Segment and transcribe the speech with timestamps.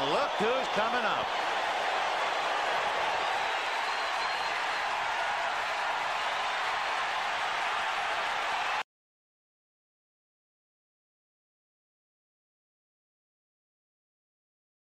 [0.00, 1.26] And look who's coming up.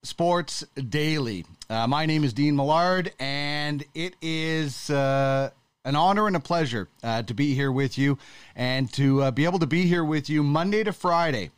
[0.03, 1.45] Sports Daily.
[1.69, 5.51] Uh, my name is Dean Millard, and it is uh,
[5.85, 8.17] an honor and a pleasure uh, to be here with you
[8.57, 11.51] and to uh, be able to be here with you Monday to Friday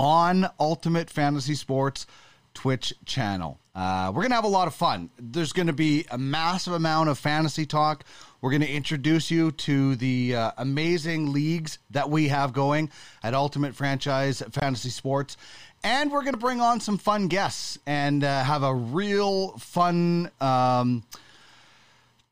[0.00, 2.06] on Ultimate Fantasy Sports
[2.54, 3.58] Twitch channel.
[3.74, 5.10] Uh, we're going to have a lot of fun.
[5.18, 8.04] There's going to be a massive amount of fantasy talk.
[8.40, 12.90] We're going to introduce you to the uh, amazing leagues that we have going
[13.22, 15.36] at Ultimate Franchise Fantasy Sports.
[15.82, 20.30] And we're going to bring on some fun guests and uh, have a real fun
[20.40, 21.02] um,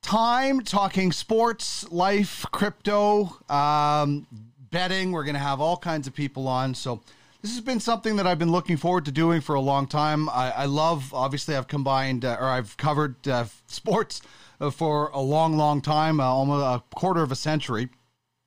[0.01, 4.27] time talking sports, life, crypto, um,
[4.71, 5.13] betting.
[5.13, 6.75] We're going to have all kinds of people on.
[6.75, 7.01] So,
[7.43, 10.29] this has been something that I've been looking forward to doing for a long time.
[10.29, 14.23] I, I love, obviously, I've combined uh, or I've covered uh, sports
[14.61, 17.89] uh, for a long, long time, uh, almost a quarter of a century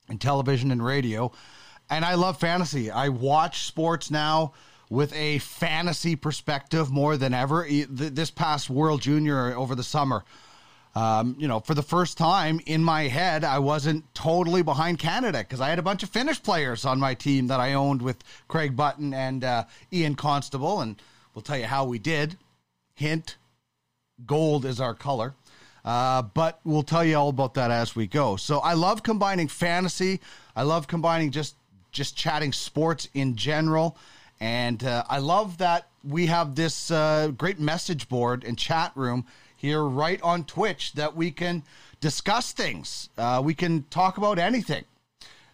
[0.09, 1.31] in television and radio.
[1.89, 2.89] And I love fantasy.
[2.89, 4.53] I watch sports now
[4.89, 7.67] with a fantasy perspective more than ever.
[7.89, 10.23] This past World Junior over the summer,
[10.95, 15.39] um, you know, for the first time in my head, I wasn't totally behind Canada
[15.39, 18.23] because I had a bunch of Finnish players on my team that I owned with
[18.47, 21.01] Craig Button and uh, Ian Constable, and
[21.33, 22.37] we'll tell you how we did.
[22.93, 23.35] Hint:
[24.25, 25.35] gold is our color.
[25.83, 28.35] Uh, but we'll tell you all about that as we go.
[28.37, 30.19] So I love combining fantasy.
[30.55, 31.55] I love combining just
[31.91, 33.97] just chatting sports in general.
[34.39, 39.25] And uh, I love that we have this uh, great message board and chat room
[39.65, 41.63] here right on Twitch that we can
[41.99, 43.09] discuss things.
[43.17, 44.85] Uh, we can talk about anything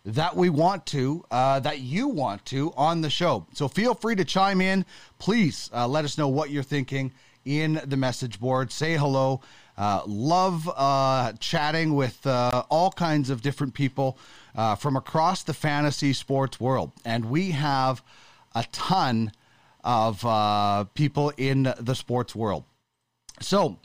[0.03, 3.47] that we want to, uh, that you want to on the show.
[3.53, 4.85] So feel free to chime in.
[5.17, 7.13] Please uh, let us know what you're thinking
[7.45, 8.69] in the message board.
[8.71, 9.39] Say hello.
[9.77, 14.17] Uh, love uh, chatting with uh, all kinds of different people
[14.55, 16.91] uh, from across the fantasy sports world.
[17.05, 18.03] And we have
[18.53, 19.31] a ton
[19.85, 22.65] of people in the sports world.
[23.41, 23.77] So,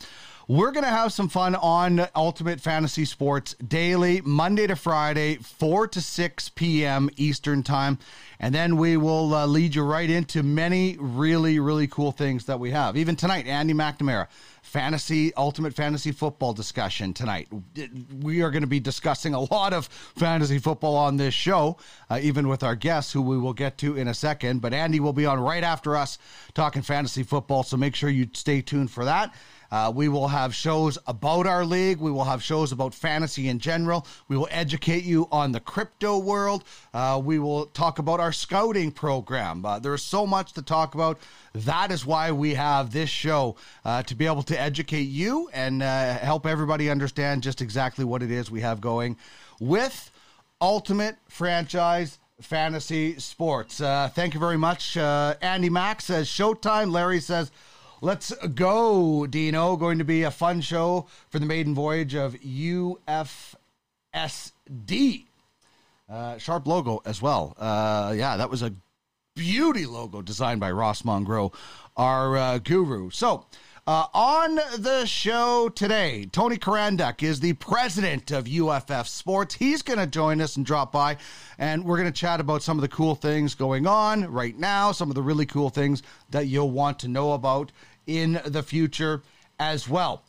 [0.49, 5.89] we're going to have some fun on Ultimate Fantasy Sports daily, Monday to Friday, 4
[5.89, 7.11] to 6 p.m.
[7.17, 7.99] Eastern Time.
[8.39, 12.61] And then we will uh, lead you right into many really, really cool things that
[12.61, 12.97] we have.
[12.97, 14.29] Even tonight, Andy McNamara
[14.67, 17.49] fantasy ultimate fantasy football discussion tonight.
[18.21, 21.77] We are going to be discussing a lot of fantasy football on this show,
[22.11, 24.61] uh, even with our guests, who we will get to in a second.
[24.61, 26.19] But Andy will be on right after us
[26.53, 29.33] talking fantasy football, so make sure you stay tuned for that.
[29.71, 31.99] Uh, we will have shows about our league.
[31.99, 34.07] We will have shows about fantasy in general.
[34.29, 36.65] We will educate you on the crypto world.
[36.95, 39.65] Uh, we will talk about our scouting program.
[39.65, 41.19] Uh, there's so much to talk about.
[41.55, 45.83] That is why we have this show uh, to be able to educate you and
[45.83, 49.17] uh, help everybody understand just exactly what it is we have going
[49.61, 50.11] with
[50.61, 53.81] Ultimate Franchise Fantasy Sports.
[53.81, 54.97] Uh, thank you very much.
[54.97, 56.93] Andy Mack says Showtime.
[56.93, 57.51] Larry says,
[58.03, 59.77] Let's go, Dino.
[59.77, 63.57] Going to be a fun show for the maiden voyage of UFSD.
[66.09, 67.55] Uh, sharp logo as well.
[67.59, 68.75] Uh, yeah, that was a
[69.35, 71.55] beauty logo designed by Ross Mongrow,
[71.97, 73.11] our uh, guru.
[73.11, 73.47] So,
[73.87, 79.55] uh, on the show today, Tony Charanduk is the president of UFF Sports.
[79.55, 81.19] He's going to join us and drop by,
[81.57, 84.91] and we're going to chat about some of the cool things going on right now,
[84.91, 87.71] some of the really cool things that you'll want to know about
[88.09, 89.23] in the future
[89.61, 90.25] as well.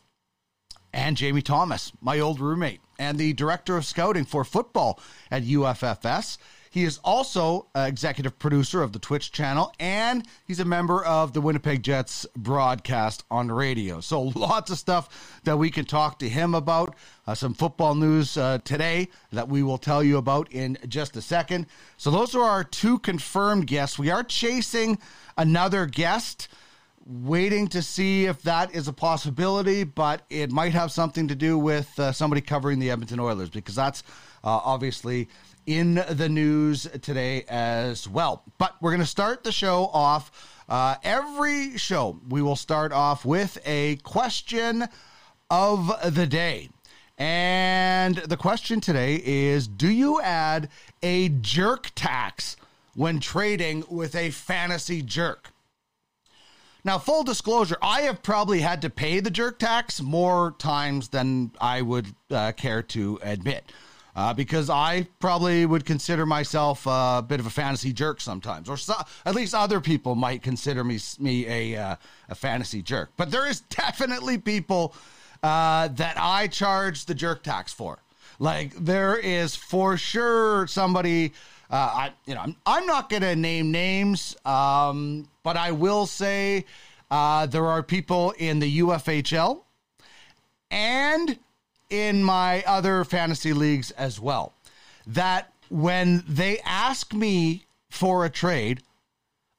[0.92, 5.00] And Jamie Thomas, my old roommate and the director of scouting for football
[5.32, 6.38] at UFFS.
[6.70, 11.40] He is also executive producer of the Twitch channel, and he's a member of the
[11.40, 14.00] Winnipeg Jets broadcast on radio.
[14.00, 16.94] So, lots of stuff that we can talk to him about.
[17.26, 21.22] Uh, some football news uh, today that we will tell you about in just a
[21.22, 21.66] second.
[21.96, 23.98] So, those are our two confirmed guests.
[23.98, 24.98] We are chasing
[25.36, 26.48] another guest
[27.08, 31.58] waiting to see if that is a possibility, but it might have something to do
[31.58, 34.02] with uh, somebody covering the Edmonton Oilers because that's
[34.44, 35.28] uh, obviously
[35.68, 38.42] in the news today as well.
[38.56, 40.64] But we're going to start the show off.
[40.66, 44.86] Uh, every show, we will start off with a question
[45.50, 46.70] of the day.
[47.18, 50.70] And the question today is Do you add
[51.02, 52.56] a jerk tax
[52.94, 55.50] when trading with a fantasy jerk?
[56.82, 61.50] Now, full disclosure, I have probably had to pay the jerk tax more times than
[61.60, 63.70] I would uh, care to admit.
[64.18, 68.76] Uh, because I probably would consider myself a bit of a fantasy jerk sometimes, or
[68.76, 68.94] so,
[69.24, 71.96] at least other people might consider me me a uh,
[72.28, 73.10] a fantasy jerk.
[73.16, 74.92] But there is definitely people
[75.40, 78.00] uh, that I charge the jerk tax for.
[78.40, 81.32] Like there is for sure somebody.
[81.70, 86.06] Uh, I you know I'm, I'm not going to name names, um, but I will
[86.06, 86.64] say
[87.08, 89.60] uh, there are people in the UFHL
[90.72, 91.38] and
[91.90, 94.52] in my other fantasy leagues as well
[95.06, 98.82] that when they ask me for a trade,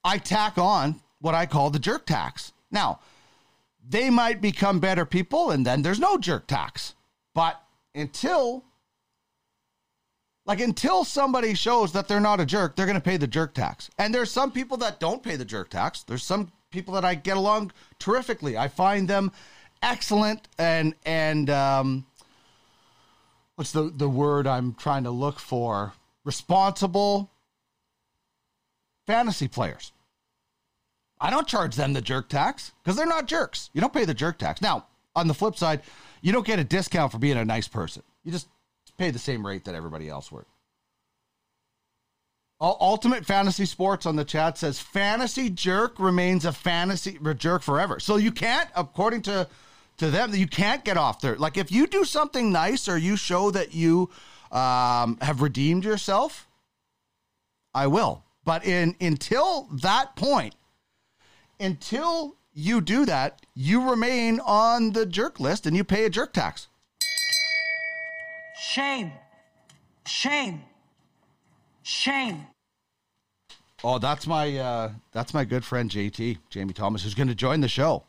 [0.04, 2.54] I tack on what I call the jerk tax.
[2.72, 3.00] Now,
[3.88, 6.94] they might become better people and then there's no jerk tax.
[7.34, 7.62] But
[7.96, 8.64] until
[10.46, 13.54] like until somebody shows that they're not a jerk, they're going to pay the jerk
[13.54, 13.90] tax.
[14.00, 16.02] And there's some people that don't pay the jerk tax.
[16.02, 18.58] There's some people that I get along terrifically.
[18.58, 19.32] I find them
[19.84, 22.06] excellent and and um,
[23.60, 25.92] what's the the word I'm trying to look for?
[26.24, 27.30] Responsible
[29.06, 29.92] fantasy players.
[31.20, 33.70] I don't charge them the jerk tax because they're not jerks.
[33.74, 34.62] You don't pay the jerk tax.
[34.62, 35.82] Now, on the flip side,
[36.22, 38.04] you don't get a discount for being a nice person.
[38.24, 38.48] You just
[38.98, 40.46] pay the same rate that everybody else would.
[42.62, 48.00] Ultimate Fantasy Sports on the chat says fantasy jerk remains a fantasy jerk forever.
[48.00, 49.50] So you can't, according to
[50.00, 51.36] to them, you can't get off there.
[51.36, 54.10] Like if you do something nice or you show that you
[54.52, 56.48] um, have redeemed yourself,
[57.74, 58.24] I will.
[58.44, 60.56] But in until that point,
[61.60, 66.34] until you do that, you remain on the jerk list and you pay a jerk
[66.34, 66.68] tax.
[68.60, 69.12] Shame.
[70.08, 70.64] Shame.
[71.84, 72.48] Shame.
[73.84, 77.62] Oh, that's my uh, that's my good friend JT Jamie Thomas, who's going to join
[77.62, 78.04] the show.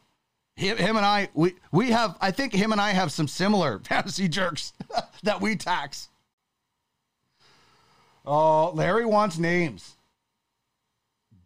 [0.61, 2.19] Him, him and I, we we have.
[2.21, 4.75] I think him and I have some similar fantasy jerks
[5.23, 6.11] that we tax.
[8.27, 9.97] Oh, Larry wants names.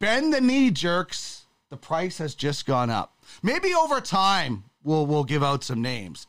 [0.00, 1.46] Bend the knee jerks.
[1.70, 3.14] The price has just gone up.
[3.40, 6.26] Maybe over time we'll we'll give out some names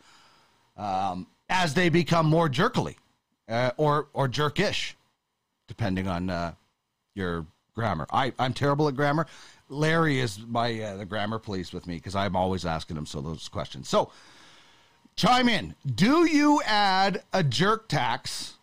[0.77, 2.97] um, as they become more jerkily
[3.49, 4.93] uh, or or jerkish,
[5.67, 6.53] depending on uh,
[7.15, 8.05] your grammar.
[8.11, 9.25] I, I'm terrible at grammar.
[9.69, 13.21] Larry is my uh, the grammar police with me because I'm always asking him so
[13.21, 13.89] those questions.
[13.89, 14.11] So
[15.15, 15.75] chime in.
[15.85, 18.55] Do you add a jerk tax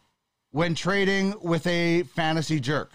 [0.50, 2.92] when trading with a fantasy jerk?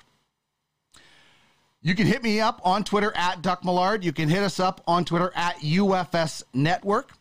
[1.81, 4.03] You can hit me up on Twitter at Duck Millard.
[4.03, 7.13] You can hit us up on Twitter at UFS Network.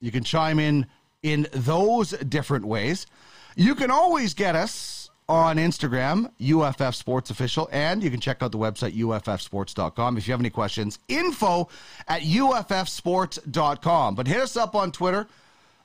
[0.00, 0.86] You can chime in
[1.22, 3.06] in those different ways.
[3.54, 4.95] You can always get us
[5.28, 10.16] on Instagram, UFF Sports Official, and you can check out the website, uffsports.com.
[10.16, 11.68] If you have any questions, info
[12.06, 14.14] at uffsports.com.
[14.14, 15.26] But hit us up on Twitter.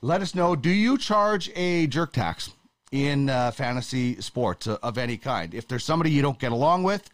[0.01, 2.51] Let us know do you charge a jerk tax
[2.91, 5.53] in uh, fantasy sports uh, of any kind?
[5.53, 7.09] If there's somebody you don't get along with,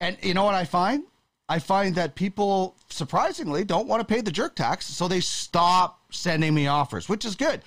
[0.00, 1.04] and you know what I find?
[1.48, 6.00] I find that people surprisingly don't want to pay the jerk tax, so they stop
[6.10, 7.60] sending me offers, which is good.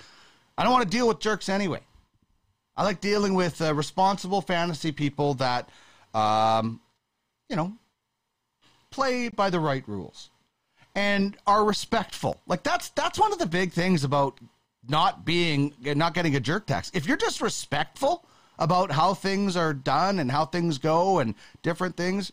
[0.57, 1.81] I don't want to deal with jerks anyway.
[2.77, 5.67] I like dealing with uh, responsible fantasy people that,
[6.13, 6.79] um,
[7.49, 7.73] you know,
[8.91, 10.29] play by the right rules
[10.95, 12.39] and are respectful.
[12.47, 14.39] Like that's that's one of the big things about
[14.87, 16.91] not being not getting a jerk tax.
[16.93, 18.23] If you're just respectful
[18.59, 22.31] about how things are done and how things go and different things,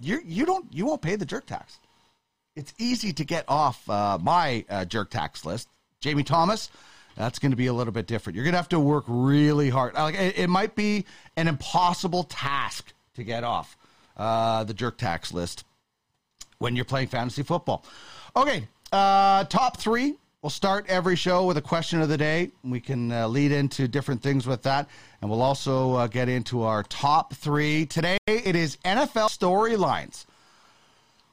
[0.00, 1.78] you you don't you won't pay the jerk tax.
[2.56, 5.68] It's easy to get off uh, my uh, jerk tax list.
[6.00, 6.70] Jamie Thomas,
[7.16, 8.36] that's going to be a little bit different.
[8.36, 9.94] You're going to have to work really hard.
[9.94, 11.04] Like it, it might be
[11.36, 13.76] an impossible task to get off
[14.16, 15.64] uh, the jerk tax list
[16.58, 17.84] when you're playing fantasy football.
[18.36, 20.14] Okay, uh, top three.
[20.42, 22.50] We'll start every show with a question of the day.
[22.62, 24.90] We can uh, lead into different things with that.
[25.22, 27.86] And we'll also uh, get into our top three.
[27.86, 30.26] Today, it is NFL storylines.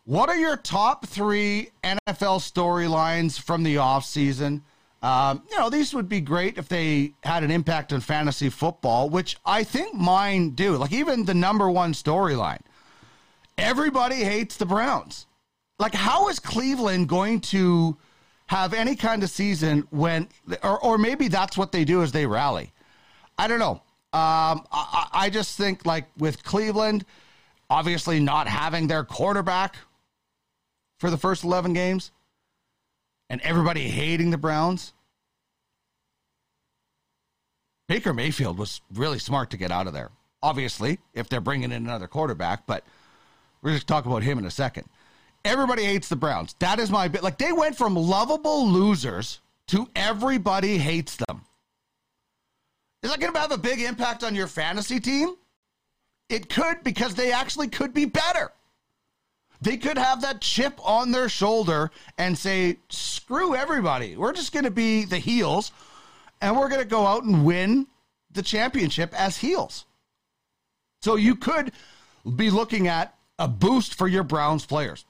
[0.05, 4.61] What are your top three NFL storylines from the offseason?
[5.01, 9.09] Um, you know, these would be great if they had an impact on fantasy football,
[9.09, 10.77] which I think mine do.
[10.77, 12.61] Like even the number one storyline,
[13.57, 15.25] everybody hates the Browns.
[15.79, 17.97] Like, how is Cleveland going to
[18.51, 20.27] have any kind of season when,
[20.61, 22.73] or, or maybe that's what they do is they rally.
[23.37, 23.81] I don't know.
[24.11, 27.05] Um, I, I just think like with Cleveland,
[27.69, 29.77] obviously not having their quarterback
[30.99, 32.11] for the first 11 games
[33.31, 34.91] and everybody hating the Browns.
[37.87, 40.11] Baker Mayfield was really smart to get out of there.
[40.43, 42.83] Obviously, if they're bringing in another quarterback, but
[43.61, 44.85] we're just talk about him in a second.
[45.45, 46.55] Everybody hates the Browns.
[46.59, 47.23] That is my bit.
[47.23, 51.41] Like they went from lovable losers to everybody hates them.
[53.01, 55.35] Is that going to have a big impact on your fantasy team?
[56.27, 58.51] It could because they actually could be better.
[59.61, 64.17] They could have that chip on their shoulder and say, screw everybody.
[64.17, 65.71] We're just going to be the heels
[66.41, 67.87] and we're going to go out and win
[68.31, 69.85] the championship as heels.
[71.03, 71.71] So you could
[72.35, 75.05] be looking at a boost for your Browns players.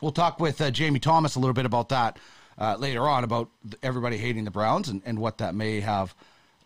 [0.00, 2.18] We'll talk with uh, Jamie Thomas a little bit about that
[2.58, 3.50] uh, later on about
[3.82, 6.14] everybody hating the Browns and, and what that may have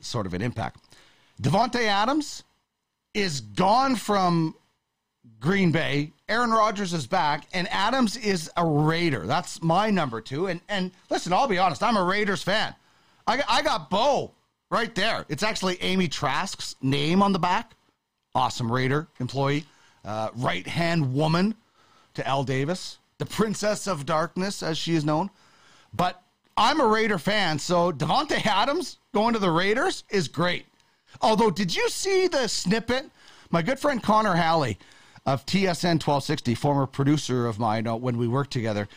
[0.00, 0.80] sort of an impact.
[1.40, 2.44] Davante Adams
[3.12, 4.54] is gone from
[5.44, 6.10] Green Bay.
[6.30, 9.26] Aaron Rodgers is back, and Adams is a Raider.
[9.26, 10.46] That's my number two.
[10.46, 12.74] And and listen, I'll be honest, I'm a Raiders fan.
[13.26, 14.32] I got, I got Bo
[14.70, 15.26] right there.
[15.28, 17.72] It's actually Amy Trask's name on the back.
[18.34, 19.66] Awesome Raider employee,
[20.06, 21.54] uh, right hand woman
[22.14, 25.28] to Al Davis, the Princess of Darkness, as she is known.
[25.92, 26.22] But
[26.56, 30.64] I'm a Raider fan, so Davante Adams going to the Raiders is great.
[31.20, 33.10] Although, did you see the snippet?
[33.50, 34.78] My good friend Connor Halley
[35.26, 38.88] of TSN 1260, former producer of mine uh, when we worked together,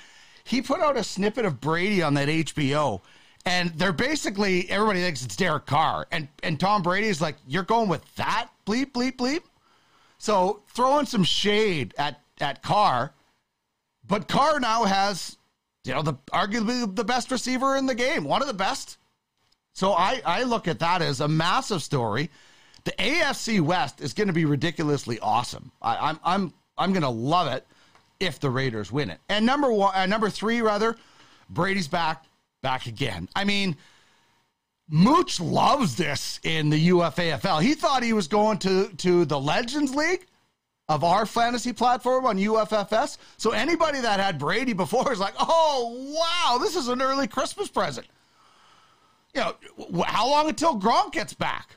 [0.43, 3.01] he put out a snippet of Brady on that HBO.
[3.45, 7.87] And they're basically everybody thinks it's Derek Carr, and and Tom Brady's like, "You're going
[7.87, 9.43] with that bleep bleep bleep."
[10.17, 13.13] So throwing some shade at at Carr,
[14.05, 15.37] but Carr now has
[15.87, 18.97] you know, the arguably the best receiver in the game, one of the best.
[19.73, 22.29] So I, I look at that as a massive story.
[22.87, 25.73] The AFC West is going to be ridiculously awesome.
[25.81, 27.67] I, I'm I'm I'm going to love it
[28.21, 29.19] if the Raiders win it.
[29.27, 30.95] And number one, uh, number three, rather,
[31.49, 32.23] Brady's back,
[32.63, 33.27] back again.
[33.35, 33.75] I mean,
[34.87, 37.61] Mooch loves this in the UFAFL.
[37.61, 40.25] He thought he was going to to the Legends League
[40.87, 43.17] of our fantasy platform on UFFS.
[43.35, 47.67] So anybody that had Brady before is like, oh, wow, this is an early Christmas
[47.67, 48.07] present.
[49.35, 51.76] You know, how long until Gronk gets back?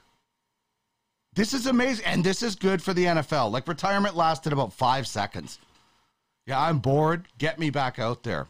[1.35, 2.05] This is amazing.
[2.07, 3.51] And this is good for the NFL.
[3.51, 5.59] Like retirement lasted about five seconds.
[6.47, 7.29] Yeah, I'm bored.
[7.39, 8.49] Get me back out there.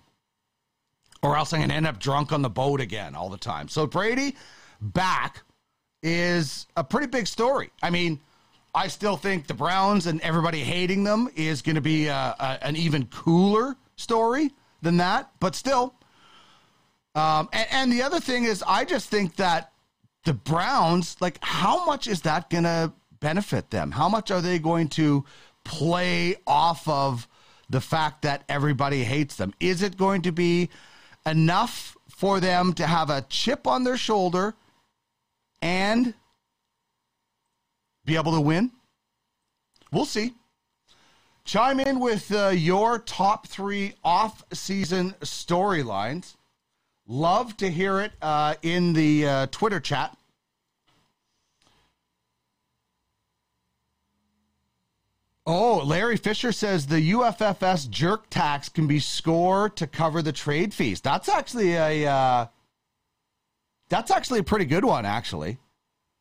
[1.23, 3.69] Or else I'm going to end up drunk on the boat again all the time.
[3.69, 4.37] So Brady
[4.81, 5.43] back
[6.03, 7.71] is a pretty big story.
[7.83, 8.21] I mean,
[8.75, 12.59] I still think the Browns and everybody hating them is going to be a, a,
[12.63, 15.31] an even cooler story than that.
[15.41, 15.95] But still,
[17.15, 19.70] um, and, and the other thing is, I just think that
[20.25, 23.93] the Browns, like, how much is that going to benefit them?
[23.93, 25.25] How much are they going to
[25.65, 27.29] play off of
[27.69, 29.55] the fact that everybody hates them?
[29.61, 30.69] Is it going to be
[31.25, 34.55] enough for them to have a chip on their shoulder
[35.63, 36.15] and
[38.05, 38.73] be able to win?
[39.93, 40.35] We'll see.
[41.45, 46.37] Chime in with uh, your top three off season storylines.
[47.11, 50.17] Love to hear it uh, in the uh, Twitter chat.
[55.45, 60.73] Oh, Larry Fisher says the UFFS jerk tax can be scored to cover the trade
[60.73, 61.01] fees.
[61.01, 62.47] That's actually a uh,
[63.89, 65.59] that's actually a pretty good one, actually.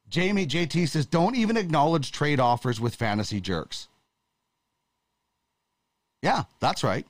[0.09, 3.89] Jamie JT says, don't even acknowledge trade offers with fantasy jerks.
[6.23, 7.05] Yeah, that's right.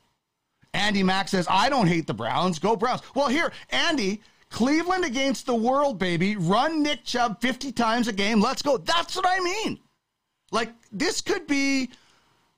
[0.73, 2.59] Andy Mack says, I don't hate the Browns.
[2.59, 3.01] Go Browns.
[3.15, 6.35] Well, here, Andy, Cleveland against the world, baby.
[6.35, 8.39] Run Nick Chubb 50 times a game.
[8.39, 8.77] Let's go.
[8.77, 9.79] That's what I mean.
[10.51, 11.89] Like, this could be.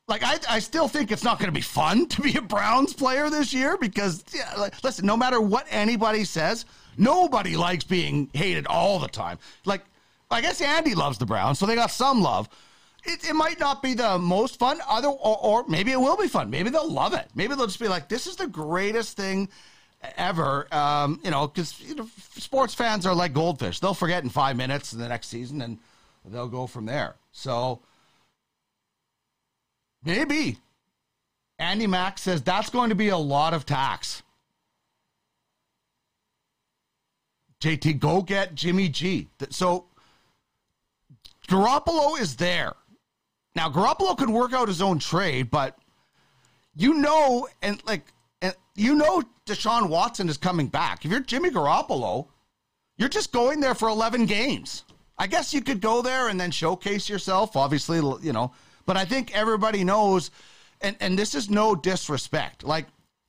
[0.07, 2.93] Like I, I still think it's not going to be fun to be a Browns
[2.93, 6.65] player this year because yeah, like, listen, no matter what anybody says,
[6.97, 9.37] nobody likes being hated all the time.
[9.63, 9.85] Like
[10.29, 12.49] I guess Andy loves the Browns, so they got some love.
[13.03, 16.27] It, it might not be the most fun, other or, or maybe it will be
[16.27, 16.49] fun.
[16.49, 17.27] Maybe they'll love it.
[17.33, 19.49] Maybe they'll just be like, "This is the greatest thing
[20.17, 24.29] ever." Um, you know, because you know, sports fans are like goldfish; they'll forget in
[24.29, 25.79] five minutes in the next season, and
[26.25, 27.15] they'll go from there.
[27.31, 27.79] So
[30.03, 30.57] maybe
[31.57, 34.21] Andy Mack says that's going to be a lot of tax.
[37.61, 39.27] JT, go get Jimmy G.
[39.51, 39.85] So
[41.47, 42.73] Garoppolo is there.
[43.55, 45.77] Now, Garoppolo could work out his own trade, but
[46.75, 48.05] you know, and like,
[48.41, 51.03] and you know, Deshaun Watson is coming back.
[51.03, 52.27] If you're Jimmy Garoppolo,
[52.97, 54.83] you're just going there for 11 games.
[55.17, 58.53] I guess you could go there and then showcase yourself, obviously, you know,
[58.85, 60.31] but I think everybody knows,
[60.81, 62.63] and, and this is no disrespect.
[62.63, 62.87] Like,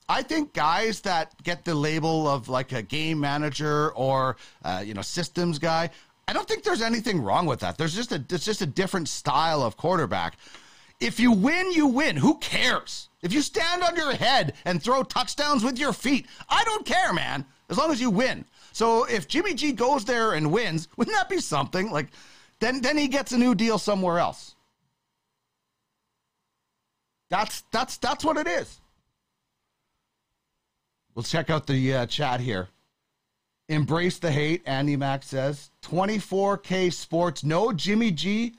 [0.09, 4.95] I think guys that get the label of like a game manager or, uh, you
[4.95, 5.91] know, systems guy,
[6.33, 7.77] I don't think there's anything wrong with that.
[7.77, 10.39] There's just a it's just a different style of quarterback.
[10.99, 12.17] If you win, you win.
[12.17, 13.11] Who cares?
[13.21, 17.13] If you stand on your head and throw touchdowns with your feet, I don't care,
[17.13, 17.45] man.
[17.69, 18.47] As long as you win.
[18.73, 21.91] So if Jimmy G goes there and wins, wouldn't that be something?
[21.91, 22.09] Like,
[22.61, 24.55] then then he gets a new deal somewhere else.
[27.29, 28.81] That's that's that's what it is.
[31.15, 32.69] We'll check out the uh, chat here.
[33.69, 35.71] Embrace the hate, Andy Mack says.
[35.83, 38.55] 24K Sports, no Jimmy G.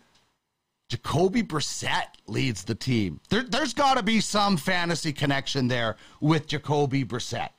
[0.90, 3.20] Jacoby Brissett leads the team.
[3.30, 7.50] There, has got to be some fantasy connection there with Jacoby Brissett.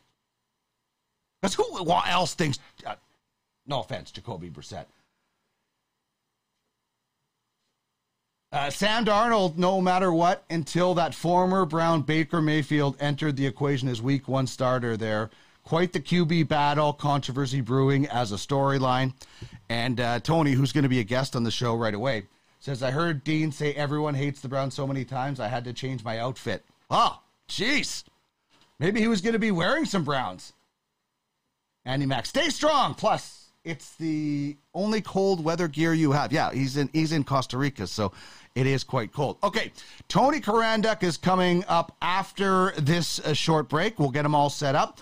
[1.42, 2.58] Because who else thinks?
[2.86, 2.94] Uh,
[3.66, 4.86] no offense, Jacoby Brissett.
[8.52, 13.88] Uh, Sam Darnold, no matter what, until that former Brown Baker Mayfield entered the equation
[13.88, 15.30] as week one starter there.
[15.64, 19.14] Quite the QB battle, controversy brewing as a storyline.
[19.68, 22.24] And uh, Tony, who's going to be a guest on the show right away,
[22.60, 25.72] says, I heard Dean say everyone hates the Browns so many times I had to
[25.72, 26.64] change my outfit.
[26.90, 28.04] Oh, jeez.
[28.78, 30.52] Maybe he was going to be wearing some Browns.
[31.84, 32.94] Andy Mack, stay strong.
[32.94, 36.32] Plus, it's the only cold weather gear you have.
[36.32, 38.12] Yeah, he's in he's in Costa Rica, so
[38.54, 39.38] it is quite cold.
[39.42, 39.72] Okay,
[40.08, 43.98] Tony Charanduk is coming up after this uh, short break.
[43.98, 45.00] We'll get them all set up.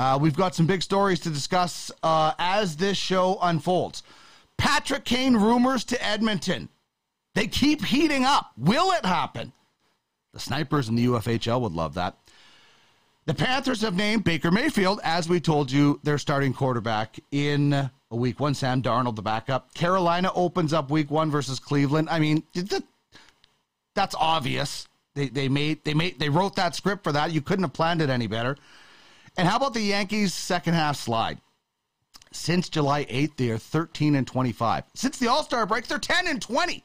[0.00, 4.02] Uh, we've got some big stories to discuss uh, as this show unfolds.
[4.56, 6.70] Patrick Kane rumors to Edmonton.
[7.34, 8.50] They keep heating up.
[8.56, 9.52] Will it happen?
[10.32, 12.16] The snipers in the UFHL would love that.
[13.26, 18.16] The Panthers have named Baker Mayfield, as we told you, their starting quarterback in a
[18.16, 18.54] week one.
[18.54, 19.74] Sam Darnold, the backup.
[19.74, 22.08] Carolina opens up week one versus Cleveland.
[22.10, 22.42] I mean,
[23.94, 24.88] that's obvious.
[25.14, 27.32] They, they made they made they wrote that script for that.
[27.32, 28.56] You couldn't have planned it any better.
[29.36, 31.38] And how about the Yankees' second half slide?
[32.32, 34.84] Since July 8th, they are 13 and 25.
[34.94, 36.84] Since the All Star break, they're 10 and 20.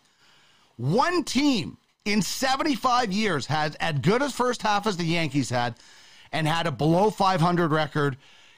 [0.78, 5.76] One team in 75 years has as good a first half as the Yankees had
[6.32, 8.18] and had a below 500 record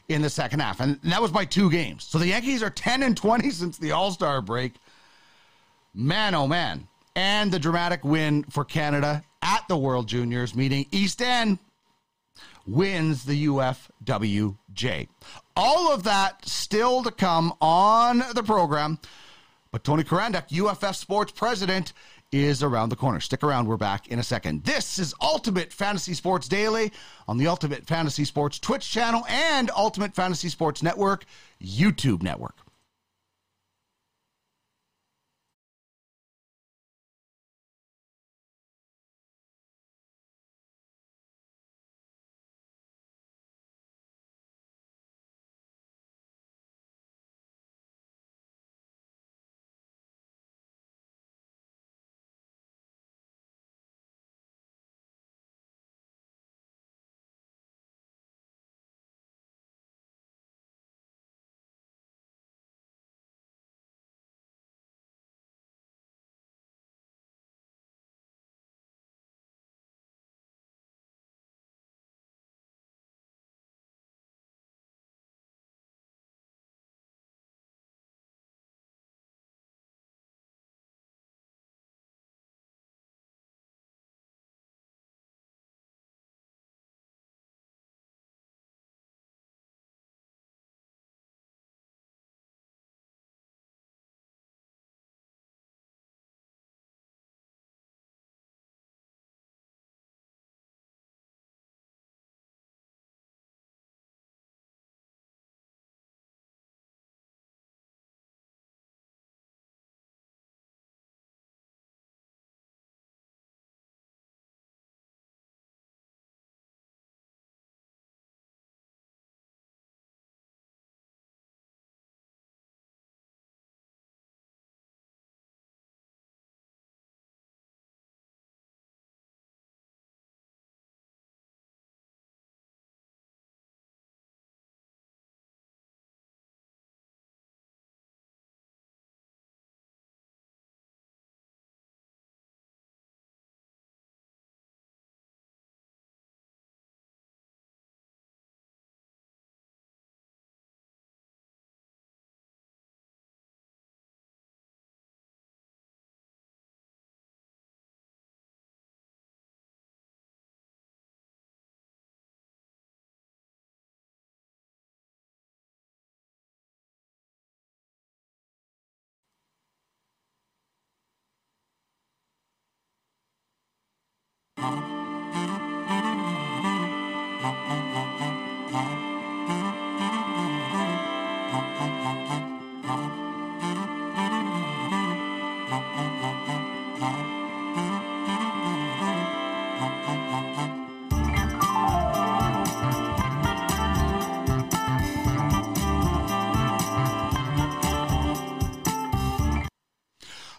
[0.09, 0.79] in the second half.
[0.79, 2.05] And that was by two games.
[2.05, 4.73] So the Yankees are 10 and 20 since the All Star break.
[5.93, 6.87] Man, oh man.
[7.15, 11.57] And the dramatic win for Canada at the World Juniors, meeting East End
[12.67, 15.07] wins the UFWJ.
[15.55, 18.99] All of that still to come on the program.
[19.71, 21.93] But Tony Charanduk, UFF Sports President,
[22.31, 23.19] is around the corner.
[23.19, 23.67] Stick around.
[23.67, 24.63] We're back in a second.
[24.63, 26.91] This is Ultimate Fantasy Sports Daily
[27.27, 31.25] on the Ultimate Fantasy Sports Twitch channel and Ultimate Fantasy Sports Network
[31.61, 32.66] YouTube network.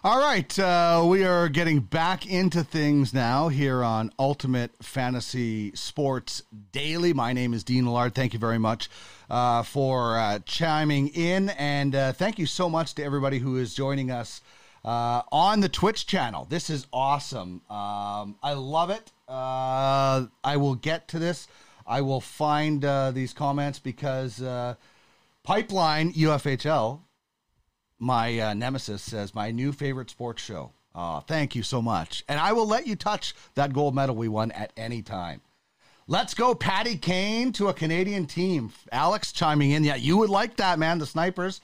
[0.09, 6.41] All right, uh, we are getting back into things now here on Ultimate Fantasy Sports
[6.71, 7.13] Daily.
[7.13, 8.15] My name is Dean Millard.
[8.15, 8.89] Thank you very much
[9.29, 13.75] uh, for uh, chiming in, and uh, thank you so much to everybody who is
[13.75, 14.41] joining us
[14.83, 16.47] uh, on the Twitch channel.
[16.49, 17.61] This is awesome.
[17.69, 19.11] Um, I love it.
[19.27, 21.47] Uh, I will get to this.
[21.85, 22.81] I will find
[23.13, 24.41] these comments because
[25.43, 27.01] Pipeline UFHL
[27.99, 30.71] my uh, nemesis says my new favorite sports show.
[30.95, 32.23] Oh, thank you so much.
[32.27, 35.41] And I will let you touch that gold medal we won at any time.
[36.07, 38.71] Let's go, Patty Kane to a Canadian team.
[38.91, 39.83] Alex chiming in.
[39.83, 40.97] Yeah, you would like that, man.
[40.97, 41.61] The snipers.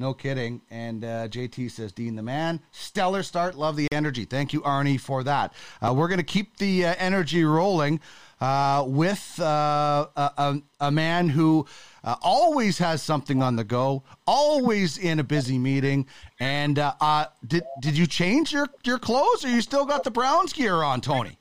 [0.00, 0.62] No kidding.
[0.70, 2.60] And uh, JT says, Dean the man.
[2.70, 3.56] Stellar start.
[3.56, 4.24] Love the energy.
[4.24, 5.52] Thank you, Arnie, for that.
[5.82, 7.98] Uh, we're going to keep the uh, energy rolling
[8.40, 11.66] uh, with uh, a, a, man who
[12.08, 16.06] uh, always has something on the go, always in a busy meeting.
[16.40, 20.10] And uh, uh, did did you change your your clothes, or you still got the
[20.10, 21.36] Browns gear on, Tony?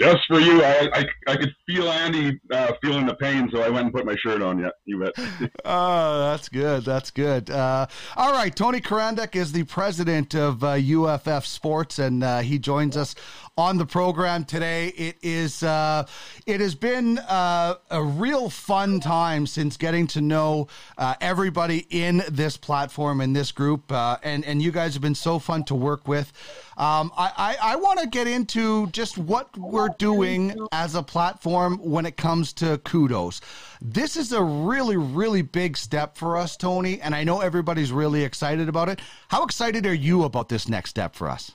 [0.00, 3.68] Just for you, I, I, I could feel Andy uh, feeling the pain, so I
[3.68, 4.58] went and put my shirt on.
[4.58, 5.12] Yeah, you bet.
[5.64, 6.84] oh, that's good.
[6.84, 7.50] That's good.
[7.50, 7.86] Uh,
[8.16, 12.96] all right, Tony Charanduk is the president of uh, UFF Sports, and uh, he joins
[12.96, 13.14] us
[13.58, 14.88] on the program today.
[14.88, 16.06] It is uh,
[16.46, 22.22] it has been uh, a real fun time since getting to know uh, everybody in
[22.30, 25.74] this platform in this group, uh, and and you guys have been so fun to
[25.74, 26.32] work with.
[26.78, 31.76] Um, I, I, I want to get into just what we're doing as a platform
[31.78, 33.42] when it comes to Cudos.
[33.82, 38.24] This is a really, really big step for us, Tony, and I know everybody's really
[38.24, 39.00] excited about it.
[39.28, 41.52] How excited are you about this next step for us?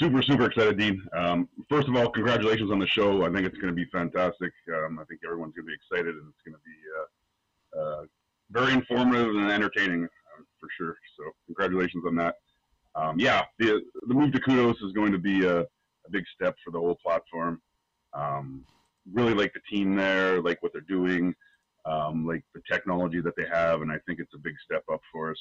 [0.00, 1.02] Super, super excited, Dean.
[1.12, 3.24] Um, first of all, congratulations on the show.
[3.24, 4.52] I think it's going to be fantastic.
[4.72, 8.04] Um, I think everyone's going to be excited, and it's going to be uh, uh,
[8.50, 10.94] very informative and entertaining uh, for sure.
[11.16, 12.36] So, congratulations on that.
[12.94, 16.54] Um, yeah, the the move to Cudos is going to be a, a big step
[16.64, 17.60] for the whole platform.
[18.12, 18.64] Um,
[19.12, 21.34] really like the team there, like what they're doing,
[21.86, 25.00] um, like the technology that they have, and I think it's a big step up
[25.10, 25.38] for us.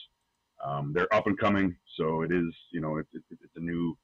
[0.65, 3.07] Um, they're up and coming, so it is, you know, it's
[3.55, 3.95] a new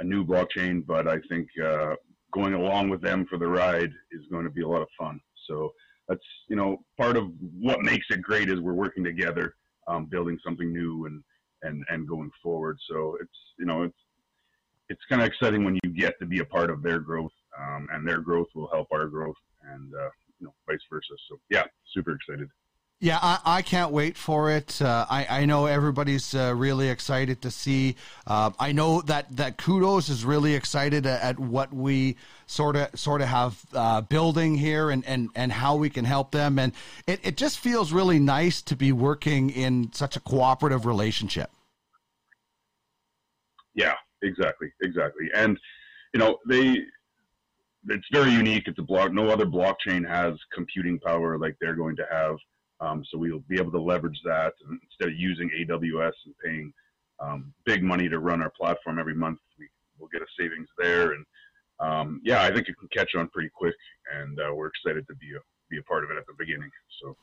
[0.00, 1.94] a new blockchain, but I think uh,
[2.32, 5.20] going along with them for the ride is going to be a lot of fun.
[5.48, 5.72] So
[6.08, 9.54] that's you know part of what makes it great is we're working together,
[9.86, 11.22] um, building something new and
[11.62, 12.78] and and going forward.
[12.90, 13.98] So it's you know it's
[14.88, 17.86] it's kind of exciting when you get to be a part of their growth, um,
[17.92, 19.36] and their growth will help our growth,
[19.72, 20.10] and uh,
[20.40, 21.14] you know vice versa.
[21.28, 22.48] So yeah, super excited.
[23.02, 24.80] Yeah, I, I, can't wait for it.
[24.82, 27.96] Uh, I, I, know everybody's uh, really excited to see.
[28.26, 32.90] Uh, I know that, that Cudos is really excited at, at what we sort of
[33.00, 36.58] sort of have uh, building here and, and, and how we can help them.
[36.58, 36.74] And
[37.06, 41.50] it, it just feels really nice to be working in such a cooperative relationship.
[43.74, 45.30] Yeah, exactly, exactly.
[45.34, 45.58] And
[46.12, 46.76] you know they
[47.88, 48.64] it's very unique.
[48.66, 49.12] It's a block.
[49.12, 52.36] No other blockchain has computing power like they're going to have.
[52.80, 56.72] Um, so we'll be able to leverage that and instead of using AWS and paying
[57.20, 59.38] um, big money to run our platform every month.
[59.58, 61.26] We, will get a savings there, and
[61.78, 63.74] um, yeah, I think it can catch on pretty quick,
[64.18, 66.70] and uh, we're excited to be a be a part of it at the beginning.
[67.02, 67.16] So.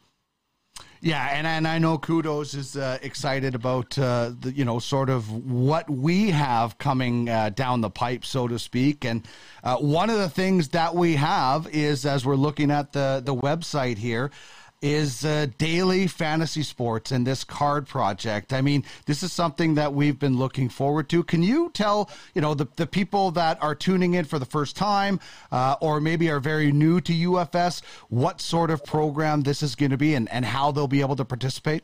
[1.02, 5.10] Yeah, and, and I know Cudos is uh, excited about uh, the you know sort
[5.10, 9.06] of what we have coming uh, down the pipe, so to speak.
[9.06, 9.28] And
[9.64, 13.36] uh, one of the things that we have is as we're looking at the the
[13.36, 14.32] website here,
[14.82, 18.54] is uh, daily fantasy sports and this card project.
[18.54, 21.24] I mean, this is something that we've been looking forward to.
[21.24, 24.76] Can you tell, you know, the, the people that are tuning in for the first
[24.76, 25.20] time
[25.52, 29.92] uh, or maybe are very new to UFS, what sort of program this is going
[29.92, 31.84] to be and, and how they'll be able to participate?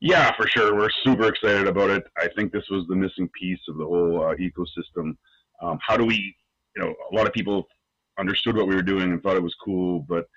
[0.00, 0.74] Yeah, for sure.
[0.76, 2.04] We're super excited about it.
[2.16, 5.16] I think this was the missing piece of the whole uh, ecosystem.
[5.60, 6.34] Um, how do we,
[6.76, 7.66] you know, a lot of people
[8.18, 10.28] understood what we were doing and thought it was cool, but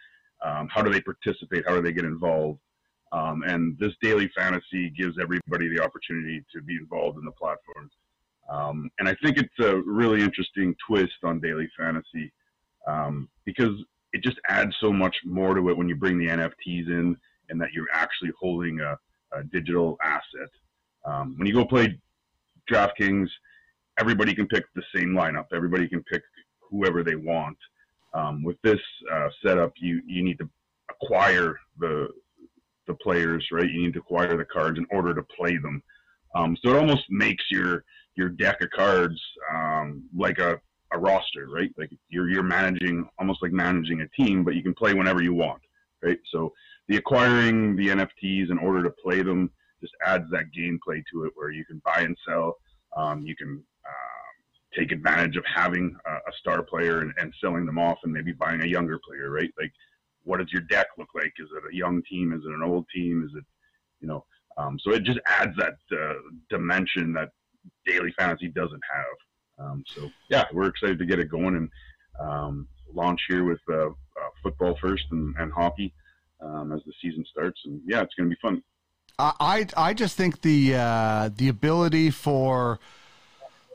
[0.43, 1.63] um, how do they participate?
[1.67, 2.59] How do they get involved?
[3.11, 7.89] Um, and this daily fantasy gives everybody the opportunity to be involved in the platform.
[8.49, 12.31] Um, and I think it's a really interesting twist on daily fantasy
[12.87, 13.71] um, because
[14.13, 17.17] it just adds so much more to it when you bring the NFTs in
[17.49, 18.97] and that you're actually holding a,
[19.33, 20.49] a digital asset.
[21.05, 21.97] Um, when you go play
[22.69, 23.27] DraftKings,
[23.99, 25.45] everybody can pick the same lineup.
[25.53, 26.21] Everybody can pick
[26.69, 27.57] whoever they want.
[28.13, 28.79] Um, with this
[29.11, 30.49] uh, setup, you you need to
[30.89, 32.07] acquire the
[32.87, 33.69] the players, right?
[33.69, 35.81] You need to acquire the cards in order to play them.
[36.35, 37.83] Um, so it almost makes your
[38.15, 39.19] your deck of cards
[39.53, 40.59] um, like a,
[40.91, 41.71] a roster, right?
[41.77, 45.33] Like you're you're managing almost like managing a team, but you can play whenever you
[45.33, 45.61] want,
[46.03, 46.19] right?
[46.31, 46.53] So
[46.87, 51.31] the acquiring the NFTs in order to play them just adds that gameplay to it,
[51.35, 52.57] where you can buy and sell.
[52.95, 53.63] Um, you can
[54.77, 58.31] take advantage of having a, a star player and, and selling them off, and maybe
[58.31, 59.51] buying a younger player, right?
[59.59, 59.71] Like,
[60.23, 61.33] what does your deck look like?
[61.39, 62.33] Is it a young team?
[62.33, 63.27] Is it an old team?
[63.27, 63.45] Is it,
[63.99, 64.25] you know?
[64.57, 66.13] Um, so it just adds that uh,
[66.49, 67.29] dimension that
[67.85, 69.65] daily fantasy doesn't have.
[69.65, 71.69] Um, so yeah, we're excited to get it going and
[72.19, 73.91] um, launch here with uh, uh,
[74.43, 75.93] football first and, and hockey
[76.41, 77.59] um, as the season starts.
[77.65, 78.61] And yeah, it's going to be fun.
[79.19, 82.79] I I just think the uh, the ability for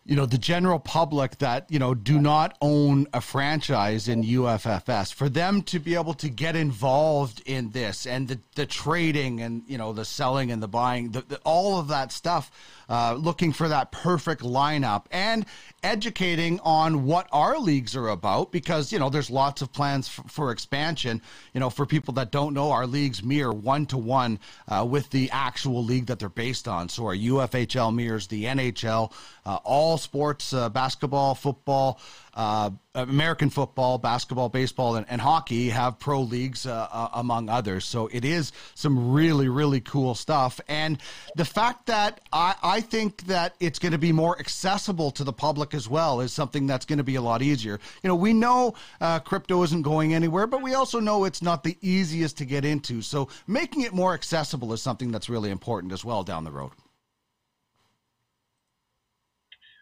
[0.06, 5.12] you know the general public that you know do not own a franchise in UFFS
[5.12, 9.62] for them to be able to get involved in this and the, the trading and
[9.66, 12.50] you know the selling and the buying the, the, all of that stuff
[12.88, 15.46] uh, looking for that perfect lineup and
[15.82, 20.50] educating on what our leagues are about because you know there's lots of plans for,
[20.50, 21.20] expansion.
[21.52, 24.38] You know for people that don't know our leagues mirror one to one
[24.84, 26.88] with the actual league that they're based on.
[26.88, 29.12] So our UFHL mirrors the NHL
[29.44, 32.00] uh, all sports uh, basketball football
[32.36, 37.84] uh, American football, basketball, baseball, and, and hockey have pro leagues uh, uh, among others.
[37.84, 40.60] So it is some really, really cool stuff.
[40.68, 40.98] And
[41.34, 45.32] the fact that I, I think that it's going to be more accessible to the
[45.32, 47.80] public as well is something that's going to be a lot easier.
[48.02, 51.64] You know, we know uh, crypto isn't going anywhere, but we also know it's not
[51.64, 53.00] the easiest to get into.
[53.00, 56.72] So making it more accessible is something that's really important as well down the road.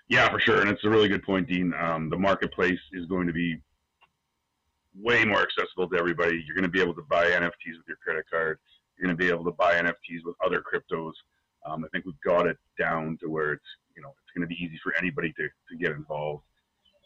[0.09, 1.73] Yeah, for sure, and it's a really good point, Dean.
[1.75, 3.59] Um, the marketplace is going to be
[5.01, 6.43] way more accessible to everybody.
[6.47, 8.59] You're going to be able to buy NFTs with your credit card.
[8.97, 11.13] You're going to be able to buy NFTs with other cryptos.
[11.67, 13.65] Um, I think we've got it down to where it's
[13.97, 16.43] you know it's going to be easy for anybody to, to get involved,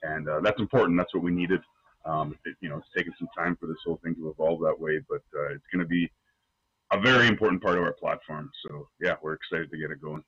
[0.03, 0.99] and uh, that's important.
[0.99, 1.61] That's what we needed.
[2.05, 4.79] Um, it, you know, it's taken some time for this whole thing to evolve that
[4.79, 6.11] way, but uh, it's going to be
[6.91, 8.51] a very important part of our platform.
[8.67, 10.25] So yeah, we're excited to get it going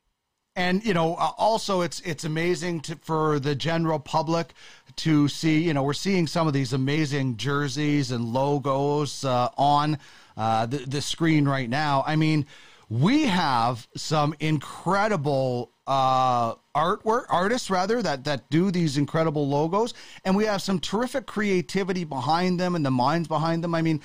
[0.57, 4.53] and you know uh, also it's it's amazing to, for the general public
[4.97, 9.99] to see you know we're seeing some of these amazing jerseys and logos uh, on
[10.37, 12.03] uh, the, the screen right now.
[12.07, 12.47] I mean
[12.89, 19.95] we have some incredible uh, artwork artists rather that that do these incredible logos.
[20.25, 23.75] And we have some terrific creativity behind them and the minds behind them.
[23.75, 24.01] I mean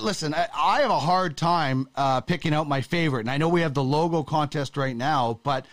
[0.00, 3.48] listen, I, I, have a hard time uh, picking out my favorite, and I know
[3.48, 5.66] we have the logo contest right now, but.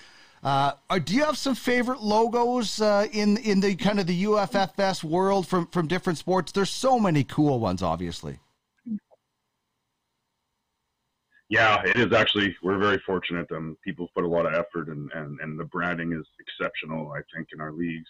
[0.43, 5.03] Uh, do you have some favorite logos uh, in in the kind of the UFFS
[5.03, 6.51] world from from different sports?
[6.51, 8.37] There's so many cool ones, obviously.
[11.49, 12.55] Yeah, it is actually.
[12.61, 13.51] We're very fortunate.
[13.51, 17.11] Um, people put a lot of effort, and, and, and the branding is exceptional.
[17.11, 18.09] I think in our leagues,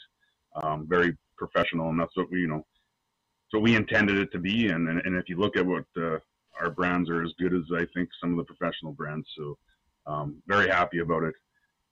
[0.62, 2.66] um, very professional, and that's what we you know
[3.52, 4.68] what we intended it to be.
[4.68, 6.18] And, and, and if you look at what uh,
[6.60, 9.28] our brands are as good as I think some of the professional brands.
[9.38, 9.58] So
[10.08, 11.36] um, very happy about it.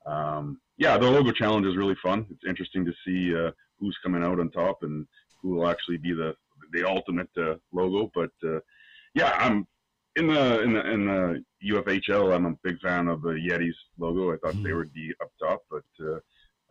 [0.05, 2.25] Um, yeah, the logo challenge is really fun.
[2.29, 5.07] It's interesting to see uh, who's coming out on top and
[5.41, 6.33] who will actually be the
[6.71, 8.11] the ultimate uh, logo.
[8.13, 8.59] But uh,
[9.13, 9.67] yeah, I'm
[10.15, 12.35] in the in the in the UFHL.
[12.35, 14.33] I'm a big fan of the Yetis logo.
[14.33, 14.63] I thought mm-hmm.
[14.63, 16.19] they would be up top, but uh,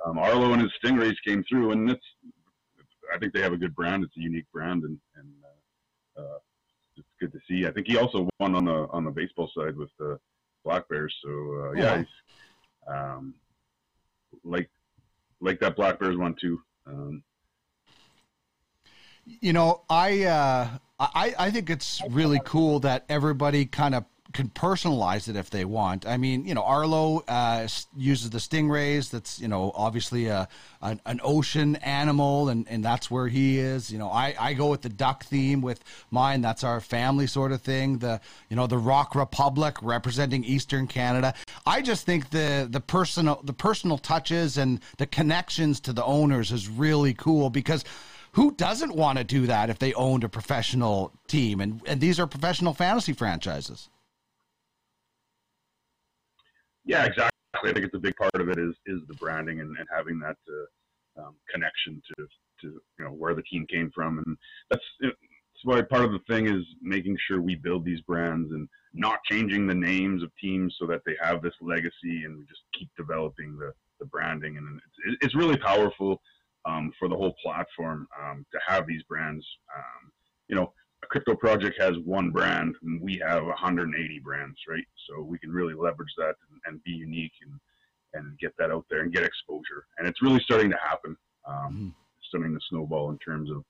[0.04, 2.04] um, Arlo and his Stingrays came through, and it's
[3.14, 4.04] I think they have a good brand.
[4.04, 5.28] It's a unique brand, and and
[6.16, 6.38] uh, uh,
[6.96, 7.66] it's good to see.
[7.66, 10.18] I think he also won on the on the baseball side with the
[10.64, 11.14] Black Bears.
[11.24, 12.06] So uh, yeah, he's
[12.86, 13.34] um,
[14.44, 14.70] like
[15.40, 16.60] like that Black Bears one too.
[16.86, 17.22] Um,
[19.24, 24.48] you know, I uh, I I think it's really cool that everybody kind of can
[24.48, 26.06] personalize it if they want.
[26.06, 29.10] I mean, you know, Arlo uh, uses the stingrays.
[29.10, 30.48] That's you know obviously a
[30.80, 33.90] an, an, ocean animal, and and that's where he is.
[33.90, 36.40] You know, I I go with the duck theme with mine.
[36.40, 37.98] That's our family sort of thing.
[37.98, 41.34] The you know the Rock Republic representing Eastern Canada.
[41.66, 46.52] I just think the the personal the personal touches and the connections to the owners
[46.52, 47.84] is really cool because
[48.32, 51.60] who doesn't want to do that if they owned a professional team?
[51.60, 53.88] And and these are professional fantasy franchises.
[56.84, 57.30] Yeah, exactly.
[57.54, 60.18] I think it's a big part of it is is the branding and, and having
[60.20, 62.26] that uh, um, connection to
[62.62, 64.36] to you know where the team came from, and
[64.70, 65.16] that's that's
[65.64, 69.66] why part of the thing is making sure we build these brands and not changing
[69.66, 73.56] the names of teams so that they have this legacy, and we just keep developing
[73.58, 76.20] the the branding, and it's it's really powerful
[76.64, 79.44] um, for the whole platform um, to have these brands.
[79.76, 80.10] Um,
[80.48, 80.72] you know,
[81.12, 85.74] crypto project has one brand and we have 180 brands right so we can really
[85.74, 87.60] leverage that and, and be unique and
[88.14, 89.86] and get that out there and get exposure.
[89.98, 91.16] And it's really starting to happen.
[91.46, 91.88] Um, mm-hmm.
[92.28, 93.62] Starting to snowball in terms of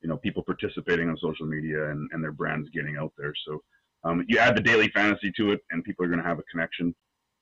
[0.00, 3.32] you know people participating on social media and, and their brands getting out there.
[3.46, 3.62] So
[4.04, 6.50] um, you add the daily fantasy to it, and people are going to have a
[6.50, 6.94] connection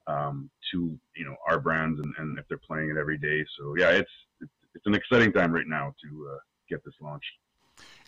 [0.06, 3.44] um, to you know our brands and, and if they're playing it every day.
[3.58, 6.38] So yeah, it's it's, an exciting time right now to uh,
[6.68, 7.24] get this launched.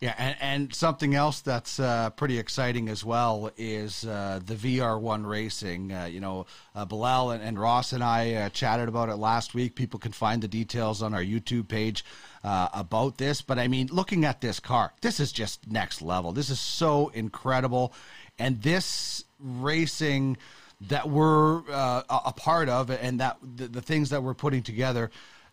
[0.00, 5.26] Yeah, and, and something else that's uh, pretty exciting as well is uh, the VR1
[5.26, 5.92] racing.
[5.92, 9.54] Uh, you know, uh, Bilal and, and, Ross and I uh, chatted about it last
[9.54, 9.74] week.
[9.74, 12.04] People can find the details on our YouTube page
[12.44, 13.42] uh, about this.
[13.42, 16.30] But I mean, looking at this car, this is just next level.
[16.30, 17.92] This is so incredible.
[18.38, 20.37] And this racing
[20.82, 25.11] that we're a part of and that the, the things that we're putting together,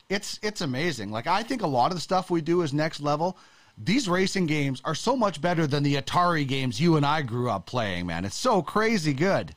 [0.08, 1.10] it's it's amazing.
[1.10, 3.40] Like I think a lot of the stuff we do is next level
[3.78, 7.50] these racing games are so much better than the Atari games you and I grew
[7.50, 8.26] up playing, man.
[8.26, 9.54] It's so crazy good.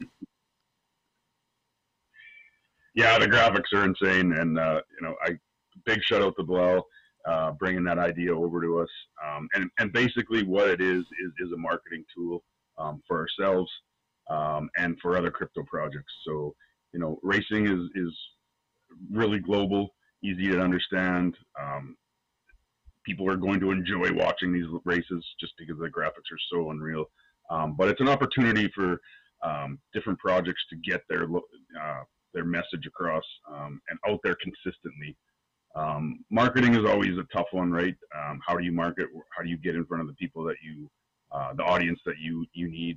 [2.95, 5.39] Yeah, the graphics are insane, and uh, you know, I
[5.85, 6.85] big shout out to Bilal
[7.29, 8.89] uh, bringing that idea over to us.
[9.25, 12.43] Um, and and basically, what it is is is a marketing tool
[12.79, 13.71] um, for ourselves
[14.31, 16.13] um, and for other crypto projects.
[16.27, 16.55] So
[16.93, 18.17] you know, racing is is
[19.13, 21.37] really global, easy to understand.
[21.61, 21.97] Um,
[23.09, 27.07] people are going to enjoy watching these races just because the graphics are so unreal.
[27.49, 29.01] Um, but it's an opportunity for
[29.43, 32.03] um, different projects to get their uh,
[32.35, 35.17] their message across um, and out there consistently.
[35.75, 37.97] Um, marketing is always a tough one, right?
[38.15, 39.07] Um, how do you market?
[39.35, 40.91] How do you get in front of the people that you,
[41.33, 42.97] uh, the audience that you you need?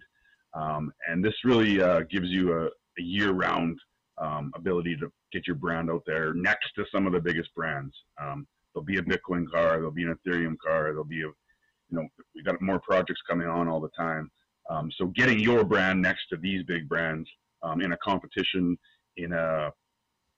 [0.54, 3.80] Um, and this really uh, gives you a, a year-round
[4.56, 7.96] ability to get your brand out there next to some of the biggest brands.
[8.74, 9.78] There'll be a Bitcoin car.
[9.78, 10.86] There'll be an Ethereum car.
[10.86, 11.34] There'll be a, you
[11.92, 14.32] know, we've got more projects coming on all the time.
[14.70, 17.28] Um, so getting your brand next to these big brands
[17.64, 18.78] um, in a competition,
[19.18, 19.70] in a,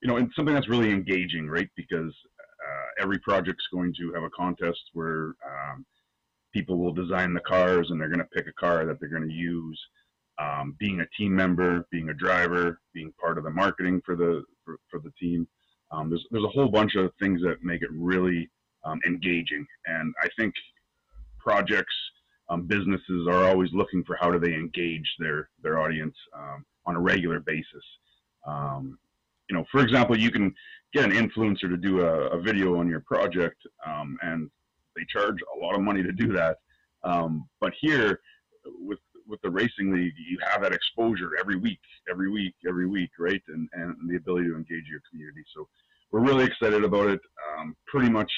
[0.02, 1.70] you know, in something that's really engaging, right?
[1.76, 5.86] Because uh, every project's going to have a contest where um,
[6.54, 9.28] people will design the cars and they're going to pick a car that they're going
[9.28, 9.80] to use.
[10.40, 14.44] Um, being a team member, being a driver, being part of the marketing for the
[14.66, 15.48] for, for the team.
[15.94, 18.50] Um, there's there's a whole bunch of things that make it really
[18.84, 20.54] um, engaging, and I think
[21.38, 21.94] projects,
[22.50, 26.96] um, businesses are always looking for how do they engage their their audience um, on
[26.96, 27.84] a regular basis.
[28.48, 28.98] Um,
[29.50, 30.54] you know, for example, you can
[30.94, 34.50] get an influencer to do a, a video on your project, um, and
[34.96, 36.58] they charge a lot of money to do that.
[37.04, 38.20] but here,
[38.80, 43.12] with with the racing league, you have that exposure every week, every week, every week,
[43.20, 43.42] right?
[43.48, 45.44] And and the ability to engage your community.
[45.56, 45.68] So
[46.12, 47.22] we're really excited about it.
[47.58, 48.32] Um, pretty much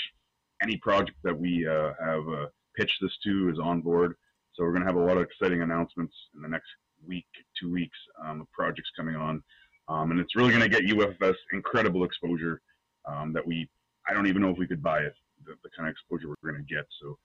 [0.62, 2.46] any project that we uh, have uh,
[2.76, 4.16] pitched this to is on board.
[4.54, 6.68] So we're going to have a lot of exciting announcements in the next
[7.06, 7.28] week,
[7.60, 9.44] two weeks um, of projects coming on.
[9.88, 12.62] Um, and it's really going to get UFS incredible exposure
[13.06, 13.70] um, that we,
[14.10, 15.14] I don't even know if we could buy it,
[15.46, 16.86] the, the kind of exposure we're going to get.
[17.02, 17.18] So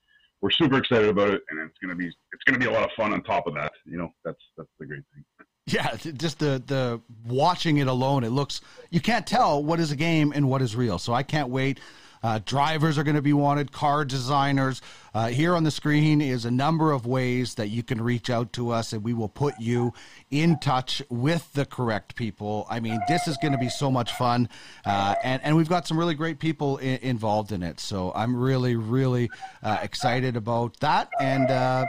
[0.43, 2.91] we're super excited about it, and it's to be it's to be a lot of
[2.97, 3.73] fun on top of that.
[3.85, 5.25] You know, that's that's the great thing.
[5.67, 9.97] Yeah, just the the watching it alone, it looks you can't tell what is a
[9.97, 10.99] game and what is real.
[10.99, 11.81] So I can't wait.
[12.23, 14.83] Uh, drivers are going to be wanted, car designers.
[15.15, 18.53] Uh, here on the screen is a number of ways that you can reach out
[18.53, 19.93] to us, and we will put you
[20.31, 22.67] in touch with the correct people.
[22.71, 24.49] I mean, this is going to be so much fun,
[24.85, 27.81] uh, and and we've got some really great people I- involved in it.
[27.81, 29.31] So I'm really, really
[29.63, 31.87] uh, excited about that, and uh,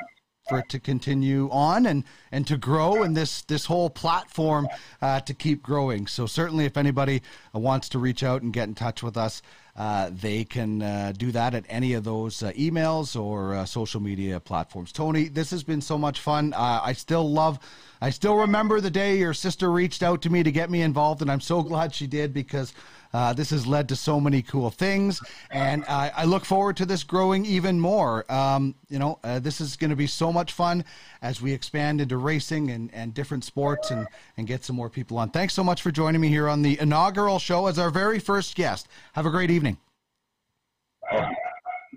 [0.50, 4.68] for it to continue on and and to grow and this this whole platform
[5.02, 6.08] uh, to keep growing.
[6.08, 7.22] So certainly, if anybody
[7.54, 9.42] wants to reach out and get in touch with us,
[9.76, 14.02] uh, they can uh, do that at any of those uh, emails or uh, social
[14.02, 14.92] media platforms.
[14.92, 16.54] Tony, this has been so much fun.
[16.54, 17.60] Uh, I still love.
[18.02, 21.22] I still remember the day your sister reached out to me to get me involved,
[21.22, 22.74] and I'm so glad she did because
[23.14, 26.86] uh, this has led to so many cool things, and I, I look forward to
[26.86, 28.32] this growing even more.
[28.32, 30.86] Um, you know, uh, this is going to be so much fun
[31.22, 34.08] as we expand into racing and, and different sports and,
[34.38, 35.30] and get some more people on.
[35.30, 38.56] Thanks so much for joining me here on the inaugural show as our very first
[38.56, 38.88] guest.
[39.14, 39.78] Have a great evening.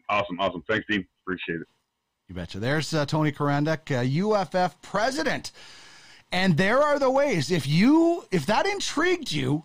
[0.09, 0.63] Awesome, awesome.
[0.69, 1.07] Thanks, Dean.
[1.25, 1.69] Appreciate it.
[2.29, 2.59] You betcha.
[2.59, 5.53] There's uh, Tony Charanduk, uh, UFF president.
[6.33, 7.51] And there are the ways.
[7.51, 9.65] If you, if that intrigued you,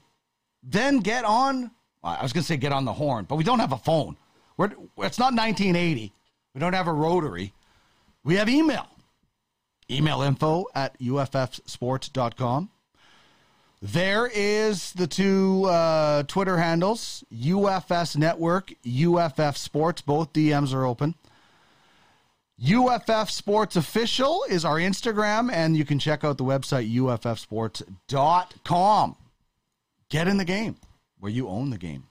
[0.64, 1.72] then get on.
[2.04, 4.18] I was going to say get on the horn, but we don't have a phone.
[4.58, 6.14] We're, it's not 1980.
[6.54, 7.54] We don't have a rotary.
[8.24, 8.88] We have email.
[9.92, 12.70] Email info at uffsports.com.
[13.82, 20.02] There is the two uh, Twitter handles UFS Network, UFF Sports.
[20.02, 21.16] Both DMs are open.
[22.62, 29.16] UFF Sports Official is our Instagram, and you can check out the website uffsports.com
[30.10, 30.76] get in the game.
[31.20, 32.04] where you own the game.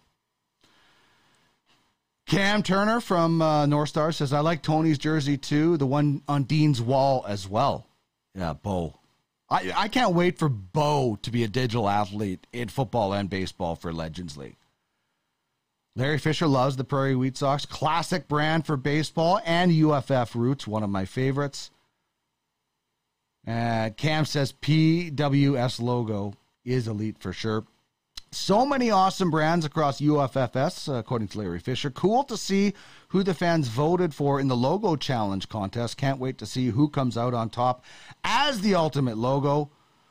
[2.26, 6.44] Cam Turner from uh, North Star says, I like Tony's jersey too, the one on
[6.44, 7.86] Dean's wall as well.
[8.34, 8.98] Yeah, Bo.
[9.48, 13.76] I, I can't wait for Bo to be a digital athlete in football and baseball
[13.76, 14.56] for Legends League.
[15.96, 20.82] Larry Fisher loves the Prairie Wheat Sox, classic brand for baseball and UFF roots, one
[20.82, 21.70] of my favorites.
[23.46, 27.64] Uh, Cam says PWS logo is elite for sure.
[28.30, 31.90] So many awesome brands across UFFS, according to Larry Fisher.
[31.90, 32.74] Cool to see
[33.08, 35.96] who the fans voted for in the logo challenge contest.
[35.96, 37.84] Can't wait to see who comes out on top
[38.24, 39.70] as the ultimate logo.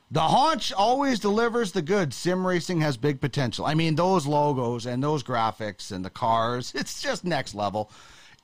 [0.10, 2.16] The haunch always delivers the goods.
[2.16, 3.66] Sim racing has big potential.
[3.66, 7.92] I mean, those logos and those graphics and the cars, it's just next level.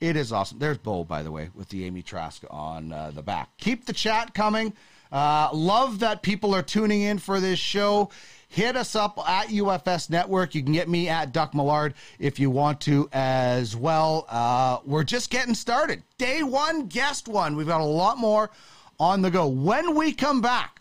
[0.00, 0.58] It is awesome.
[0.58, 3.56] There's Bo, by the way, with the Amy Trask on uh, the back.
[3.58, 4.74] Keep the chat coming.
[5.10, 8.10] Uh, love that people are tuning in for this show.
[8.54, 10.54] Hit us up at UFS Network.
[10.54, 14.26] You can get me at Duck Millard if you want to as well.
[14.28, 16.04] Uh, we're just getting started.
[16.18, 17.56] Day one, guest one.
[17.56, 18.52] We've got a lot more
[19.00, 19.48] on the go.
[19.48, 20.80] When we come back,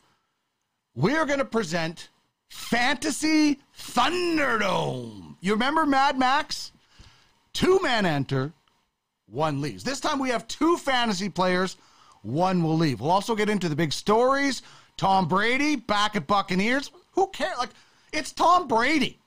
[0.94, 2.10] we're going to present
[2.48, 5.38] Fantasy Thunderdome.
[5.42, 6.74] You remember Mad Max?
[7.54, 8.54] Two men enter,
[9.26, 9.84] one leaves.
[9.84, 11.78] This time we have two fantasy players,
[12.22, 13.02] one will leave.
[13.02, 14.62] We'll also get into the big stories.
[14.96, 16.92] Tom Brady back at Buccaneers.
[17.14, 17.58] Who cares?
[17.58, 17.72] Like,
[18.12, 19.20] it's Tom Brady.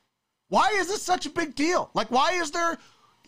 [0.48, 1.90] Why is this such a big deal?
[1.94, 2.78] Like, why is there?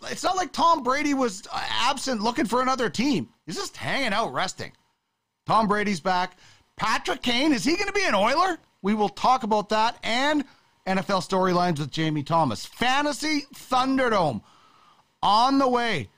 [0.05, 3.29] It's not like Tom Brady was absent looking for another team.
[3.47, 4.73] He's just hanging out resting.
[5.47, 6.37] Tom Brady's back.
[6.77, 8.59] Patrick Kane, is he going to be an Oiler?
[8.83, 10.45] We will talk about that and
[10.87, 12.65] NFL storylines with Jamie Thomas.
[12.65, 14.43] Fantasy Thunderdome
[15.21, 16.11] on the way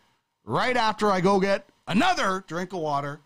[0.44, 3.20] right after I go get another drink of water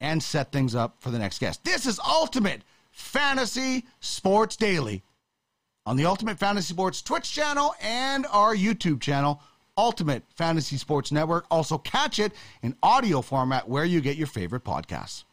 [0.00, 1.64] and set things up for the next guest.
[1.64, 2.62] This is Ultimate
[3.00, 5.02] Fantasy Sports Daily
[5.86, 9.42] on the Ultimate Fantasy Sports Twitch channel and our YouTube channel,
[9.76, 11.46] Ultimate Fantasy Sports Network.
[11.50, 12.32] Also, catch it
[12.62, 15.24] in audio format where you get your favorite podcasts.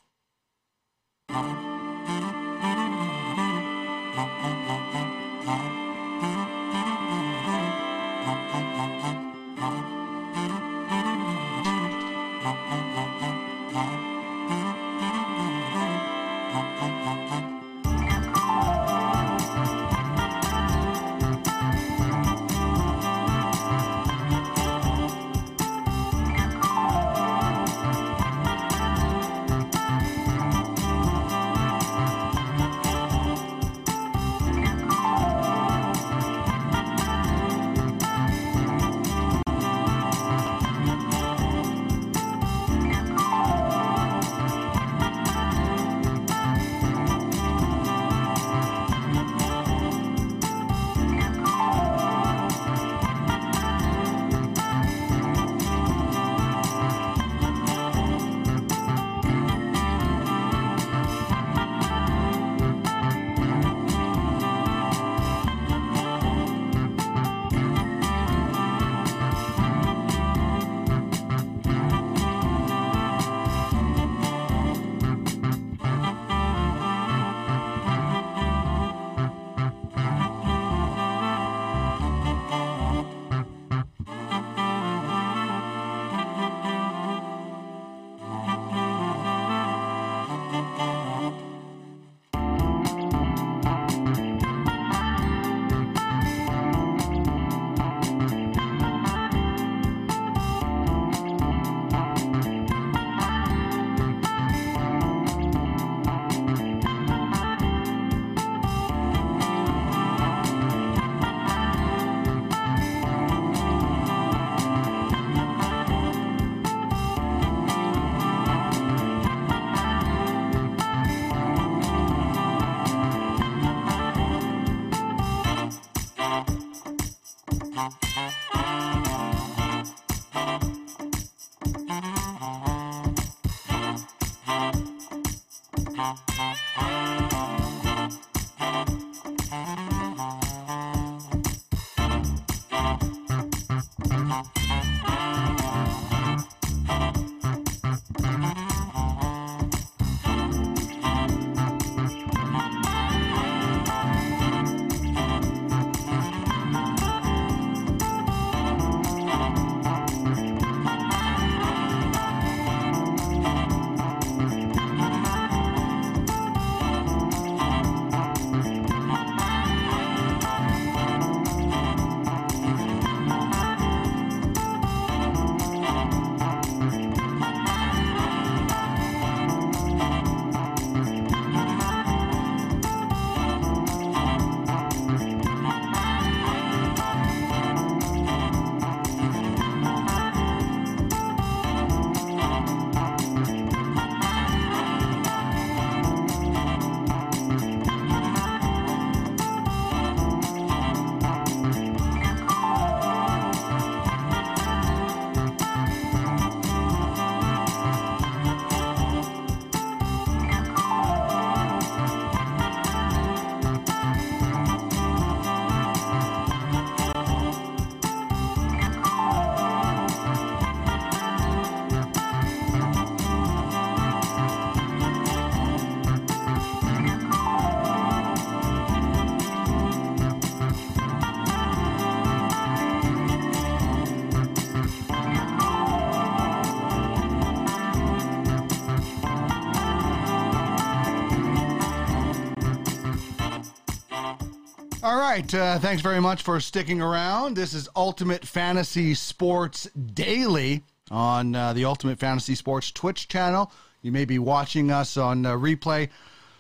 [245.38, 245.54] Right.
[245.54, 247.56] Uh, thanks very much for sticking around.
[247.56, 250.82] This is Ultimate Fantasy Sports Daily
[251.12, 253.72] on uh, the Ultimate Fantasy Sports Twitch channel.
[254.02, 256.10] You may be watching us on uh, replay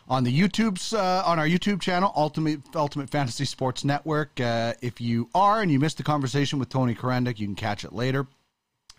[0.07, 4.39] on the YouTube's uh, on our YouTube channel, Ultimate Ultimate Fantasy Sports Network.
[4.39, 7.83] Uh, if you are and you missed the conversation with Tony Charanduk, you can catch
[7.83, 8.27] it later.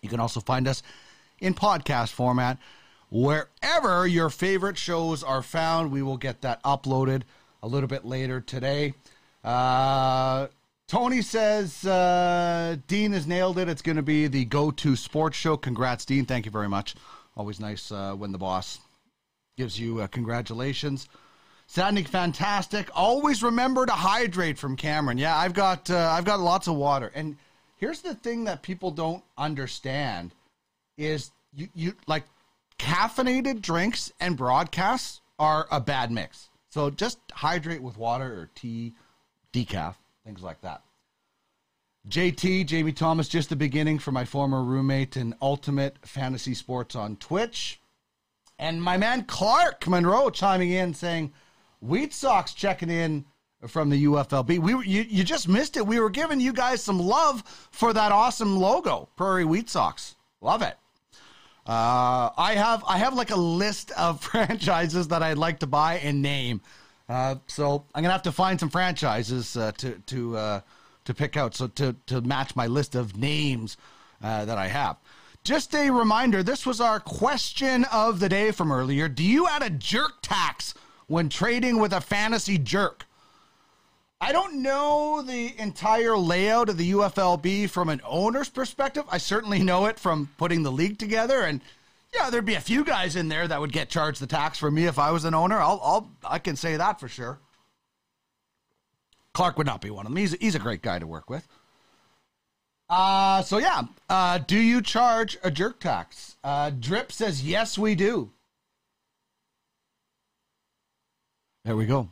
[0.03, 0.83] You can also find us
[1.39, 2.59] in podcast format
[3.11, 5.93] wherever your favorite shows are found.
[5.93, 7.23] We will get that uploaded
[7.63, 8.95] a little bit later today.
[9.49, 10.47] Uh,
[10.89, 13.67] Tony says uh, Dean has nailed it.
[13.67, 15.57] It's going to be the go-to sports show.
[15.57, 16.27] Congrats, Dean.
[16.27, 16.95] Thank you very much.
[17.35, 18.79] Always nice uh, when the boss
[19.57, 21.09] gives you uh, congratulations.
[21.67, 22.91] Sounding fantastic.
[22.95, 25.17] Always remember to hydrate from Cameron.
[25.17, 27.11] Yeah, I've got uh, I've got lots of water.
[27.15, 27.37] And
[27.79, 30.35] here's the thing that people don't understand
[30.99, 32.25] is you you like
[32.79, 36.51] caffeinated drinks and broadcasts are a bad mix.
[36.69, 38.93] So just hydrate with water or tea,
[39.53, 39.95] decaf,
[40.25, 40.83] things like that.
[42.09, 47.17] JT, Jamie Thomas, just the beginning for my former roommate in Ultimate Fantasy Sports on
[47.17, 47.81] Twitch.
[48.59, 51.33] And my man Clark Monroe chiming in saying,
[51.81, 53.25] Wheat Sox checking in
[53.67, 54.59] from the UFLB.
[54.59, 55.87] We were, you, you just missed it.
[55.87, 60.17] We were giving you guys some love for that awesome logo, Prairie Wheat Sox.
[60.41, 60.77] Love it.
[61.67, 65.99] Uh, I have I have like a list of franchises that I'd like to buy
[65.99, 66.63] and name.
[67.09, 70.61] Uh, so I'm gonna have to find some franchises uh, to to uh,
[71.07, 71.55] to pick out.
[71.55, 73.77] So to to match my list of names
[74.23, 74.97] uh, that I have.
[75.43, 79.09] Just a reminder: this was our question of the day from earlier.
[79.09, 80.75] Do you add a jerk tax
[81.07, 83.07] when trading with a fantasy jerk?
[84.21, 89.05] I don't know the entire layout of the UFLB from an owner's perspective.
[89.11, 91.61] I certainly know it from putting the league together, and
[92.15, 94.71] yeah, there'd be a few guys in there that would get charged the tax for
[94.71, 95.59] me if I was an owner.
[95.59, 97.41] I'll, I'll I can say that for sure.
[99.35, 100.17] Clark would not be one of them.
[100.17, 101.47] He's he's a great guy to work with.
[102.89, 106.37] Uh, so yeah, uh, do you charge a jerk tax?
[106.43, 108.33] Uh, Drip says yes, we do.
[111.65, 112.09] There we go.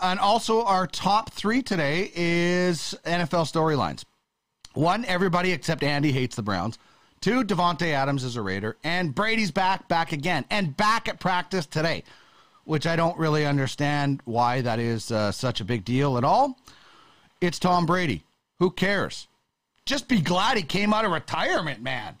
[0.00, 4.04] And also, our top three today is NFL storylines.
[4.74, 6.78] One, everybody except Andy hates the Browns.
[7.20, 8.76] Two, Davante Adams is a Raider.
[8.84, 12.04] And Brady's back, back again, and back at practice today,
[12.64, 16.58] which I don't really understand why that is uh, such a big deal at all.
[17.40, 18.24] It's Tom Brady.
[18.58, 19.28] Who cares?
[19.84, 22.16] Just be glad he came out of retirement, man.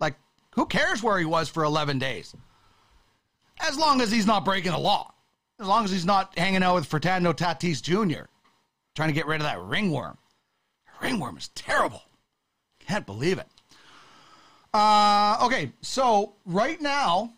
[0.00, 0.16] Like,
[0.54, 2.34] who cares where he was for 11 days?
[3.60, 5.12] As long as he's not breaking the law.
[5.60, 8.24] As long as he's not hanging out with Fernando Tatis Jr.,
[8.94, 10.18] trying to get rid of that ringworm.
[11.00, 12.02] Ringworm is terrible.
[12.80, 13.46] Can't believe it.
[14.74, 17.32] Uh, okay, so right now,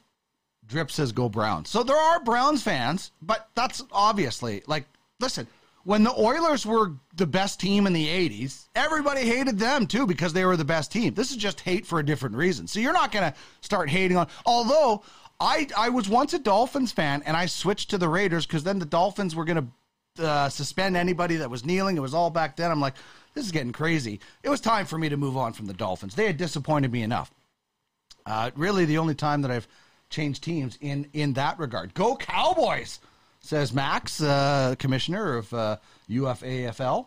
[0.67, 1.69] Drip says go Browns.
[1.69, 4.87] So there are Browns fans, but that's obviously like,
[5.21, 5.47] listen,
[5.85, 10.33] when the Oilers were the best team in the 80s, everybody hated them too because
[10.33, 11.13] they were the best team.
[11.13, 12.67] This is just hate for a different reason.
[12.67, 15.05] So you're not going to start hating on, although
[15.39, 18.79] I I was once a Dolphins fan and I switched to the Raiders because then
[18.79, 19.71] the Dolphins were going
[20.17, 21.99] to uh, suspend anybody that was kneeling.
[21.99, 22.71] It was all back then.
[22.71, 22.95] I'm like,
[23.37, 24.19] this is getting crazy.
[24.43, 26.15] It was time for me to move on from the Dolphins.
[26.15, 27.31] They had disappointed me enough.
[28.25, 29.69] Uh, really, the only time that I've
[30.09, 31.93] changed teams in in that regard.
[31.93, 32.99] Go Cowboys,
[33.41, 35.77] says Max, uh, commissioner of uh,
[36.09, 37.07] UFAFL.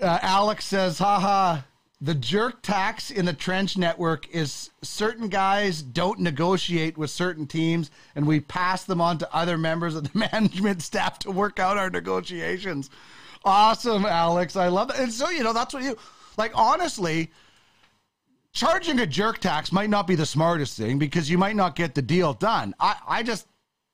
[0.00, 1.62] Uh, Alex says, haha,
[2.00, 7.90] the jerk tax in the trench network is certain guys don't negotiate with certain teams
[8.14, 11.78] and we pass them on to other members of the management staff to work out
[11.78, 12.90] our negotiations.
[13.44, 14.56] Awesome, Alex.
[14.56, 14.98] I love that.
[14.98, 15.96] And so, you know, that's what you
[16.36, 17.30] like, honestly.
[18.52, 21.94] Charging a jerk tax might not be the smartest thing because you might not get
[21.94, 22.74] the deal done.
[22.78, 23.46] I, I just,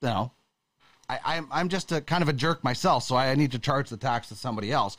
[0.02, 0.32] you know,
[1.08, 3.88] I, I'm, I'm just a kind of a jerk myself, so I need to charge
[3.88, 4.96] the tax to somebody else.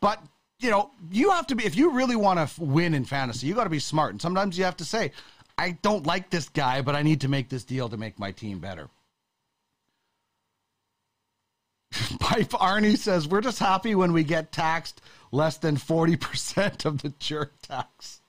[0.00, 0.22] But
[0.62, 3.46] you know, you have to be if you really want to f- win in fantasy,
[3.48, 4.12] you got to be smart.
[4.12, 5.10] And sometimes you have to say,
[5.58, 8.30] I don't like this guy, but I need to make this deal to make my
[8.30, 8.88] team better.
[12.20, 17.10] Pipe Arnie says, We're just happy when we get taxed less than 40% of the
[17.18, 18.20] jerk tax.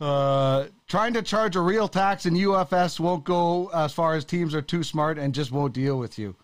[0.00, 4.54] Uh, trying to charge a real tax in UFS won't go as far as teams
[4.54, 6.34] are too smart and just won't deal with you.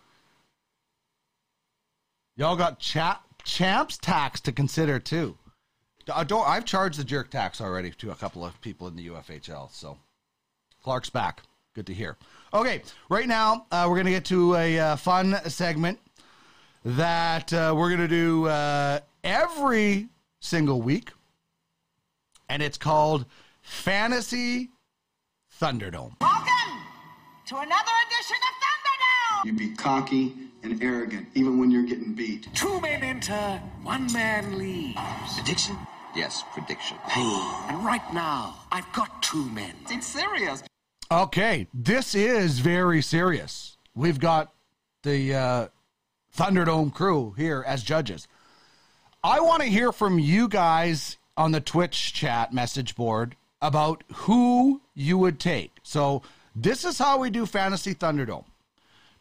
[2.37, 5.37] Y'all got chat champs tax to consider too.
[6.13, 9.07] I don't, I've charged the jerk tax already to a couple of people in the
[9.07, 9.71] UFHL.
[9.71, 9.97] So
[10.81, 11.41] Clark's back.
[11.75, 12.17] Good to hear.
[12.51, 15.99] Okay, right now uh, we're going to get to a uh, fun segment
[16.83, 20.07] that uh, we're going to do uh, every
[20.39, 21.11] single week,
[22.47, 23.27] and it's called
[23.61, 24.69] Fantasy
[25.61, 26.13] Thunderdome.
[26.21, 26.81] Welcome
[27.49, 29.45] to another edition of Thunderdome.
[29.45, 30.33] You be cocky,
[30.63, 32.47] and arrogant, even when you're getting beat.
[32.55, 34.97] Two men enter, one man leaves.
[35.35, 35.77] Prediction?
[36.15, 36.97] Yes, prediction.
[37.15, 39.75] And right now, I've got two men.
[39.89, 40.63] It's serious.
[41.11, 43.77] Okay, this is very serious.
[43.95, 44.53] We've got
[45.01, 45.67] the uh,
[46.37, 48.27] Thunderdome crew here as judges.
[49.23, 54.81] I want to hear from you guys on the Twitch chat message board about who
[54.93, 55.71] you would take.
[55.81, 56.21] So,
[56.55, 58.45] this is how we do Fantasy Thunderdome.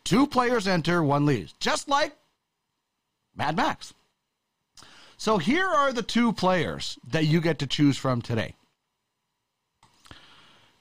[0.05, 2.15] Two players enter, one leaves, just like
[3.35, 3.95] Mad Max.
[5.17, 8.57] So, here are the two players that you get to choose from today.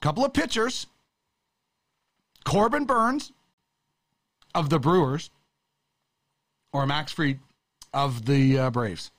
[0.00, 0.86] Couple of pitchers
[2.44, 3.32] Corbin Burnes
[4.54, 5.30] of the Brewers
[6.72, 7.40] or Max Fried
[7.92, 9.10] of the uh, Braves.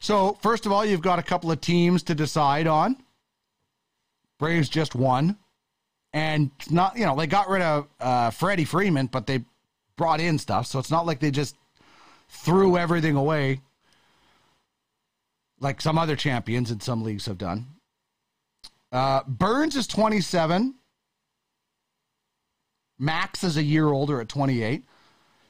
[0.00, 3.02] So, first of all, you've got a couple of teams to decide on.
[4.38, 5.38] Braves just won.
[6.12, 9.44] And not, you know, they got rid of uh, Freddie Freeman, but they
[9.96, 10.66] brought in stuff.
[10.66, 11.56] So it's not like they just
[12.28, 13.60] threw everything away
[15.60, 17.66] like some other champions in some leagues have done.
[18.92, 20.74] Uh, Burnes is 27.
[22.98, 24.84] Max is a year older at 28.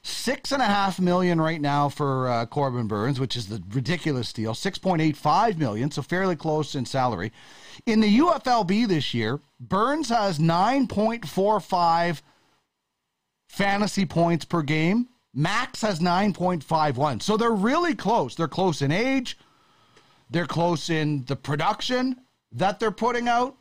[0.03, 4.31] Six and a half million right now for uh, Corbin Burnes, which is the ridiculous
[4.31, 4.53] deal.
[4.53, 7.31] 6.85 million, so fairly close in salary.
[7.87, 12.21] In the UFLB this year, Burnes has 9.45
[13.49, 15.07] fantasy points per game.
[15.33, 17.21] Max has 9.51.
[17.21, 18.35] So they're really close.
[18.35, 19.37] They're close in age.
[20.29, 22.17] They're close in the production
[22.51, 23.57] that they're putting out.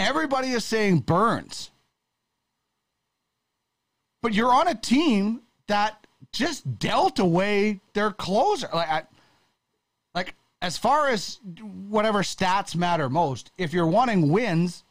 [0.00, 1.70] Everybody is saying Burnes.
[4.22, 8.68] But you're on a team that just dealt away their closer.
[8.72, 9.02] Like, I,
[10.14, 11.38] like as far as
[11.88, 14.84] whatever stats matter most, if you're wanting wins,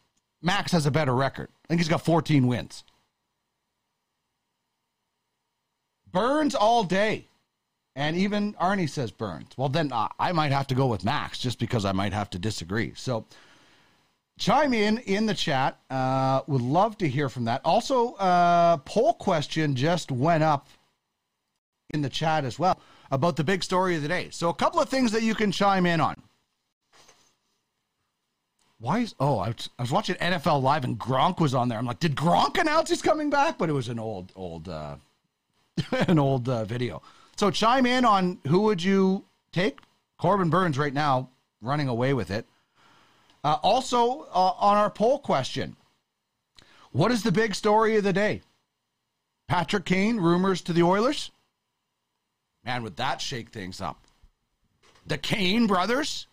[0.43, 1.49] Max has a better record.
[1.65, 2.83] I think he's got 14 wins.
[6.11, 7.25] Burnes all day.
[7.95, 9.49] And even Arnie says Burnes.
[9.57, 12.29] Well, then uh, I might have to go with Max just because I might have
[12.29, 12.93] to disagree.
[12.95, 13.25] So
[14.39, 15.77] chime in in the chat.
[15.91, 17.61] Uh, would love to hear from that.
[17.63, 20.67] Also, uh, poll question just went up
[21.91, 22.79] in the chat as well
[23.11, 24.29] about the big story of the day.
[24.31, 26.15] So a couple of things that you can chime in on.
[28.79, 31.77] Why is oh I was, I was watching NFL Live and Gronk was on there.
[31.77, 33.57] I'm like, did Gronk announce he's coming back?
[33.57, 34.95] But it was an old old uh,
[35.91, 37.01] an old uh, video.
[37.35, 39.79] So chime in on who would you take?
[40.17, 41.29] Corbin Burnes right now
[41.61, 42.45] running away with it.
[43.43, 45.75] Uh, also uh, on our poll question,
[46.91, 48.41] what is the big story of the day?
[49.47, 51.31] Patrick Kane rumors to the Oilers.
[52.65, 53.99] Man, would that shake things up?
[55.07, 56.27] The Kane brothers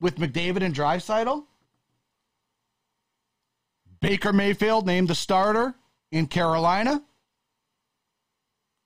[0.00, 1.44] with McDavid and Draisaitl.
[4.00, 5.74] Baker Mayfield named the starter
[6.12, 7.02] in Carolina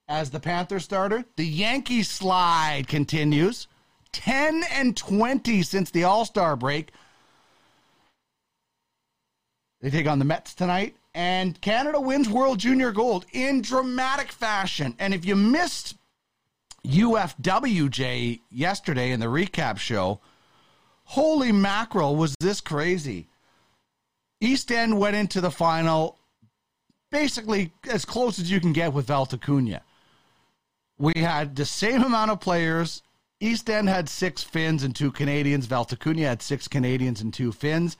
[0.07, 1.25] as the Panther starter.
[1.35, 3.67] The Yankee slide continues.
[4.11, 6.91] 10 and 20 since the All Star break.
[9.83, 10.95] They take on the Mets tonight.
[11.13, 14.95] And Canada wins World Junior Gold in dramatic fashion.
[14.97, 15.95] And if you missed
[16.87, 20.21] UFWJ yesterday in the recap show,
[21.03, 23.27] holy mackerel, was this crazy.
[24.39, 26.17] East End went into the final
[27.11, 29.81] basically as close as you can get with Valter Cunha.
[30.97, 33.03] We had the same amount of players.
[33.41, 35.67] East End had six Finns and two Canadians.
[35.67, 37.97] Valter Cunha had six Canadians and two Finns.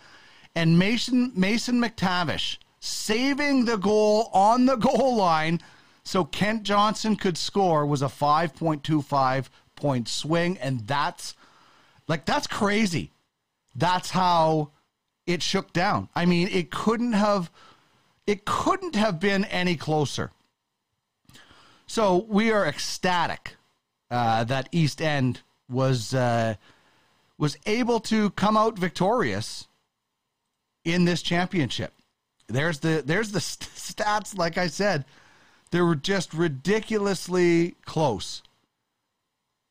[0.56, 5.60] And Mason Mason McTavish saving the goal on the goal line
[6.04, 11.34] so Kent Johnson could score was a 5.25 point swing and that's
[12.08, 13.12] like that's crazy.
[13.76, 14.72] That's how
[15.26, 16.10] it shook down.
[16.14, 17.50] I mean, it couldn't have
[18.28, 20.32] it couldn't have been any closer.
[21.88, 23.56] So we are ecstatic
[24.10, 26.56] uh, that East End was uh,
[27.38, 29.68] was able to come out victorious
[30.86, 31.94] in this championship.
[32.48, 34.38] There's the there's the st- stats.
[34.38, 35.06] Like I said,
[35.72, 38.44] they were just ridiculously close.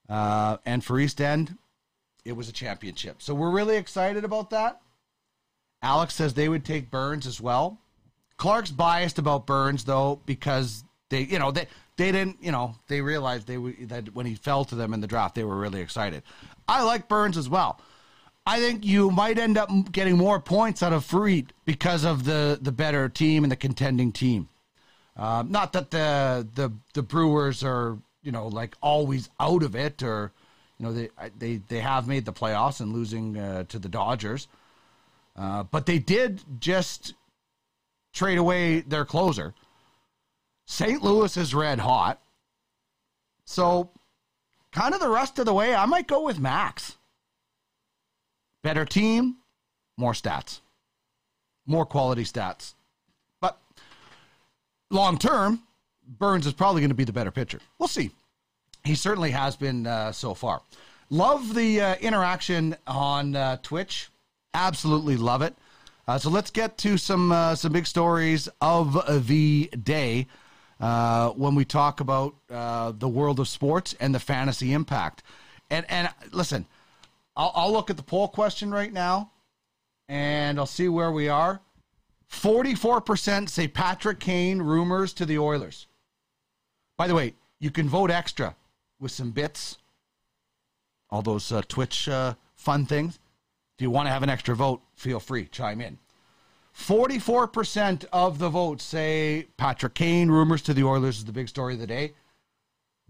[0.08, 1.56] Uh, and for East End,
[2.24, 3.22] it was a championship.
[3.22, 4.80] So we're really excited about that.
[5.82, 7.78] Alex says they would take Burnes as well.
[8.36, 13.00] Clark's biased about Burnes though because they, you know, they they didn't, you know, they
[13.00, 13.56] realized they
[13.86, 16.22] that when he fell to them in the draft, they were really excited.
[16.66, 17.80] I like Burnes as well.
[18.44, 22.58] I think you might end up getting more points out of Fried because of the
[22.60, 24.48] the better team and the contending team.
[25.16, 30.02] Um, not that the the the Brewers are you know like always out of it,
[30.02, 30.32] or
[30.78, 34.48] you know they they they have made the playoffs and losing uh, to the Dodgers,
[35.36, 37.14] uh, but they did just
[38.12, 39.54] trade away their closer.
[40.66, 41.02] St.
[41.02, 42.20] Louis is red hot.
[43.44, 43.90] So,
[44.70, 46.96] kind of the rest of the way, I might go with Max.
[48.62, 49.36] Better team,
[49.96, 50.60] more stats,
[51.66, 52.74] more quality stats.
[53.40, 53.60] But
[54.90, 55.62] long term,
[56.06, 57.60] Burnes is probably going to be the better pitcher.
[57.78, 58.10] We'll see.
[58.84, 60.62] He certainly has been uh, so far.
[61.10, 64.10] Love the uh, interaction on uh, Twitch.
[64.54, 65.54] Absolutely love it.
[66.08, 70.26] Uh, so let's get to some uh, some big stories of the day
[70.80, 75.22] uh, when we talk about the world of sports and the fantasy impact.
[75.70, 76.66] And and listen,
[77.36, 79.30] I'll, I'll look at the poll question right now,
[80.08, 81.60] and I'll see where we are.
[82.26, 85.86] Forty-four percent say Patrick Kane rumors to the Oilers.
[86.96, 88.56] By the way, you can vote extra
[89.00, 89.78] with some bits,
[91.10, 93.18] all those uh, Twitch uh, fun things.
[93.76, 95.98] If you want to have an extra vote, feel free, chime in.
[96.76, 101.74] 44% of the votes say Patrick Kane, rumors to the Oilers is the big story
[101.74, 102.14] of the day.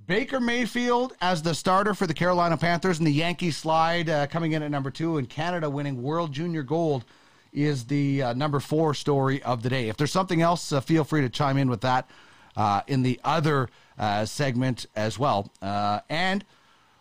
[0.07, 4.53] Baker Mayfield as the starter for the Carolina Panthers and the Yankees slide uh, coming
[4.53, 7.05] in at number two, and Canada winning World Junior Gold
[7.53, 9.88] is the uh, number four story of the day.
[9.88, 12.11] If there's something else, uh, feel free to chime in with that
[12.57, 15.53] uh, in the other uh, segment as well.
[15.61, 16.44] Uh, and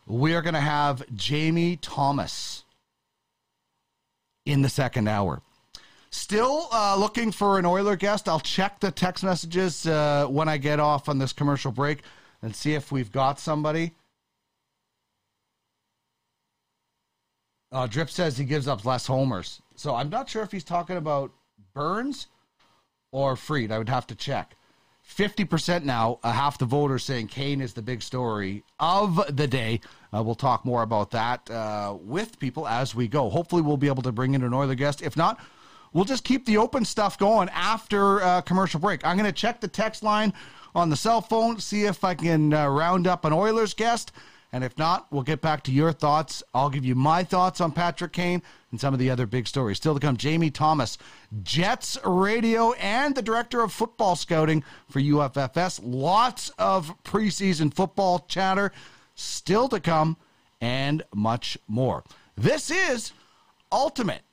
[0.06, 2.66] we are going to have Jamie Thomas
[4.46, 5.42] in the second hour.
[6.12, 8.30] Still uh, looking for an Oiler guest.
[8.30, 12.04] I'll check the text messages uh, when I get off on this commercial break
[12.42, 13.94] and see if we've got somebody.
[17.72, 19.62] Uh, Drip says he gives up less homers.
[19.76, 21.32] So I'm not sure if he's talking about
[21.74, 22.28] Burnes
[23.12, 23.72] or Fried.
[23.72, 24.56] I would have to check.
[25.08, 29.82] 50% now, uh, half the voters saying Kane is the big story of the day.
[30.14, 33.30] Uh, we'll talk more about that uh, with people as we go.
[33.30, 35.02] Hopefully, we'll be able to bring in an Oiler guest.
[35.02, 35.40] If not,
[35.94, 39.06] we'll just keep the open stuff going after uh, commercial break.
[39.06, 40.34] I'm going to check the text line
[40.74, 44.12] on the cell phone, see if I can uh, round up an Oilers guest.
[44.54, 46.44] And if not, we'll get back to your thoughts.
[46.54, 49.78] I'll give you my thoughts on Patrick Kane and some of the other big stories.
[49.78, 50.98] Still to come, Jamie Thomas,
[51.42, 55.80] Jets radio, and the director of football scouting for UFFS.
[55.82, 58.74] Lots of preseason football chatter
[59.16, 60.18] still to come,
[60.60, 62.04] and much more.
[62.36, 63.14] This is
[63.72, 64.24] Ultimate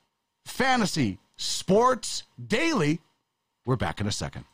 [0.45, 3.01] Fantasy Sports Daily.
[3.65, 4.45] We're back in a second.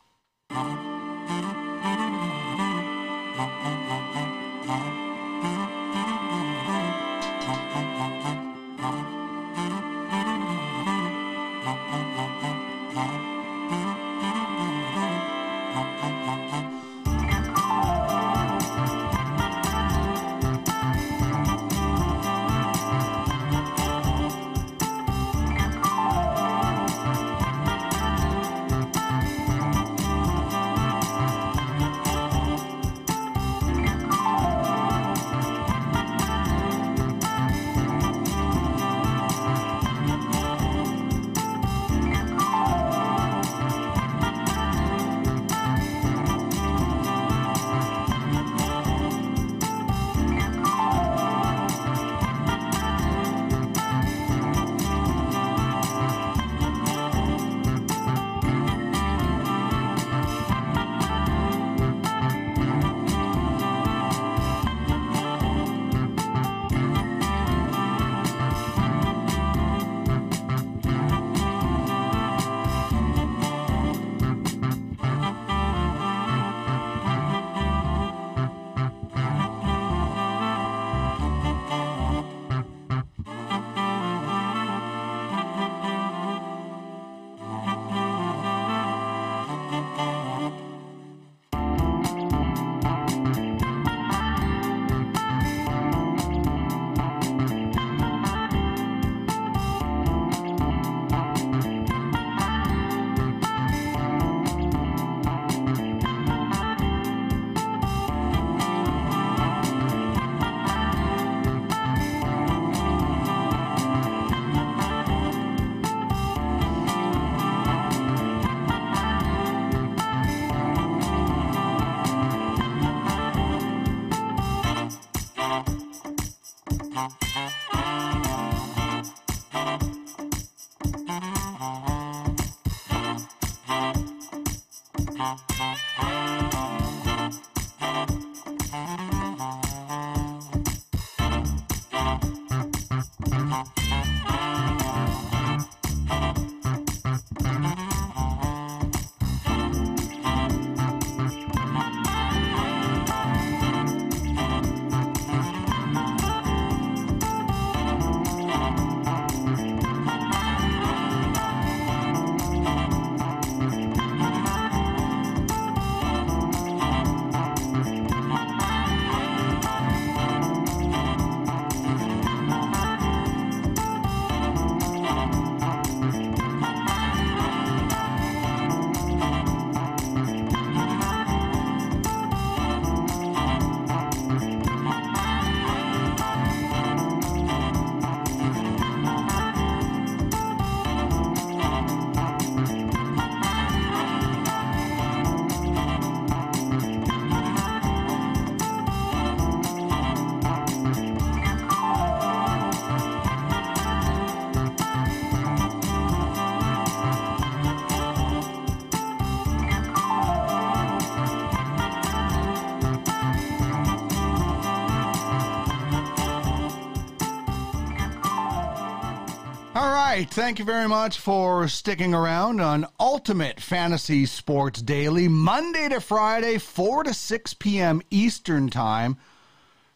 [220.25, 220.33] Right.
[220.33, 226.57] Thank you very much for sticking around on Ultimate Fantasy Sports Daily, Monday to Friday,
[226.57, 228.01] 4 to 6 p.m.
[228.11, 229.19] Eastern Time,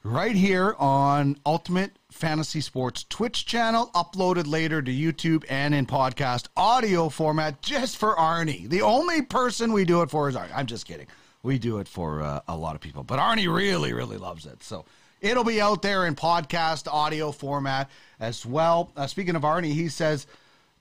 [0.02, 6.48] right here on Ultimate Fantasy Sports Twitch channel, uploaded later to YouTube and in podcast
[6.56, 8.68] audio format just for Arnie.
[8.68, 10.52] The only person we do it for is Arnie.
[10.54, 11.06] I'm just kidding.
[11.42, 14.62] We do it for uh, a lot of people, but Arnie really, really loves it.
[14.62, 14.84] So
[15.20, 17.90] it'll be out there in podcast audio format
[18.20, 18.90] as well.
[18.96, 20.26] Uh, speaking of Arnie, he says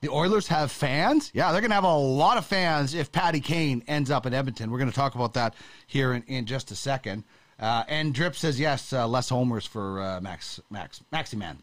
[0.00, 1.30] the Oilers have fans.
[1.34, 4.34] Yeah, they're going to have a lot of fans if Patty Kane ends up in
[4.34, 4.70] Edmonton.
[4.70, 5.54] We're going to talk about that
[5.86, 7.24] here in, in just a second.
[7.58, 11.62] Uh, and Drip says yes, uh, less homers for uh, Max Max Maxi Man.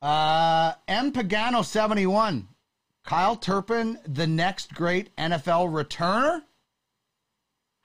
[0.00, 2.46] Uh, M Pagano seventy one,
[3.04, 6.42] Kyle Turpin, the next great NFL returner.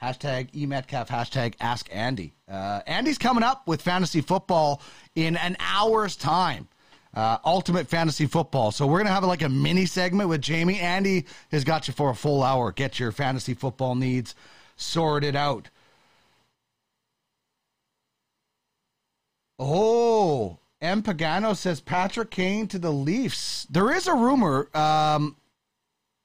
[0.02, 1.08] Hashtag emetcalf.
[1.08, 2.34] Hashtag ask Andy.
[2.50, 4.82] Uh, Andy's coming up with fantasy football
[5.16, 6.68] in an hour's time.
[7.14, 8.72] Uh, ultimate fantasy football.
[8.72, 10.80] So we're gonna have like a mini segment with Jamie.
[10.80, 12.72] Andy has got you for a full hour.
[12.72, 14.36] Get your fantasy football needs
[14.78, 15.70] sorted out.
[19.58, 21.04] Oh, M.
[21.04, 23.66] Pagano says Patrick Kane to the Leafs.
[23.70, 24.70] There is a rumor.
[24.74, 25.36] Um,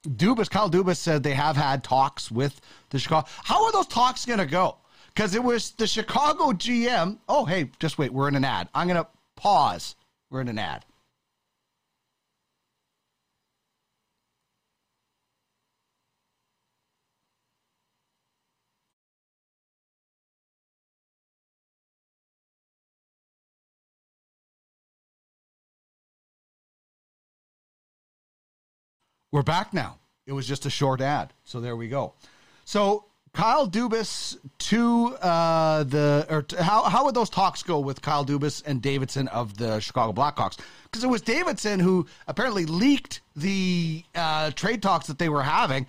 [0.05, 3.27] Dubas, Kyle Dubas said they have had talks with the Chicago.
[3.45, 4.77] How are those talks going to go?
[5.15, 7.19] Because it was the Chicago GM.
[7.29, 8.13] Oh, hey, just wait.
[8.13, 8.69] We're in an ad.
[8.75, 9.97] I'm going to pause.
[10.31, 10.85] We're in an ad.
[29.35, 29.99] We're back now.
[30.29, 31.33] It was just a short ad.
[31.43, 32.15] So there we go.
[32.65, 38.01] So Kyle Dubas to uh, the or to, how how would those talks go with
[38.01, 40.61] Kyle Dubas and Davidson of the Chicago Blackhawks?
[40.85, 45.89] Because it was Davidson who apparently leaked the uh, trade talks that they were having.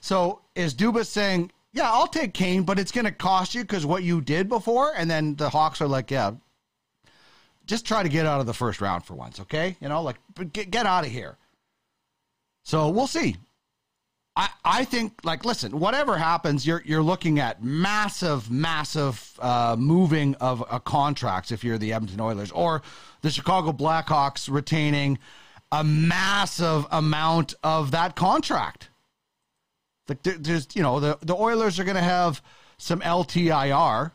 [0.00, 3.84] So is Dubas saying, "Yeah, I'll take Kane, but it's going to cost you because
[3.84, 4.94] what you did before"?
[4.96, 6.30] And then the Hawks are like, "Yeah,
[7.66, 9.76] just try to get out of the first round for once, okay?
[9.78, 10.16] You know, like
[10.54, 11.36] get get out of here."
[12.68, 13.34] So we'll see.
[14.36, 20.34] I, I think like listen, whatever happens, you're you're looking at massive, massive uh, moving
[20.34, 22.82] of uh, contracts if you're the Edmonton Oilers or
[23.22, 25.18] the Chicago Blackhawks retaining
[25.72, 28.90] a massive amount of that contract.
[30.06, 32.42] Like there, there's you know the the Oilers are going to have
[32.76, 34.12] some LTIR,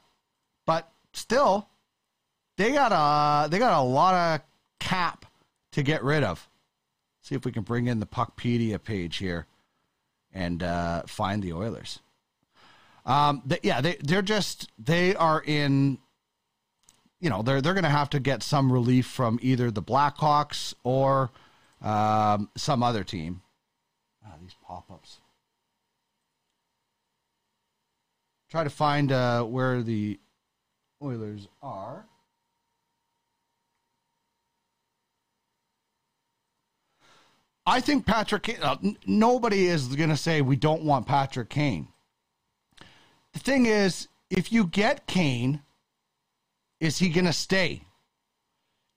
[0.67, 1.69] but still
[2.57, 4.41] they got a they got a lot of
[4.79, 5.25] cap
[5.71, 6.47] to get rid of.
[7.23, 9.47] See if we can bring in the Puckpedia page here
[10.33, 11.99] and uh, find the Oilers.
[13.05, 15.99] Um, they, yeah, they they're just they are in.
[17.21, 20.73] You know they're they're going to have to get some relief from either the Blackhawks
[20.83, 21.31] or
[21.81, 23.41] um, some other team.
[24.25, 25.19] Ah, these pop ups.
[28.51, 30.19] Try to find uh, where the
[31.01, 32.05] Oilers are.
[37.65, 38.59] I think Patrick.
[38.61, 41.87] Uh, nobody is going to say we don't want Patrick Kane.
[43.33, 45.61] The thing is, if you get Kane,
[46.79, 47.83] is he going to stay?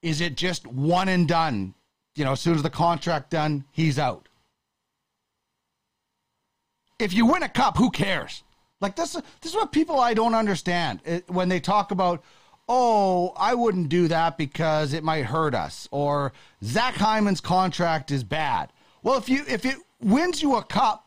[0.03, 1.75] Is it just one and done?
[2.17, 4.29] You know, as soon as the contract done, he's out.
[6.99, 8.43] If you win a cup, who cares?
[8.81, 12.23] Like this, this is what people I don't understand when they talk about.
[12.69, 16.33] Oh, I wouldn't do that because it might hurt us, or
[16.65, 18.73] Zach Hyman's contract is bad.
[19.03, 21.07] Well, if you if it wins you a cup,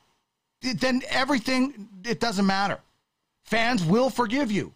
[0.61, 2.79] it- then everything it doesn't matter.
[3.43, 4.73] Fans will forgive you.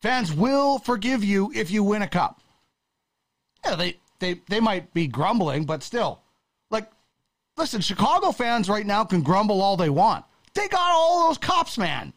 [0.00, 2.40] Fans will forgive you if you win a cup.
[3.64, 6.20] Yeah, they they they might be grumbling, but still,
[6.70, 6.90] like,
[7.58, 10.24] listen, Chicago fans right now can grumble all they want.
[10.54, 12.14] They got all those cups, man.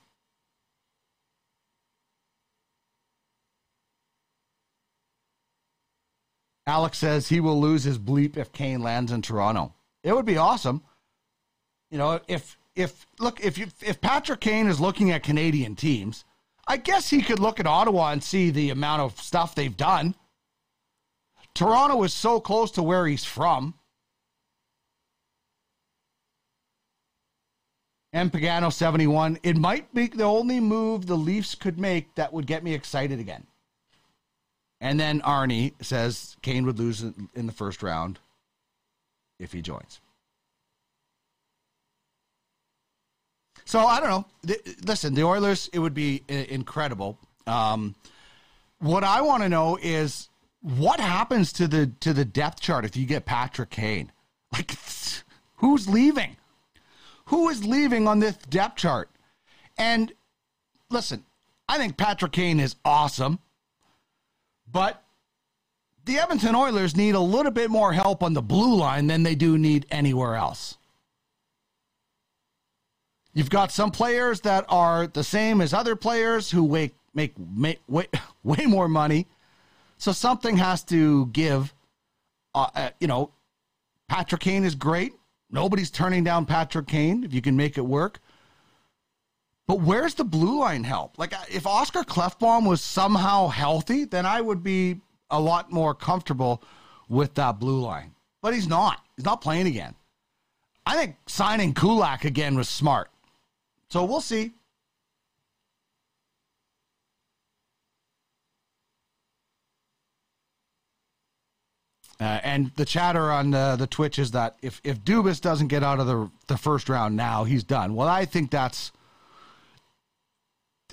[6.70, 9.74] Alex says he will lose his bleep if Kane lands in Toronto.
[10.04, 10.84] It would be awesome.
[11.90, 16.26] You know, if if look if you if Patrick Kane is looking at Canadian teams,
[16.68, 20.14] I guess he could look at Ottawa and see the amount of stuff they've done.
[21.56, 23.74] Toronto is so close to where he's from.
[28.14, 28.30] M.
[28.30, 29.40] Pagano 71.
[29.42, 33.20] It might be the only move the Leafs could make that would get me excited
[33.20, 33.48] again.
[34.82, 38.20] And then Arnie says Kane would lose in the first round
[39.40, 40.00] if he joins.
[43.66, 44.26] So I don't know.
[44.84, 47.18] Listen, the Oilers, it would be incredible.
[47.46, 47.96] Um,
[48.80, 50.30] what I want to know is
[50.62, 54.12] what happens to the to the depth chart if you get Patrick Kane?
[54.52, 54.76] Like,
[55.58, 56.38] who's leaving?
[57.26, 59.10] Who is leaving on this depth chart?
[59.78, 60.14] And
[60.90, 61.26] listen,
[61.68, 63.40] I think Patrick Kane is awesome,
[64.72, 65.04] but
[66.06, 69.36] the Edmonton Oilers need a little bit more help on the blue line than they
[69.36, 70.78] do need anywhere else.
[73.34, 77.80] You've got some players that are the same as other players who make make, make
[77.88, 78.08] way,
[78.44, 79.28] way more money.
[79.98, 81.74] So something has to give.
[82.56, 83.32] Uh, uh, you know,
[84.08, 85.14] Patrick Kane is great.
[85.52, 88.20] Nobody's turning down Patrick Kane if you can make it work.
[89.70, 91.20] But where's the blue line help?
[91.20, 95.00] Like, if Oscar Klefbom was somehow healthy, then I would be
[95.30, 96.64] a lot more comfortable
[97.08, 98.16] with that blue line.
[98.42, 99.06] But he's not.
[99.16, 99.94] He's not playing again.
[100.88, 103.12] I think signing Kulak again was smart.
[103.92, 104.54] So we'll see.
[112.20, 115.84] Uh, and the chatter on uh, the Twitch is that if if Dubas doesn't get
[115.84, 117.94] out of the the first round now, he's done.
[117.94, 118.92] Well, I think that's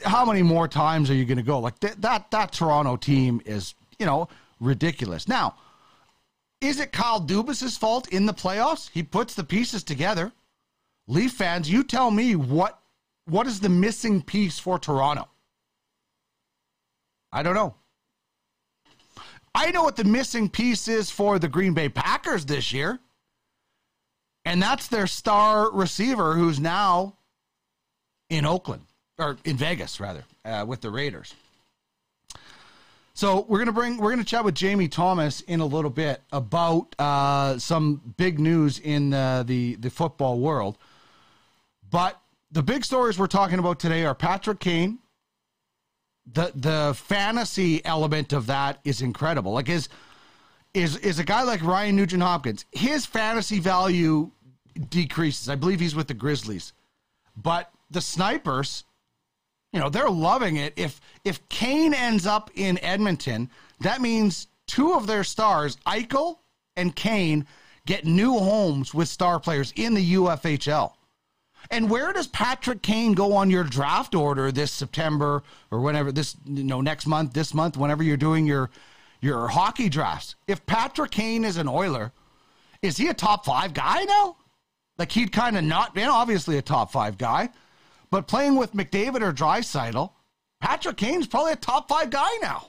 [0.04, 1.58] how many more times are you going to go?
[1.58, 4.28] Like th- that that Toronto team is you know
[4.60, 5.28] ridiculous.
[5.28, 5.56] Now,
[6.60, 8.90] is it Kyle Dubas's fault in the playoffs?
[8.90, 10.32] He puts the pieces together.
[11.08, 12.78] Leaf fans, you tell me what
[13.26, 15.28] what is the missing piece for Toronto?
[17.32, 17.74] I don't know.
[19.54, 22.98] I know what the missing piece is for the Green Bay Packers this year.
[24.44, 27.16] And that's their star receiver who's now
[28.30, 28.85] in Oakland,
[29.18, 31.34] or in Vegas, rather, uh, with the Raiders.
[33.14, 36.94] So we're gonna bring we're gonna chat with Jamie Thomas in a little bit about
[36.98, 40.76] uh, some big news in uh, the the football world.
[41.90, 44.98] But the big stories we're talking about today are Patrick Kane,
[46.30, 49.52] the the fantasy element of that is incredible.
[49.52, 49.88] Like is
[50.74, 54.30] is is a guy like Ryan Nugent Hopkins, his fantasy value
[54.90, 55.48] decreases.
[55.48, 56.74] I believe he's with the Grizzlies.
[57.34, 58.84] But the snipers,
[59.76, 60.72] you know, they're loving it.
[60.76, 63.50] If if Kane ends up in Edmonton,
[63.80, 66.38] that means two of their stars, Eichel
[66.76, 67.46] and Kane,
[67.84, 70.94] get new homes with star players in the UFHL.
[71.70, 76.36] And where does Patrick Kane go on your draft order this September or whenever this
[76.46, 78.70] you know next month, this month, whenever you're doing your
[79.20, 80.36] your hockey drafts?
[80.46, 82.12] If Patrick Kane is an Oiler,
[82.80, 84.36] is he a top five guy now?
[84.96, 87.50] Like he'd kind of not been obviously a top five guy,
[88.10, 90.10] but playing with McDavid or Draisaitl,
[90.60, 92.68] Patrick Kane's probably a top five guy now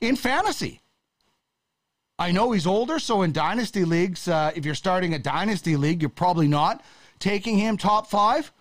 [0.00, 0.80] in fantasy.
[2.18, 6.02] I know he's older, so in dynasty leagues, uh, if you're starting a dynasty league,
[6.02, 6.82] you're probably not
[7.20, 8.52] taking him top five.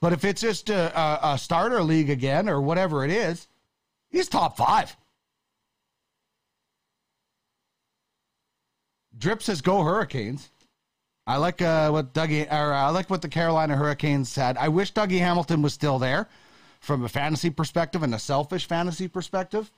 [0.00, 3.46] But if it's just a, a, a starter league again or whatever it is,
[4.10, 4.96] he's top five.
[9.16, 10.50] Drip says go Hurricanes.
[11.26, 14.56] I like uh, what Dougie or uh, I like what the Carolina Hurricanes said.
[14.58, 16.28] I wish Dougie Hamilton was still there
[16.80, 19.72] from a fantasy perspective and a selfish fantasy perspective.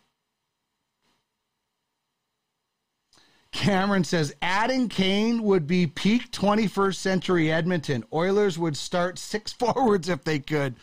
[3.52, 8.04] Cameron says adding Kane would be peak 21st century Edmonton.
[8.12, 10.74] Oilers would start six forwards if they could.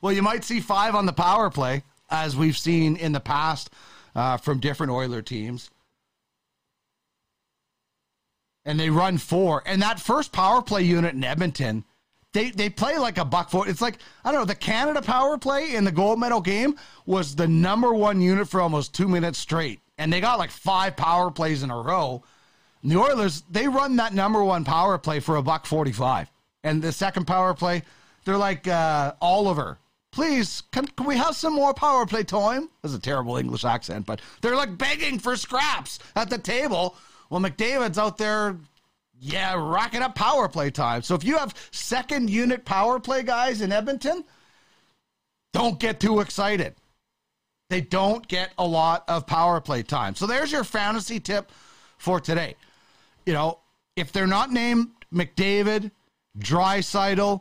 [0.00, 3.70] Well, you might see five on the power play, as we've seen in the past
[4.14, 5.70] uh, from different Oiler teams.
[8.64, 9.62] And they run four.
[9.66, 11.84] And that first power play unit in Edmonton,
[12.32, 13.68] they, they play like a buck foot.
[13.68, 17.34] It's like, I don't know, the Canada power play in the gold medal game was
[17.34, 21.30] the number one unit for almost two minutes straight and they got like five power
[21.30, 22.22] plays in a row.
[22.82, 26.28] And the Oilers, they run that number one power play for a buck 45.
[26.64, 27.82] And the second power play,
[28.24, 29.78] they're like uh, Oliver.
[30.10, 32.68] Please, can, can we have some more power play time?
[32.82, 36.96] That's a terrible English accent, but they're like begging for scraps at the table.
[37.32, 38.58] Well, McDavid's out there,
[39.18, 41.00] yeah, racking up power play time.
[41.00, 44.22] So if you have second unit power play guys in Edmonton,
[45.54, 46.74] don't get too excited.
[47.70, 50.14] They don't get a lot of power play time.
[50.14, 51.50] So there's your fantasy tip
[51.96, 52.54] for today.
[53.24, 53.60] You know,
[53.96, 55.90] if they're not named McDavid,
[56.38, 57.40] Draisaitl,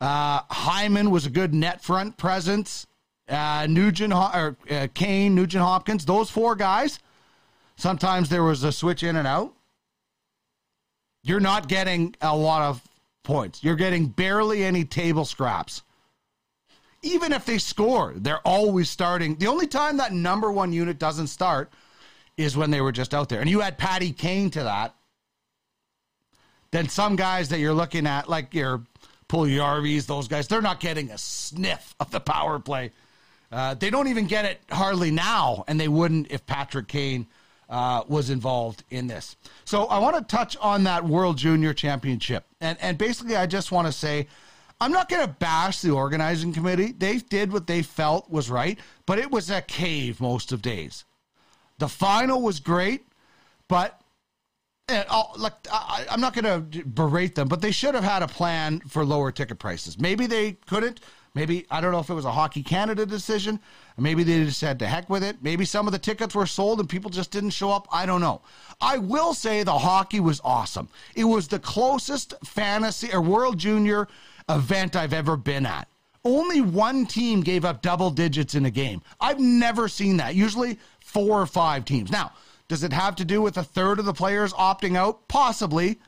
[0.00, 2.86] uh, Hyman was a good net front presence.
[3.28, 7.00] Uh, Nugent or uh, Kane, Nugent Hopkins, those four guys.
[7.82, 9.52] Sometimes there was a switch in and out.
[11.22, 12.82] You're not getting a lot of
[13.22, 13.62] points.
[13.62, 15.82] You're getting barely any table scraps
[17.02, 19.36] even if they score, they're always starting.
[19.36, 21.72] The only time that number one unit doesn't start
[22.36, 23.40] is when they were just out there.
[23.40, 24.94] And you add Patty Kane to that.
[26.70, 28.82] Then some guys that you're looking at, like your
[29.28, 32.92] Puljujarvis, those guys, they're not getting a sniff of the power play.
[33.50, 37.26] Uh, they don't even get it hardly now, and they wouldn't if Patrick Kane
[37.72, 39.34] uh, was involved in this.
[39.64, 43.72] So I want to touch on that World Junior Championship, and and basically I just
[43.72, 44.28] want to say.
[44.80, 46.90] I'm not going to bash the organizing committee.
[46.90, 51.04] They did what they felt was right, but it was a cave most of days.
[51.78, 53.06] The final was great,
[53.68, 54.02] but
[54.88, 58.24] and I'll, like I, I'm not going to berate them, but they should have had
[58.24, 60.00] a plan for lower ticket prices.
[60.00, 60.98] Maybe they couldn't.
[61.34, 63.58] Maybe I don't know if it was a Hockey Canada decision.
[63.96, 65.36] Maybe they just said to heck with it.
[65.42, 67.88] Maybe some of the tickets were sold and people just didn't show up.
[67.90, 68.42] I don't know.
[68.82, 70.88] I will say the hockey was awesome.
[71.14, 74.08] It was the closest fantasy or World Junior
[74.48, 75.88] event I've ever been at.
[76.24, 79.00] Only one team gave up double digits in a game.
[79.20, 80.34] I've never seen that.
[80.34, 82.10] Usually four or five teams.
[82.10, 82.32] Now,
[82.68, 85.26] does it have to do with a third of the players opting out?
[85.28, 85.98] Possibly.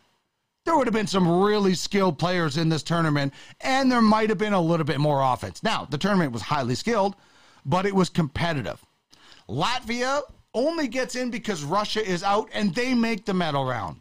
[0.64, 4.38] There would have been some really skilled players in this tournament, and there might have
[4.38, 5.62] been a little bit more offense.
[5.62, 7.16] Now, the tournament was highly skilled,
[7.66, 8.82] but it was competitive.
[9.48, 10.22] Latvia
[10.54, 14.00] only gets in because Russia is out and they make the medal round.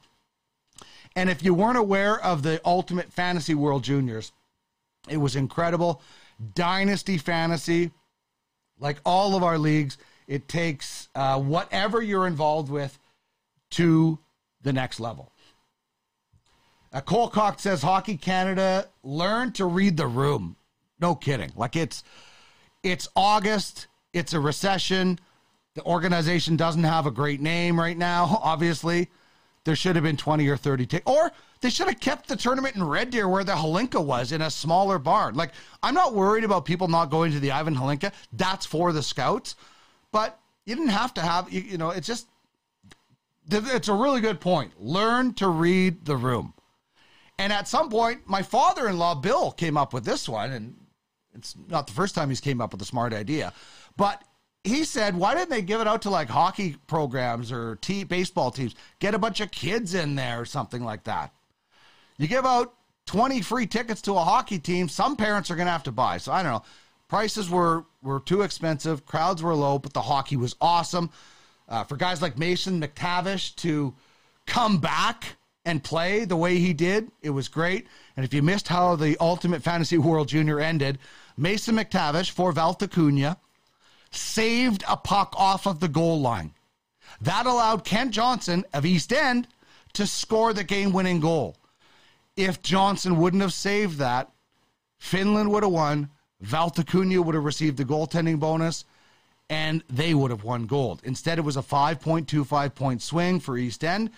[1.15, 4.31] And if you weren't aware of the Ultimate Fantasy World Juniors,
[5.09, 6.01] it was incredible.
[6.55, 7.91] Dynasty Fantasy,
[8.79, 9.97] like all of our leagues,
[10.27, 12.97] it takes uh, whatever you're involved with
[13.71, 14.17] to
[14.61, 15.32] the next level.
[16.93, 20.55] Uh, Colcock says Hockey Canada learn to read the room.
[20.99, 21.51] No kidding.
[21.55, 22.03] Like it's
[22.83, 23.87] it's August.
[24.13, 25.19] It's a recession.
[25.73, 28.39] The organization doesn't have a great name right now.
[28.43, 29.09] Obviously,
[29.63, 32.75] there should have been twenty or thirty tickets, or they should have kept the tournament
[32.75, 35.33] in Red Deer where the Hlinka was in a smaller barn.
[35.33, 35.51] Like
[35.81, 38.13] I'm not worried about people not going to the Ivan Hlinka.
[38.33, 39.55] That's for the scouts,
[40.11, 41.51] but you didn't have to have.
[41.51, 42.27] You, you know, it's just
[43.49, 44.79] it's a really good point.
[44.79, 46.53] Learn to read the room.
[47.39, 50.51] And at some point, my father in law, Bill, came up with this one.
[50.51, 50.75] And
[51.33, 53.53] it's not the first time he's came up with a smart idea.
[53.97, 54.23] But
[54.63, 57.77] he said, why didn't they give it out to like hockey programs or
[58.07, 58.75] baseball teams?
[58.99, 61.33] Get a bunch of kids in there or something like that.
[62.17, 62.73] You give out
[63.07, 66.17] 20 free tickets to a hockey team, some parents are going to have to buy.
[66.17, 66.63] So I don't know.
[67.09, 71.09] Prices were, were too expensive, crowds were low, but the hockey was awesome.
[71.67, 73.93] Uh, for guys like Mason McTavish to
[74.45, 75.35] come back
[75.65, 77.87] and play the way he did, it was great.
[78.15, 80.99] And if you missed how the Ultimate Fantasy World Junior ended,
[81.37, 83.37] Mason McTavish for Valter Cunha
[84.11, 86.53] saved a puck off of the goal line.
[87.21, 89.47] That allowed Kent Johnson of East End
[89.93, 91.55] to score the game winning goal.
[92.35, 94.31] If Johnson wouldn't have saved that,
[94.99, 96.09] Finland would have won,
[96.43, 98.85] Valter Cunha would have received the goaltending bonus,
[99.49, 101.01] and they would have won gold.
[101.03, 104.09] Instead, it was a 5.25 point swing for East End,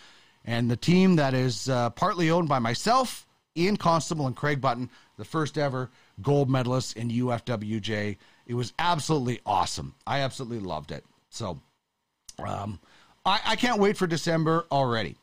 [0.45, 3.27] and the team that is uh, partly owned by myself,
[3.57, 5.89] Ian Constable, and Craig Button, the first ever
[6.21, 8.17] gold medalists in UFWJ.
[8.45, 9.95] It was absolutely awesome.
[10.05, 11.03] I absolutely loved it.
[11.29, 11.59] So,
[12.45, 12.79] um,
[13.25, 15.15] I, I can't wait for December already.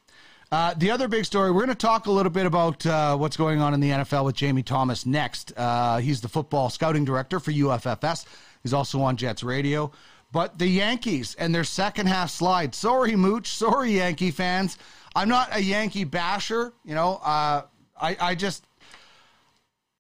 [0.51, 3.39] Uh, the other big story, we're going to talk a little bit about uh, what's
[3.39, 5.53] going on in the NFL with Jamie Thomas next.
[5.57, 8.27] Uh, he's the football scouting director for UFFS.
[8.63, 9.93] He's also on Jets Radio.
[10.31, 12.75] But the Yankees and their second half slide.
[12.75, 13.49] Sorry, Mooch.
[13.49, 14.79] Sorry, Yankee fans.
[15.15, 16.73] I'm not a Yankee basher.
[16.85, 17.63] You know, uh,
[18.01, 18.67] I, I just.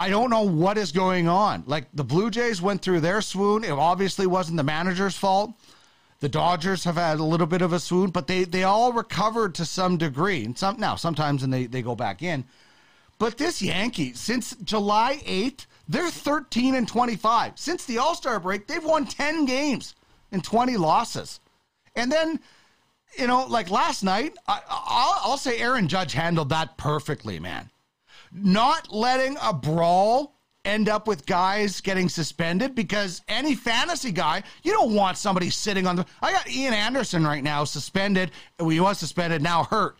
[0.01, 1.63] I don't know what is going on.
[1.65, 3.63] Like the Blue Jays went through their swoon.
[3.63, 5.53] It obviously wasn't the manager's fault.
[6.19, 9.55] The Dodgers have had a little bit of a swoon, but they they all recovered
[9.57, 10.45] to some degree.
[10.45, 12.45] And some now sometimes and they, they go back in.
[13.23, 17.57] But this Yankees, since July 8th, they're 13 and 25.
[17.57, 19.95] Since the All-Star break, they've won 10 games
[20.33, 21.39] and 20 losses.
[21.95, 22.41] And then,
[23.19, 27.71] you know, like last night, I, I'll, I'll say Aaron Judge handled that perfectly, man.
[28.33, 30.35] Not letting a brawl
[30.65, 35.87] end up with guys getting suspended because any fantasy guy, you don't want somebody sitting
[35.87, 36.07] on the.
[36.21, 38.31] I got Ian Anderson right now suspended.
[38.59, 39.99] He was suspended, now hurt.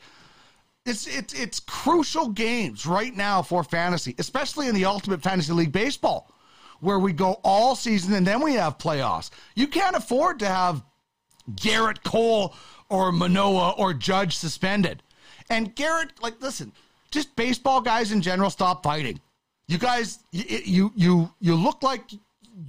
[0.85, 5.73] It's it's it's crucial games right now for fantasy, especially in the Ultimate Fantasy League
[5.73, 6.33] baseball,
[6.81, 9.31] where we go all season and then we have playoffs.
[9.55, 10.83] You can't afford to have
[11.55, 12.55] Gerrit Cole
[12.93, 15.03] or Manoah or Judge suspended.
[15.49, 16.73] And Gerrit, like, listen,
[17.11, 19.19] just baseball guys in general, stop fighting.
[19.67, 22.03] You guys, you you you, you look like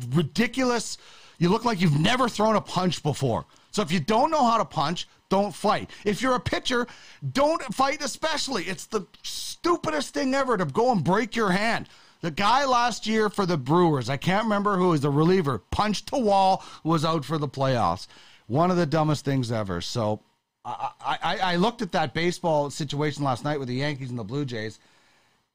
[0.09, 0.97] ridiculous.
[1.39, 3.45] You look like you've never thrown a punch before.
[3.71, 5.89] So if you don't know how to punch, don't fight.
[6.05, 6.87] If you're a pitcher,
[7.33, 8.63] don't fight especially.
[8.63, 11.89] It's the stupidest thing ever to go and break your hand.
[12.21, 16.11] The guy last year for the Brewers, I can't remember who was the reliever, punched
[16.13, 18.07] a wall, was out for the playoffs.
[18.47, 19.81] One of the dumbest things ever.
[19.81, 20.21] So
[20.65, 24.23] I, I, I looked at that baseball situation last night with the Yankees and the
[24.23, 24.79] Blue Jays,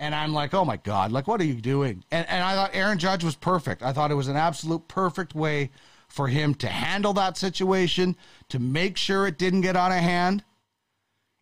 [0.00, 2.04] and I'm like, oh my God, like, what are you doing?
[2.10, 3.82] And, and I thought Aaron Judge was perfect.
[3.82, 5.70] I thought it was an absolute perfect way
[6.08, 8.16] for him to handle that situation,
[8.48, 10.44] to make sure it didn't get out of hand.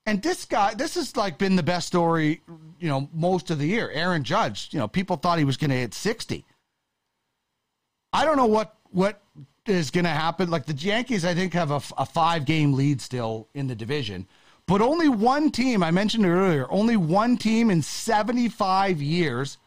[0.07, 2.43] And this guy, this has like been the best story,
[2.79, 3.91] you know, most of the year.
[3.91, 6.45] Aaron Judge, you know, people thought he was going to hit 60.
[8.13, 9.21] I don't know what what
[9.69, 10.51] is going to happen.
[10.51, 14.27] Like the Yankees, I think have a, a five game lead still in the division,
[14.67, 15.83] but only one team.
[15.83, 16.67] I mentioned it earlier.
[16.71, 19.59] Only one team in 75 years,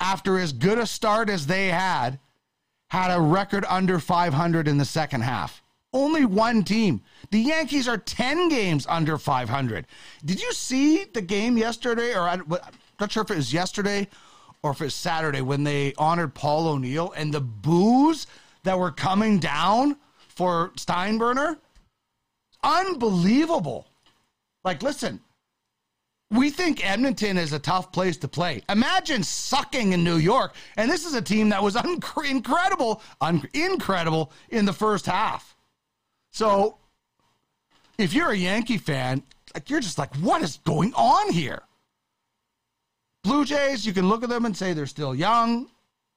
[0.00, 2.18] after as good a start as they had,
[2.88, 5.62] had a record under 500 in the second half.
[5.92, 7.02] Only one team.
[7.30, 9.86] The Yankees are 10 games under 500.
[10.24, 12.14] Did you see the game yesterday?
[12.14, 12.44] Or I'm
[13.00, 14.08] not sure if it was yesterday
[14.62, 18.26] or if it's Saturday when they honored Paul O'Neill and the boos
[18.64, 19.96] that were coming down
[20.28, 21.58] for Steinbrenner.
[22.62, 23.86] Unbelievable.
[24.64, 25.20] Like, listen,
[26.30, 28.62] we think Edmonton is a tough place to play.
[28.68, 33.48] Imagine sucking in New York, and this is a team that was un- incredible, un-
[33.52, 35.56] incredible in the first half.
[36.32, 36.78] So
[37.98, 39.22] if you're a Yankee fan,
[39.54, 41.62] like you're just like, what is going on here?
[43.22, 45.68] Blue Jays, you can look at them and say they're still young.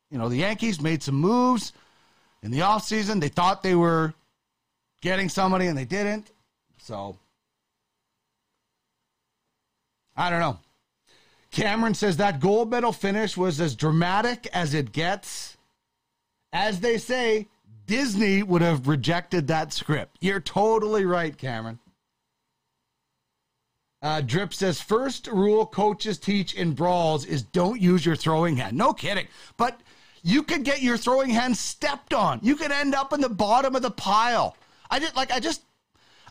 [0.10, 1.74] You know, the Yankees made some moves
[2.48, 3.20] in the offseason.
[3.20, 4.14] They thought they were
[5.02, 6.32] getting somebody and they didn't.
[6.78, 7.18] So
[10.16, 10.58] I don't know.
[11.52, 15.58] Cameron says that gold medal finish was as dramatic as it gets.
[16.54, 17.48] As they say,
[17.86, 20.18] Disney would have rejected that script.
[20.22, 21.80] You're totally right, Cameron.
[24.02, 28.78] Uh, Drip says first rule coaches teach in brawls is don't use your throwing hand.
[28.78, 29.28] No kidding.
[29.58, 29.82] But
[30.28, 32.42] you could get your throwing hand stepped on.
[32.44, 34.58] You could end up in the bottom of the pile.
[34.92, 35.62] I just like I just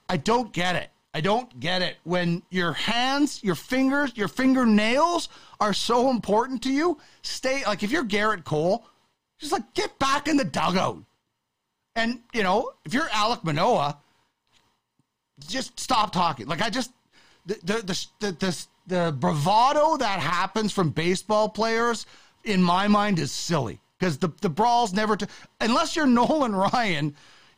[0.06, 0.90] I don't get it.
[1.14, 1.96] I don't get it.
[2.04, 7.90] When your hands, your fingers, your fingernails are so important to you, stay like if
[7.90, 8.86] you're Gerrit Cole,
[9.38, 11.02] just like get back in the dugout.
[11.94, 13.96] And, you know, if you're Alek Manoah,
[15.48, 16.46] just stop talking.
[16.46, 16.92] Like, I just,
[17.46, 22.04] the, the, the, the, the bravado that happens from baseball players,
[22.44, 25.26] in my mind, is silly because the, the brawls never, t-
[25.60, 27.14] unless you're Nolan Ryan,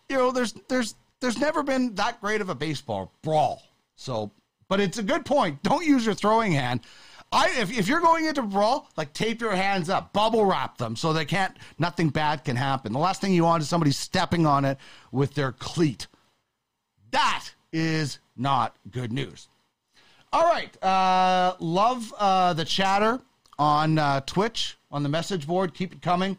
[0.09, 3.63] you know, there's, there's, there's never been that great of a baseball brawl.
[3.97, 4.31] So,
[4.69, 5.63] but it's a good point.
[5.63, 6.81] Don't use your throwing hand.
[7.31, 10.97] I if, if you're going into brawl, like tape your hands up, bubble wrap them
[10.97, 12.93] so they can't nothing bad can happen.
[12.93, 14.79] The last thing you want is somebody stepping on it
[15.13, 16.07] with their cleat.
[17.11, 19.49] That is not good news.
[20.33, 23.21] All right, uh, love uh, the chatter
[23.59, 25.75] on uh, Twitch on the message board.
[25.75, 26.37] Keep it coming.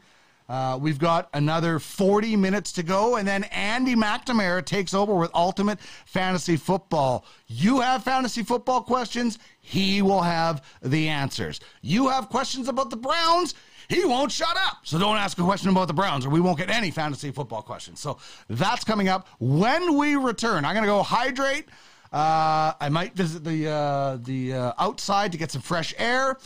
[0.49, 5.29] Uh, we've got another 40 minutes to go, and then Andy McNamara takes over with
[5.35, 7.23] Ultimate Fantasy Football.
[7.45, 11.59] You have fantasy football questions, he will have the answers.
[11.83, 13.53] You have questions about the Browns,
[13.89, 14.79] he won't shut up.
[14.83, 17.61] So don't ask a question about the Browns, or we won't get any fantasy football
[17.61, 17.99] questions.
[17.99, 18.17] So
[18.47, 20.65] that's coming up when we return.
[20.65, 21.65] I'm going to go hydrate.
[22.11, 26.37] Uh, I might visit the uh, the uh, outside to get some fresh air.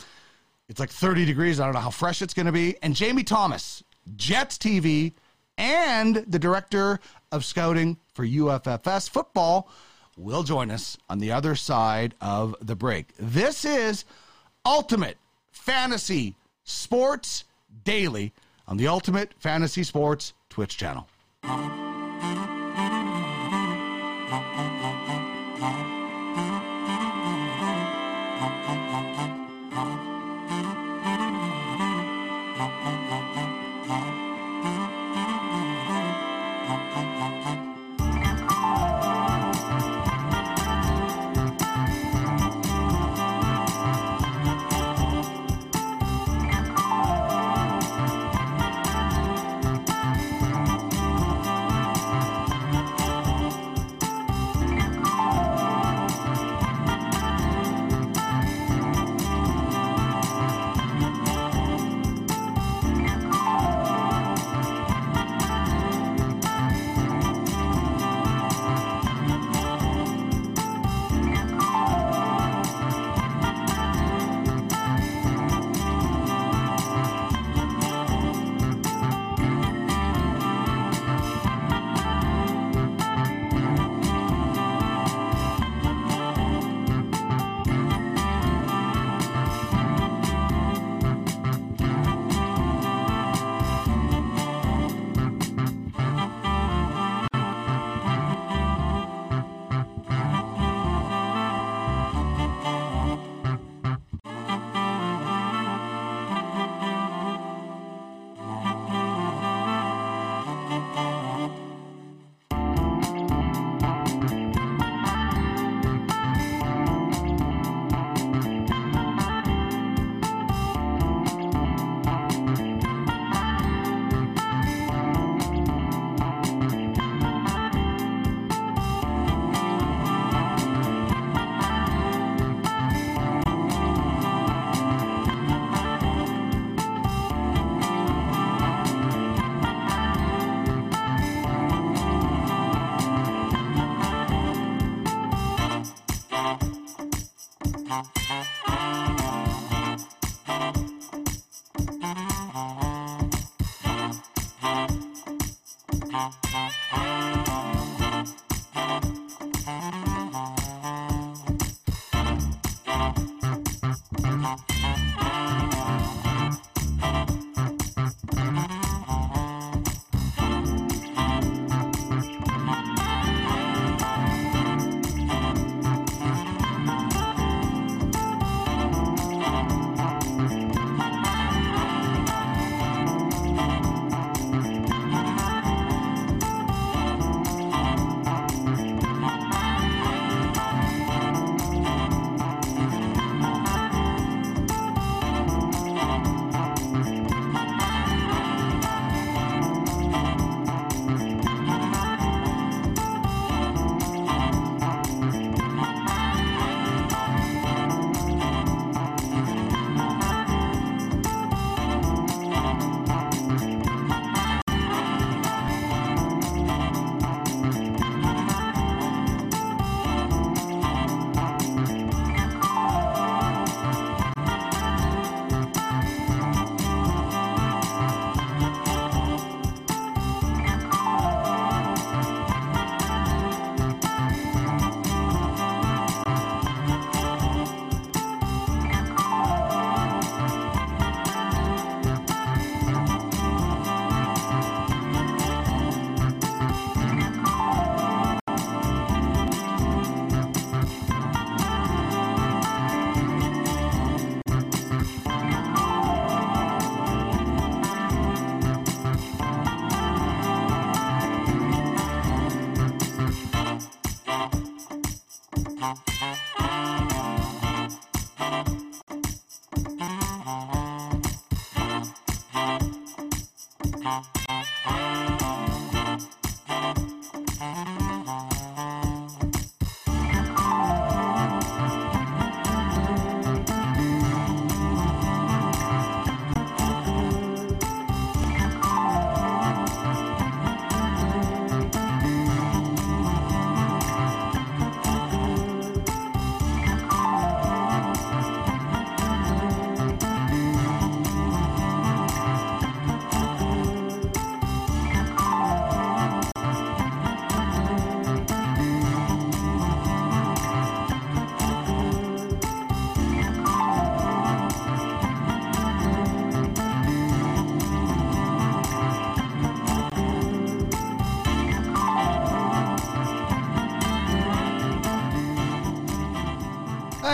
[0.68, 1.60] It's like 30 degrees.
[1.60, 2.76] I don't know how fresh it's going to be.
[2.82, 3.84] And Jamie Thomas,
[4.16, 5.12] Jets TV,
[5.58, 7.00] and the director
[7.30, 9.68] of scouting for UFFS football
[10.16, 13.08] will join us on the other side of the break.
[13.18, 14.04] This is
[14.64, 15.18] Ultimate
[15.50, 16.34] Fantasy
[16.64, 17.44] Sports
[17.84, 18.32] Daily
[18.66, 21.08] on the Ultimate Fantasy Sports Twitch channel.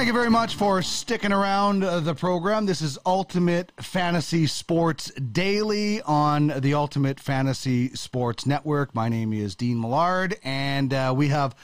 [0.00, 2.64] Thank you very much for sticking around uh, the program.
[2.64, 8.94] This is Ultimate Fantasy Sports Daily on the Ultimate Fantasy Sports Network.
[8.94, 11.54] My name is Dean Millard, and uh, we have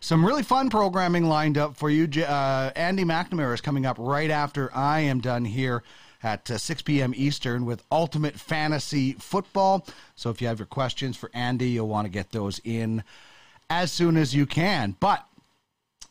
[0.00, 2.24] some really fun programming lined up for you.
[2.24, 5.84] Uh, Andy McNamara is coming up right after I am done here
[6.20, 7.12] at uh, 6 p.m.
[7.14, 9.86] Eastern with Ultimate Fantasy Football.
[10.16, 13.04] So if you have your questions for Andy, you'll want to get those in
[13.70, 14.96] as soon as you can.
[14.98, 15.28] But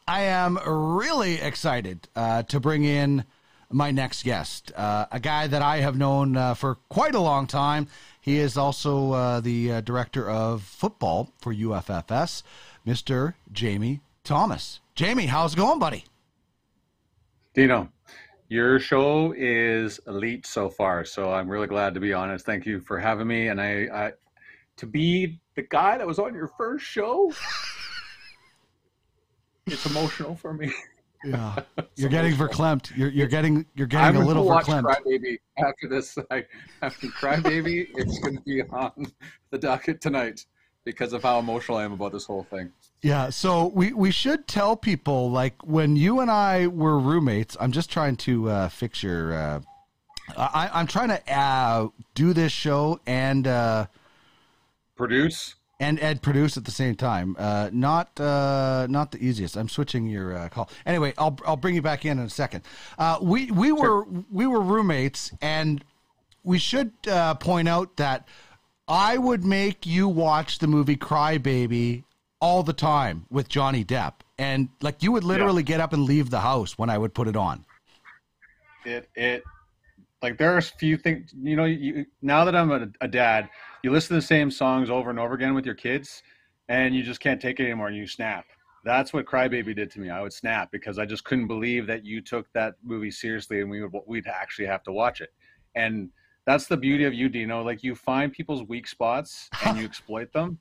[0.08, 3.24] I am really excited uh, to bring in
[3.72, 7.48] my next guest, uh, a guy that I have known uh, for quite a long
[7.48, 7.88] time.
[8.22, 12.44] He is also uh, the uh, director of football for UFFS,
[12.86, 13.34] Mr.
[13.52, 14.82] Jamie Thomas.
[14.94, 16.06] Jamie, how's it going, buddy?
[17.54, 17.90] Dino,
[18.50, 22.42] your show is elite so far, so I'm really glad to be on it.
[22.42, 24.12] Thank you for having me, and I, I
[24.78, 27.32] to be the guy that was on your first show.
[29.68, 30.74] It's emotional for me.
[31.24, 31.60] Yeah,
[31.96, 32.96] you're getting verklempt.
[32.98, 34.84] You're you're getting you're getting I'm a little watch verklempt.
[34.84, 36.18] Crybaby after this.
[36.30, 36.46] I,
[36.82, 39.12] after Crybaby, it's going to be on
[39.52, 40.46] the docket tonight
[40.86, 42.72] because of how emotional I am about this whole thing.
[43.02, 47.58] Yeah, so we, we should tell people like when you and I were roommates.
[47.60, 49.34] I'm just trying to uh, fix your.
[49.34, 49.60] Uh,
[50.38, 53.88] I, I'm trying to uh, do this show and uh,
[54.96, 55.56] Produce.
[55.84, 57.36] And and produce at the same time.
[57.38, 59.58] Uh, not uh, not the easiest.
[59.58, 60.70] I'm switching your uh, call.
[60.86, 62.64] Anyway, I'll I'll bring you back in in a second.
[62.98, 65.84] Uh, we we were we were roommates, and
[66.44, 68.28] we should uh, point out that
[68.88, 72.04] I would make you watch the movie Cry Baby
[72.40, 76.30] all the time with Johnny Depp, and like you would literally get up and leave
[76.30, 77.66] the house when I would put it on.
[78.86, 79.44] it it
[80.22, 83.50] like there are a few things you know you now that i'm a, a dad
[83.84, 86.24] you listen to the same songs over and over again with your kids
[86.70, 88.46] and you just can't take it anymore and you snap
[88.86, 92.04] that's what crybaby did to me i would snap because i just couldn't believe that
[92.06, 95.34] you took that movie seriously and we would we'd actually have to watch it
[95.76, 96.10] and
[96.46, 97.64] that's the beauty of you, Dino.
[97.64, 100.60] Like you find people's weak spots and you exploit them.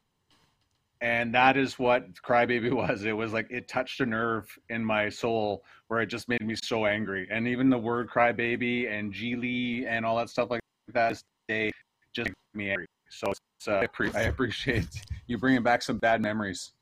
[1.00, 3.04] And that is what Crybaby was.
[3.04, 6.54] It was like it touched a nerve in my soul where it just made me
[6.62, 7.26] so angry.
[7.30, 10.60] And even the word Crybaby and Geely and all that stuff like
[10.94, 11.72] that, they
[12.14, 12.86] just made me angry.
[13.12, 14.86] So it's, uh, I, pre- I appreciate
[15.26, 16.72] you bringing back some bad memories.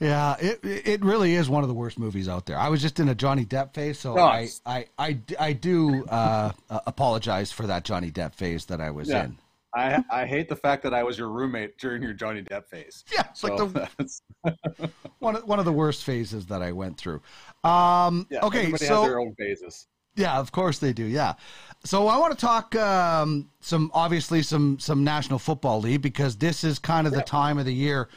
[0.00, 2.58] Yeah, it it really is one of the worst movies out there.
[2.58, 6.04] I was just in a Johnny Depp phase, so Oh, I, I, I, I do
[6.06, 9.24] uh, apologize for that Johnny Depp phase that I was Yeah.
[9.26, 9.38] in.
[9.76, 13.04] I I hate the fact that I was your roommate during your Johnny Depp phase.
[13.12, 13.88] Yeah, it's like the
[15.20, 17.20] one of, one of the worst phases that I went through.
[17.62, 19.86] Um, yeah, okay, everybody so has their own phases.
[20.16, 21.04] Yeah, of course they do.
[21.04, 21.34] Yeah.
[21.84, 26.64] So I want to talk um, some obviously some some National Football League because this
[26.64, 28.08] is kind of the time of the year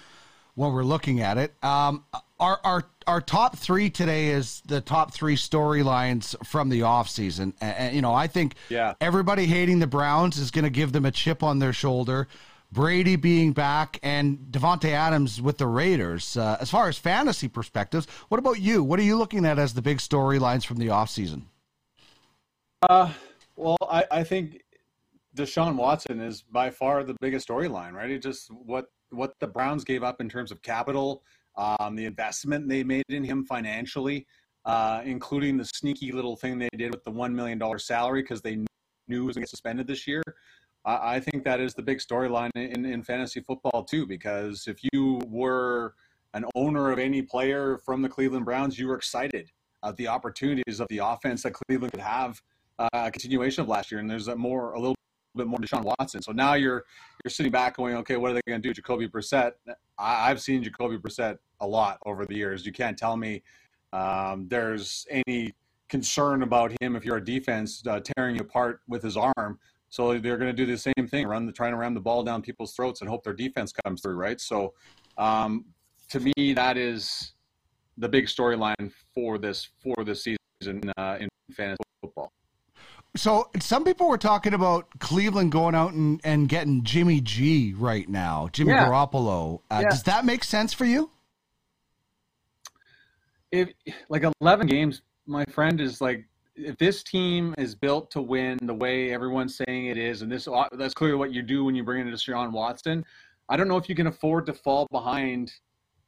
[0.55, 1.53] when we're looking at it.
[1.63, 2.05] Um,
[2.39, 7.53] our our our top three today is the top three storylines from the offseason.
[7.61, 8.93] And, and you know, I think Yeah.
[9.01, 12.27] everybody hating the Browns is going to give them a chip on their shoulder.
[12.69, 16.35] Brady being back and Davante Adams with the Raiders.
[16.35, 18.83] Uh, as far as fantasy perspectives, what about you?
[18.83, 21.43] What are you looking at as the big storylines from the offseason?
[22.83, 23.11] Uh,
[23.55, 24.61] well, I, I think
[25.35, 28.09] Deshaun Watson is by far the biggest storyline, right?
[28.09, 31.23] It just what what the Browns gave up in terms of capital,
[31.57, 34.27] um, the investment they made in him financially,
[34.65, 38.41] uh, including the sneaky little thing they did with the one million dollar salary because
[38.41, 38.67] they knew
[39.07, 40.21] he was going to get suspended this year.
[40.85, 44.77] I, I think that is the big storyline in, in fantasy football too, because if
[44.91, 45.93] you were
[46.33, 49.49] an owner of any player from the Cleveland Browns, you were excited
[49.83, 52.41] at the opportunities of the offense that Cleveland could have
[52.79, 54.95] a continuation of last year, and there's a more a little
[55.35, 56.21] bit more Deshaun Watson.
[56.21, 56.85] So now you're
[57.23, 58.73] you're sitting back going, okay, what are they going to do?
[58.73, 59.53] Jacoby Brissett.
[59.97, 62.65] I, I've seen Jacoby Brissett a lot over the years.
[62.65, 63.43] You can't tell me
[63.93, 65.53] um, there's any
[65.89, 69.59] concern about him if you're a defense uh, tearing you apart with his arm.
[69.89, 72.21] So they're going to do the same thing, run the trying to ram the ball
[72.23, 74.39] down people's throats and hope their defense comes through, right?
[74.41, 74.73] So
[75.17, 75.65] um,
[76.09, 77.31] to me, that is
[77.97, 81.86] the big storyline for this for this season uh, in fantasy.
[83.15, 88.07] So some people were talking about Cleveland going out and, and getting Jimmy G right
[88.07, 88.87] now, Jimmy Yeah.
[88.87, 89.61] Garoppolo.
[89.71, 89.89] Uh, Yeah.
[89.89, 91.09] Does that make sense for you?
[93.51, 93.69] if
[94.09, 96.25] like 11 games my friend is like
[96.55, 100.47] if this team is built to win the way everyone's saying it is and this
[100.73, 103.05] that's clearly what you do when you bring in Deshaun Watson
[103.49, 105.53] I don't know if you can afford to fall behind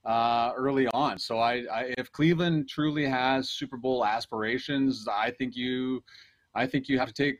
[0.05, 5.55] uh, early on so I, I if Cleveland truly has Super Bowl aspirations I think
[5.55, 6.03] you
[6.59, 7.39] I think you have to take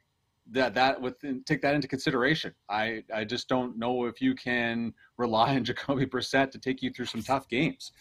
[0.52, 1.16] that that with
[1.46, 2.54] take that into consideration.
[2.70, 6.90] I I just don't know if you can rely on Jacoby Brissett to take you
[6.91, 7.91] through some tough games.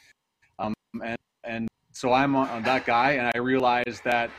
[0.59, 0.75] Um,
[1.05, 4.31] and and so I'm on, on that guy, and I realize that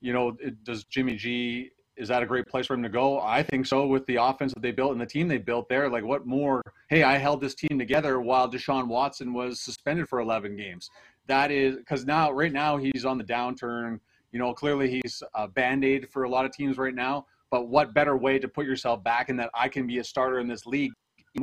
[0.00, 3.20] you know it, does Jimmy G is that a great place for him to go?
[3.20, 3.86] I think so.
[3.86, 6.62] With the offense that they built and the team they built there, like what more?
[6.88, 10.90] Hey, I held this team together while Deshaun Watson was suspended for 11 games.
[11.26, 14.00] That is because now, right now, he's on the downturn.
[14.32, 17.26] You know, clearly he's a band aid for a lot of teams right now.
[17.50, 20.38] But what better way to put yourself back in that I can be a starter
[20.38, 20.92] in this league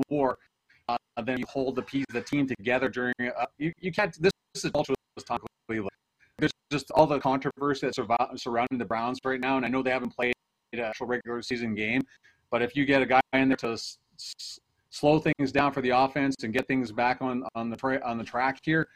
[0.09, 0.37] more
[0.87, 3.13] uh, than you hold the piece the team together during.
[3.19, 4.15] Uh, you, you can't.
[4.21, 4.95] This, this is tumultuous
[5.25, 5.91] time Cleveland.
[6.37, 7.97] There's just all the controversy that's
[8.41, 10.33] surrounding the Browns right now, and I know they haven't played
[10.73, 12.01] an actual regular season game.
[12.51, 14.59] But if you get a guy in there to s- s-
[14.89, 18.17] slow things down for the offense and get things back on on the tra- on
[18.17, 18.87] the track here,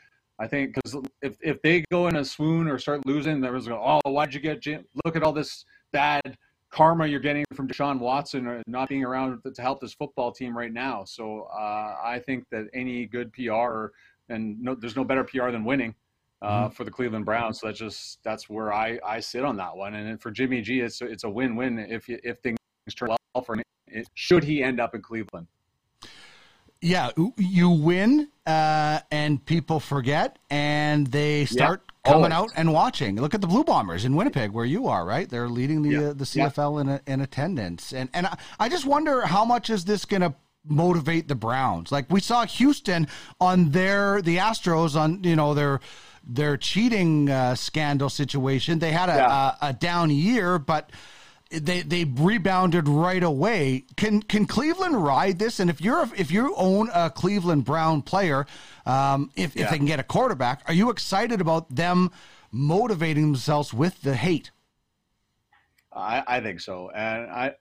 [0.42, 3.68] I think because if if they go in a swoon or start losing, there was
[3.70, 4.84] oh, why'd you get Jim?
[5.06, 6.36] Look at all this bad
[6.72, 10.58] karma you're getting from Deshaun Watson or not being around to help this football team
[10.58, 11.04] right now.
[11.04, 13.88] So uh, I think that any good PR
[14.30, 15.94] and no, there's no better PR than winning.
[16.42, 19.78] Uh, For the Cleveland Browns, so that's just that's where I, I sit on that
[19.78, 19.94] one.
[19.94, 22.58] And for Jimmy G, it's it's a win win if if things
[22.96, 23.64] turn well for him.
[23.86, 25.46] It, should he end up in Cleveland?
[26.82, 33.18] Yeah, you win, uh, and people forget, and they start coming out and watching.
[33.22, 35.30] Look at the Blue Bombers in Winnipeg, where you are, right?
[35.30, 36.00] They're leading the Yeah.
[36.10, 36.48] uh, the Yeah.
[36.50, 40.22] CFL in in attendance, and and I, I just wonder how much is this going
[40.22, 40.34] to
[40.66, 41.92] motivate the Browns?
[41.92, 43.08] Like we saw Houston
[43.40, 45.82] on their the Astros on you know their
[46.24, 48.80] their cheating uh, scandal situation.
[48.80, 50.90] They had a, a, a down year, but
[51.52, 53.86] they they rebounded right away.
[53.98, 55.60] Can can Cleveland ride this?
[55.60, 58.46] And if you're if you own a Cleveland Brown player,
[58.86, 62.12] um, if if they can get a quarterback, are you excited about them
[62.52, 64.52] motivating themselves with the hate?
[65.94, 66.90] I, I think so.
[66.92, 67.56] And I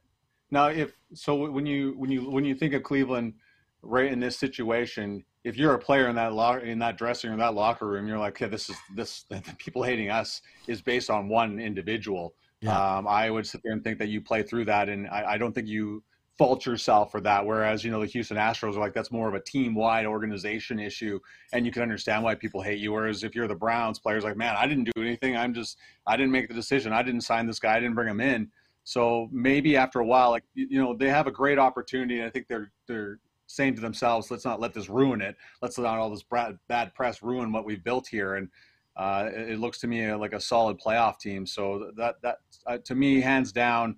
[0.50, 3.34] now if so when you when you when you think of Cleveland
[3.82, 7.40] right in this situation, if you're a player in that locker in that dressing room,
[7.40, 11.10] that locker room, you're like, okay, this is this the people hating us is based
[11.10, 12.34] on one individual.
[12.60, 12.96] Yeah.
[12.96, 15.38] Um, I would sit there and think that you play through that, and I, I
[15.38, 16.02] don't think you
[16.36, 17.44] fault yourself for that.
[17.44, 20.78] Whereas, you know, the Houston Astros are like, that's more of a team wide organization
[20.78, 21.20] issue.
[21.52, 22.92] And you can understand why people hate you.
[22.92, 25.36] Whereas if you're the Browns, players like, man, I didn't do anything.
[25.36, 25.76] I'm just,
[26.06, 26.94] I didn't make the decision.
[26.94, 27.76] I didn't sign this guy.
[27.76, 28.50] I didn't bring him in.
[28.84, 32.20] So maybe after a while, like, you know, they have a great opportunity.
[32.20, 33.18] And I think they're, they're,
[33.50, 35.36] saying to themselves, let's not let this ruin it.
[35.60, 36.24] Let's not all this
[36.68, 38.36] bad press ruin what we've built here.
[38.36, 38.48] And
[38.96, 41.46] uh, it, looks to me like a solid playoff team.
[41.46, 43.96] So that that uh, to me, hands down,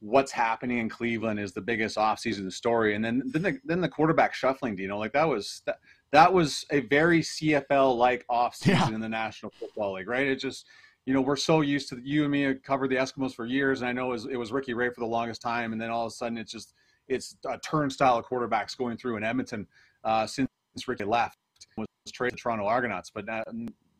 [0.00, 2.94] what's happening in Cleveland is the biggest offseason story.
[2.94, 5.78] And then then the, then the quarterback shuffling, you know, like that was that,
[6.12, 8.94] that was a very CFL like offseason yeah.
[8.94, 10.26] in the National Football League, right?
[10.26, 10.66] It just
[11.06, 13.80] you know, we're so used to you and me have covered the Eskimos for years,
[13.80, 15.90] and I know it was, it was Ricky Ray for the longest time, and then
[15.90, 16.74] all of a sudden it's just
[17.08, 19.66] it's a turnstile of quarterbacks going through in Edmonton
[20.04, 20.48] uh, since
[20.86, 21.38] Ricky left
[21.76, 23.10] was traded to Toronto Argonauts.
[23.10, 23.46] But that,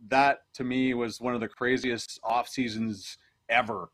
[0.08, 3.18] that to me was one of the craziest off seasons
[3.48, 3.90] ever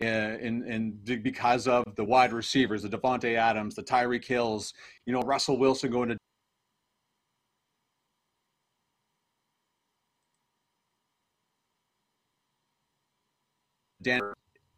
[0.00, 4.72] uh, in, in, in because of the wide receivers, the Davante Adams, the Tyreek Hills,
[5.06, 6.16] you know, Russell Wilson going to
[14.02, 14.34] Denver.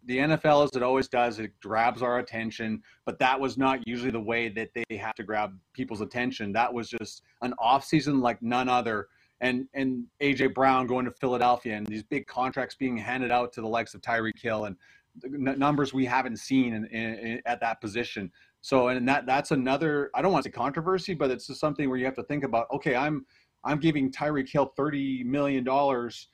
[0.06, 4.10] The NFL, as it always does, it grabs our attention, but that was not usually
[4.10, 6.52] the way that they have to grab people's attention.
[6.52, 9.08] That was just an off season like none other
[9.40, 13.60] and and AJ Brown going to Philadelphia and these big contracts being handed out to
[13.60, 14.76] the likes of Tyreek Hill and
[15.24, 18.30] numbers we haven't seen in, in, in, at that position.
[18.60, 21.88] So and that that's another I don't want to say controversy, but it's just something
[21.88, 22.66] where you have to think about.
[22.72, 23.24] Okay, I'm
[23.64, 26.28] I'm giving Tyreek Hill thirty million dollars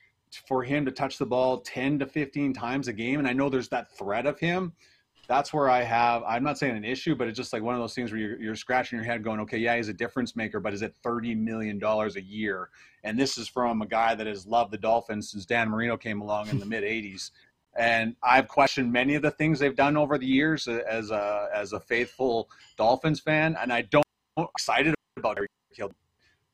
[0.45, 3.49] for him to touch the ball ten to fifteen times a game, and I know
[3.49, 4.73] there's that threat of him
[5.27, 7.81] that's where I have, I'm not saying an issue, but it's just like one of
[7.81, 10.59] those things where you're, you're scratching your head going, okay, yeah, he's a difference maker,
[10.59, 12.69] but is it $30 million a year?
[13.03, 16.21] And this is from a guy that has loved the Dolphins since Dan Marino came
[16.21, 17.31] along in the mid 80s.
[17.77, 21.49] And I've questioned many of the things they've done over the years uh, as a,
[21.53, 23.55] as a faithful Dolphins fan.
[23.61, 24.03] And I don't
[24.37, 25.91] excited about Tyreek Hill.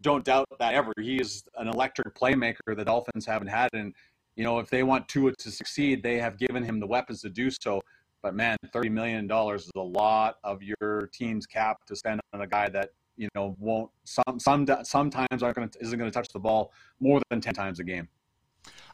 [0.01, 0.91] Don't doubt that ever.
[0.99, 3.69] He is an electric playmaker the Dolphins haven't had.
[3.73, 3.93] And,
[4.35, 7.29] you know, if they want Tua to succeed, they have given him the weapons to
[7.29, 7.81] do so.
[8.23, 12.41] But man, thirty million dollars is a lot of your team's cap to spend on
[12.41, 16.13] a guy that you know won't some some sometimes aren't going to isn't going to
[16.13, 18.07] touch the ball more than ten times a game.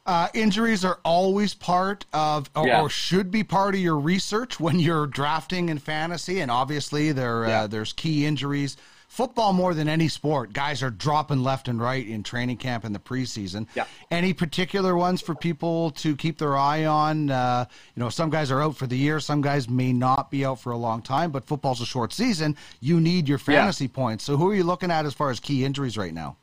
[0.04, 2.80] Uh, injuries are always part of, or, yeah.
[2.80, 7.44] or, should be part of your research when you're drafting in fantasy, and obviously there
[7.44, 8.76] uh, there's key injuries
[9.10, 12.92] football more than any sport, guys are dropping left and right in training camp in
[12.92, 13.66] the preseason.
[13.74, 13.84] Yeah.
[14.08, 17.28] Any particular ones for people to keep their eye on?
[17.28, 17.66] Uh,
[17.96, 20.60] you know, some guys are out for the year, some guys may not be out
[20.60, 22.56] for a long time, but football's a short season.
[22.78, 23.90] You need your fantasy yeah.
[23.92, 24.24] points.
[24.24, 26.36] So who are you looking at as far as key injuries right now?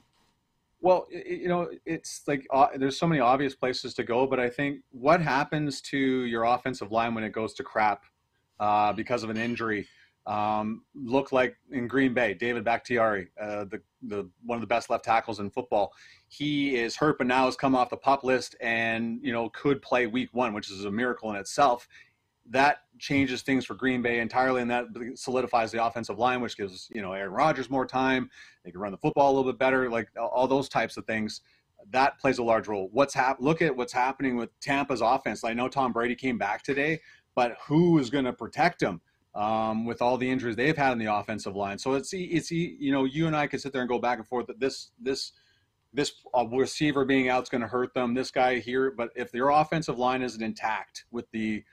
[0.82, 4.50] Well, you know, it's like uh, there's so many obvious places to go, but I
[4.50, 8.04] think what happens to your offensive line when it goes to crap
[8.60, 9.88] uh, because of an injury
[10.28, 14.90] um, look like in Green Bay, David Bakhtiari, uh, the, the one of the best
[14.90, 15.94] left tackles in football.
[16.28, 19.82] He is hurt, but now has come off the pup list and you know could
[19.82, 21.88] play Week One, which is a miracle in itself.
[22.50, 26.90] That changes things for Green Bay entirely, and that solidifies the offensive line, which gives
[26.94, 28.30] you know Aaron Rodgers more time.
[28.66, 31.40] They can run the football a little bit better, like all those types of things.
[31.92, 32.90] That plays a large role.
[32.92, 35.46] What's hap- Look at what's happening with Tampa's offense.
[35.46, 37.00] I know Tom Brady came back today,
[37.34, 39.00] but who is going to protect him?
[39.38, 41.78] Um, with all the injuries they've had in the offensive line.
[41.78, 44.28] So it's it's you know you and I could sit there and go back and
[44.28, 45.32] forth that this this
[45.94, 48.14] this uh, receiver being out is going to hurt them.
[48.14, 51.64] This guy here, but if their offensive line isn't intact with the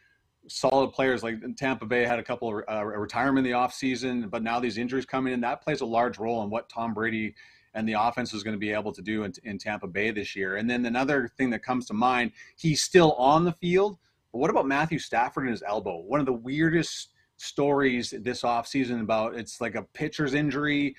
[0.46, 4.42] solid players like Tampa Bay had a couple of uh, retirement in the offseason, but
[4.42, 7.34] now these injuries coming in, that plays a large role in what Tom Brady
[7.72, 10.36] and the offense is going to be able to do in, in Tampa Bay this
[10.36, 10.56] year.
[10.56, 13.98] And then another thing that comes to mind, he's still on the field,
[14.32, 15.98] but what about Matthew Stafford and his elbow?
[16.00, 20.94] One of the weirdest stories this offseason about it's like a pitcher's injury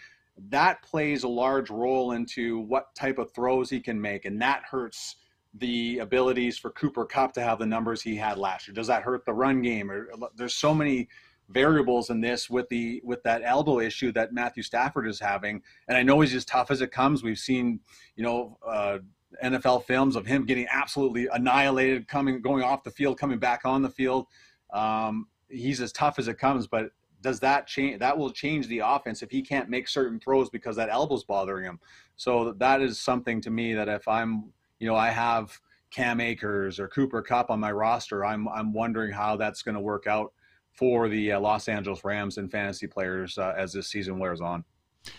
[0.50, 4.64] that plays a large role into what type of throws he can make and that
[4.70, 5.16] hurts
[5.60, 8.76] the abilities for Cooper Kupp to have the numbers he had last year.
[8.76, 9.90] Does that hurt the run game?
[9.90, 11.08] Or there's so many
[11.50, 15.96] variables in this with the with that elbow issue that Matthew Stafford is having and
[15.96, 17.24] I know he's as tough as it comes.
[17.24, 17.80] We've seen
[18.16, 18.98] you know uh,
[19.44, 23.82] NFL films of him getting absolutely annihilated coming going off the field coming back on
[23.82, 24.26] the field.
[24.74, 26.92] Um, he's as tough as it comes, but
[27.22, 28.00] does that change?
[28.00, 31.66] That will change the offense if he can't make certain throws because that elbow's bothering
[31.66, 31.80] him.
[32.16, 35.60] So that is something to me that if I'm, you know, I have
[35.90, 39.82] Cam Akers or Cooper Kupp on my roster, I'm I'm wondering how that's going to
[39.82, 40.34] work out
[40.74, 44.64] for the uh, Los Angeles Rams and fantasy players uh, as this season wears on.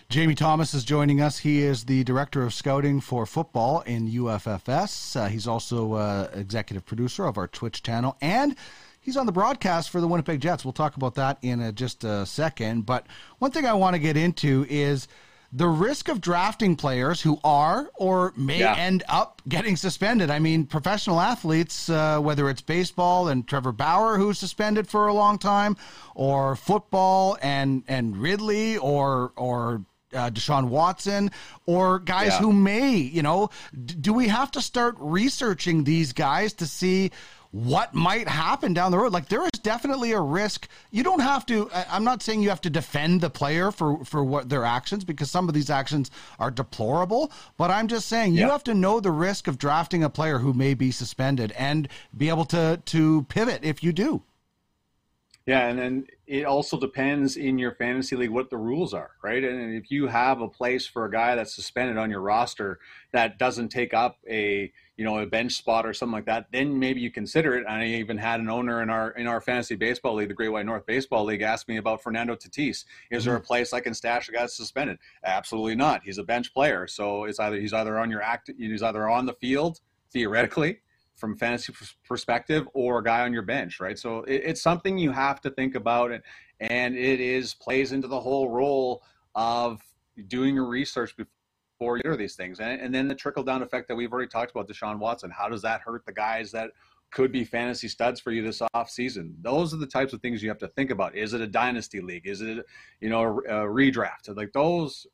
[0.09, 1.39] Jamie Thomas is joining us.
[1.39, 5.17] He is the director of scouting for football in UFFS.
[5.17, 8.57] Uh, he's also uh, executive producer of our Twitch channel, and
[9.07, 10.65] he's on the broadcast for the Winnipeg Jets.
[10.65, 12.85] We'll talk about that in a, just a second.
[12.85, 13.07] But
[13.39, 15.09] one thing I want to get into is
[15.53, 18.75] the risk of drafting players who are or may Yeah.
[18.75, 20.29] end up getting suspended.
[20.29, 25.15] I mean, professional athletes, uh, whether it's baseball and Trevor Bauer, who's suspended for a
[25.15, 25.77] long time,
[26.17, 29.83] or football and and Ridley, or or
[30.15, 31.31] uh, Deshaun Watson,
[31.67, 32.39] or guys Yeah.
[32.39, 37.11] who may, you know, d- do we have to start researching these guys to see?
[37.65, 39.15] What might happen down the road.
[39.15, 40.69] Like there is definitely a risk.
[40.91, 41.71] You don't have to.
[41.73, 45.31] I'm not saying you have to defend the player for for what their actions because
[45.31, 47.33] some of these actions are deplorable.
[47.57, 50.53] But I'm just saying you have to know the risk of drafting a player who
[50.53, 54.23] may be suspended and be able to to pivot if you do.
[55.47, 59.43] Yeah, and then it also depends in your fantasy league what the rules are, right?
[59.45, 62.81] And if you have a place for a guy that's suspended on your roster
[63.13, 66.79] that doesn't take up a you know a bench spot or something like that, then
[66.79, 67.67] maybe you consider it.
[67.67, 70.49] And I even had an owner in our in our fantasy baseball league, the Great
[70.49, 72.85] White North Baseball League, ask me about Fernando Tatis.
[73.11, 73.47] Is there a mm-hmm.
[73.47, 74.99] place I can stash a guy suspended?
[75.25, 76.03] Absolutely not.
[76.05, 79.27] He's a bench player, so it's either he's either on your act, he's either on
[79.27, 79.81] the field
[80.13, 80.81] theoretically
[81.17, 81.73] from fantasy
[82.07, 83.99] perspective or a guy on your bench, right?
[83.99, 86.23] So it, it's something you have to think about, and
[86.61, 89.03] and it is plays into the whole role
[89.35, 89.83] of
[90.29, 91.15] doing your research
[91.81, 94.51] you do these things, and, and then the trickle down effect that we've already talked
[94.51, 95.31] about, Deshaun Watson.
[95.31, 96.71] How does that hurt the guys that
[97.11, 99.35] could be fantasy studs for you this off season?
[99.43, 101.15] Those are the types of things you have to think about.
[101.15, 102.27] Is it a dynasty league?
[102.27, 102.65] Is it
[103.01, 104.35] you know a, a redraft?
[104.35, 105.07] Like those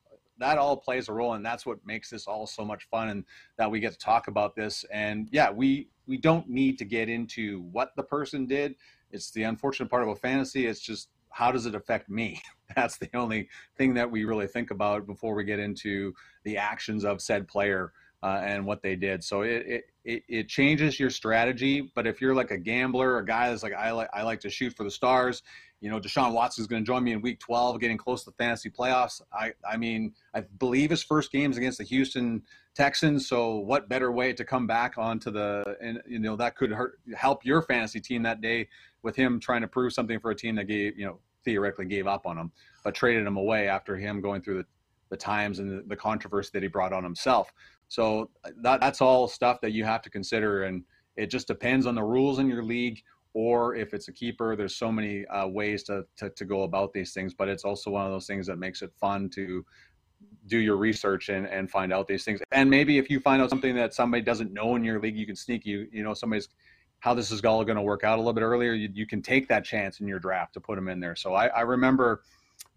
[0.43, 3.24] that all plays a role and that's what makes this all so much fun and
[3.56, 7.09] that we get to talk about this and yeah we we don't need to get
[7.09, 8.74] into what the person did
[9.10, 12.40] it's the unfortunate part about fantasy it's just how does it affect me
[12.76, 17.04] that's the only thing that we really think about before we get into the actions
[17.04, 17.92] of said player
[18.22, 22.34] uh, and what they did so it, it it changes your strategy but if you're
[22.34, 24.90] like a gambler a guy that's like i like i like to shoot for the
[24.90, 25.42] stars
[25.82, 28.30] you know, Deshaun Watson is going to join me in Week 12, getting close to
[28.30, 29.20] the fantasy playoffs.
[29.32, 32.42] I, I mean, I believe his first game is against the Houston
[32.76, 33.26] Texans.
[33.26, 37.00] So, what better way to come back onto the, and you know, that could hurt,
[37.16, 38.68] help your fantasy team that day
[39.02, 42.06] with him trying to prove something for a team that gave, you know, theoretically gave
[42.06, 42.52] up on him,
[42.85, 44.66] but traded him away after him going through the,
[45.10, 47.52] the times and the, the controversy that he brought on himself.
[47.89, 48.31] So
[48.62, 50.85] that that's all stuff that you have to consider, and
[51.16, 53.02] it just depends on the rules in your league
[53.35, 56.93] or if it's a keeper there's so many uh, ways to, to, to go about
[56.93, 59.64] these things but it's also one of those things that makes it fun to
[60.47, 63.51] do your research and, and find out these things and maybe if you find out
[63.51, 66.48] something that somebody doesn't know in your league you can sneak you you know somebody's
[67.02, 69.20] how this is all going to work out a little bit earlier you, you can
[69.20, 72.22] take that chance in your draft to put him in there so i, I remember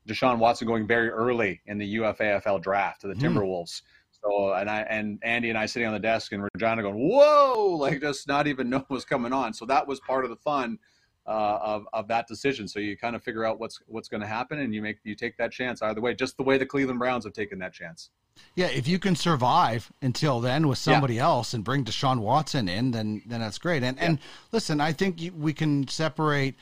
[0.07, 3.25] deshaun watson going very early in the ufafl draft to the Hmm.
[3.25, 3.81] timberwolves
[4.23, 7.75] so and I and Andy and I sitting on the desk and Regina going, "Whoa!"
[7.79, 9.53] Like just not even know what was coming on.
[9.53, 10.79] So that was part of the fun
[11.27, 12.67] uh, of of that decision.
[12.67, 15.15] So you kind of figure out what's what's going to happen, and you make you
[15.15, 16.13] take that chance either way.
[16.13, 18.09] Just the way the Cleveland Browns have taken that chance.
[18.55, 20.93] Yeah, if you can survive until then with Yeah.
[20.93, 23.81] somebody else and bring Deshaun Watson in, then then that's great.
[23.83, 24.19] And and
[24.51, 26.55] listen, I think you, we can separate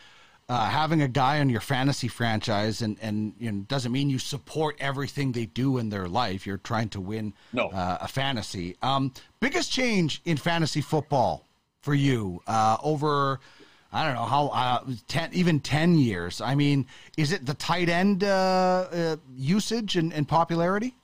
[0.50, 4.20] uh, having a guy on your fantasy franchise, and and you know, doesn't mean you
[4.20, 6.46] support everything they do in their life.
[6.46, 7.70] You're trying to win No.
[7.70, 8.76] uh, a fantasy.
[8.82, 11.48] Um, biggest change in fantasy football
[11.82, 13.40] for you uh, over.
[13.94, 16.42] I don't know how uh, ten, even ten years.
[16.42, 20.96] I mean, is it the tight end uh, uh, usage and, and popularity?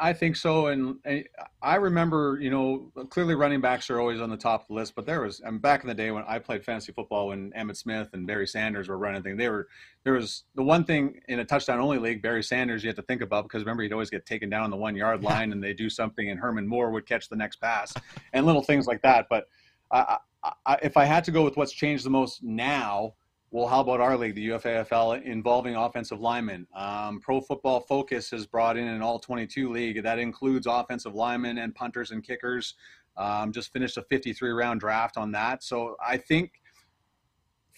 [0.00, 1.24] I think so, and I-
[1.62, 4.94] I remember, you know, clearly running backs are always on the top of the list.
[4.94, 7.76] But there was, and back in the day when I played fantasy football, when Emmitt
[7.76, 9.68] Smith and Barry Sanders were running things, they were
[10.04, 13.02] there was the one thing in a touchdown only league, Barry Sanders, you had to
[13.02, 15.62] think about because remember he'd always get taken down on the one yard line, and
[15.62, 17.94] they do something, and Herman Moore would catch the next pass,
[18.32, 19.26] and little things like that.
[19.30, 19.48] But
[19.90, 23.14] I, I, if I had to go with what's changed the most now,
[23.50, 26.66] well, how about our league, the UFAFL, involving offensive linemen?
[26.74, 31.58] Um, Pro Football Focus has brought in an all 22 league that includes offensive linemen
[31.58, 32.74] and punters and kickers.
[33.16, 35.64] Um, just finished a 53 round draft on that.
[35.64, 36.60] So I think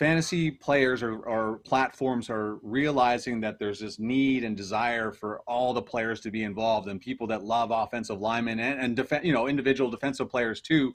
[0.01, 5.73] fantasy players or, or platforms are realizing that there's this need and desire for all
[5.73, 9.47] the players to be involved and people that love offensive linemen and, and you know
[9.47, 10.91] individual defensive players too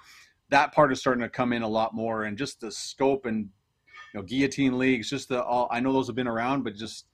[0.50, 3.50] that part is starting to come in a lot more and just the scope and
[4.14, 7.08] you know guillotine leagues just the all i know those have been around but just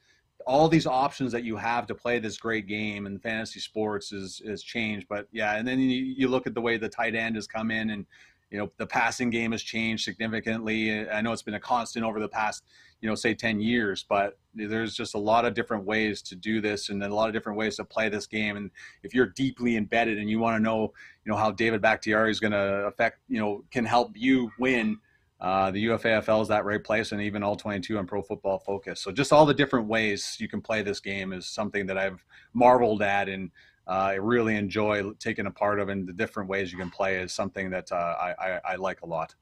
[0.48, 4.42] all these options that you have to play this great game and fantasy sports is
[4.44, 7.36] is changed but yeah and then you, you look at the way the tight end
[7.36, 8.06] has come in and
[8.52, 11.10] you know the passing game has changed significantly.
[11.10, 12.64] I know it's been a constant over the past
[13.02, 16.62] you know say 10 years but there's just a lot of different ways to do
[16.62, 18.70] this and a lot of different ways to play this game and
[19.04, 20.94] if you're deeply embedded and you want to know
[21.26, 24.98] you know how david bakhtiari is going to affect you know can help you win
[25.42, 29.02] uh, the UFAFL is that right place, and even all 22 on Pro Football Focus.
[29.02, 32.24] So just all the different ways you can play this game is something that I've
[32.54, 33.50] marveled at and
[33.88, 35.90] uh, I really enjoy taking a part of.
[35.90, 39.02] And the different ways you can play is something that uh, I, I, I like
[39.02, 39.34] a lot.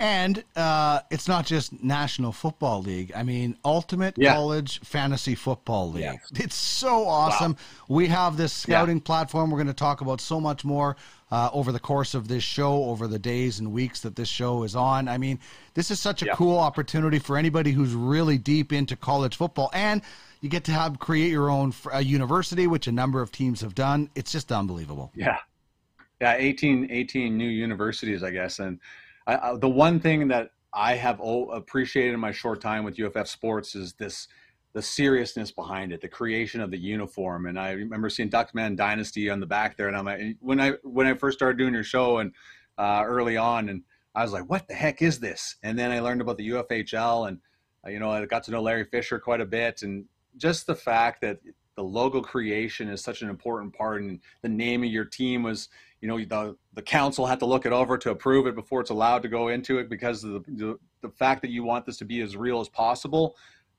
[0.00, 3.12] And uh, it's not just National Football League.
[3.14, 4.32] I mean, Ultimate Yeah.
[4.32, 6.04] College Fantasy Football League.
[6.04, 6.16] Yeah.
[6.42, 7.54] It's so awesome.
[7.86, 9.50] We have this scouting platform.
[9.50, 10.96] We're going to talk about so much more
[11.30, 14.62] uh, over the course of this show, over the days and weeks that this show
[14.62, 15.06] is on.
[15.06, 15.38] I mean,
[15.74, 16.34] this is such a Yeah.
[16.34, 19.70] cool opportunity for anybody who's really deep into college football.
[19.74, 20.00] And
[20.40, 23.74] you get to have create your own uh, university, which a number of teams have
[23.74, 24.08] done.
[24.14, 25.12] It's just unbelievable.
[25.14, 25.36] Yeah.
[26.22, 28.58] Yeah, 18, 18 new universities, I guess.
[28.60, 28.80] And
[29.26, 33.28] I, I, the one thing that I have appreciated in my short time with UFF
[33.28, 34.28] Sports is this
[34.72, 37.46] the seriousness behind it, the creation of the uniform.
[37.46, 40.72] And I remember seeing Duckman Dynasty on the back there, and I'm like, when I
[40.82, 42.32] when I first started doing your show and
[42.78, 43.82] uh, early on, and
[44.14, 45.56] I was like, what the heck is this?
[45.62, 47.38] And then I learned about the UFHL, and
[47.84, 50.04] uh, you know, I got to know Larry Fisher quite a bit, and
[50.36, 51.38] just the fact that
[51.76, 55.68] the logo creation is such an important part, and the name of your team was
[56.00, 58.90] you know the the council had to look it over to approve it before it's
[58.90, 61.98] allowed to go into it because of the the, the fact that you want this
[61.98, 63.36] to be as real as possible.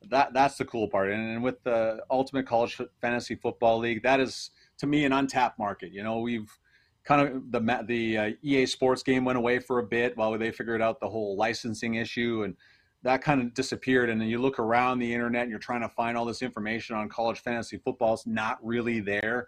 [0.10, 1.12] That that's the cool part.
[1.12, 5.60] And, and with the ultimate college fantasy football league that is to me an untapped
[5.60, 5.92] market.
[5.92, 6.50] You know we've
[7.04, 10.52] kind of the the uh, EA Sports game went away for a bit while they
[10.52, 12.56] figured out the whole licensing issue and
[13.04, 15.90] that kind of disappeared and then you look around the internet and you're trying to
[15.90, 19.48] find all this information on college fantasy football it's not really there.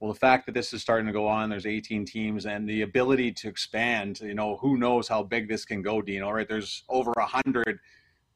[0.00, 2.82] Well the fact that this is starting to go on there's 18 teams and the
[2.82, 6.48] ability to expand you know who knows how big this can go dean all right?
[6.48, 7.80] There's over a hundred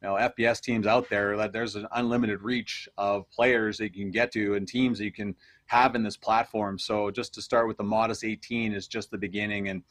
[0.03, 4.05] you know fbs teams out there that there's an unlimited reach of players that you
[4.05, 5.35] can get to and teams that you can
[5.67, 6.79] have in this platform.
[6.79, 9.83] So just to start with the modest 18 is just the beginning and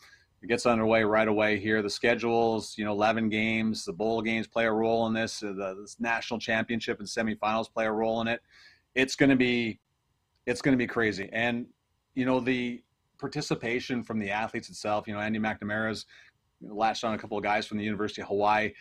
[0.43, 4.45] it gets underway right away here the schedules you know 11 games the bowl games
[4.45, 8.21] play a role in this uh, the this national championship and semifinals play a role
[8.21, 8.41] in it
[8.95, 9.79] it's going to be
[10.45, 11.29] it's going to be crazy.
[11.31, 11.65] And
[12.15, 12.81] you know the
[13.19, 15.07] participation from the athletes itself.
[15.07, 16.05] You know Andy McNamara's
[16.61, 18.71] latched on a couple of guys from the University of Hawaii.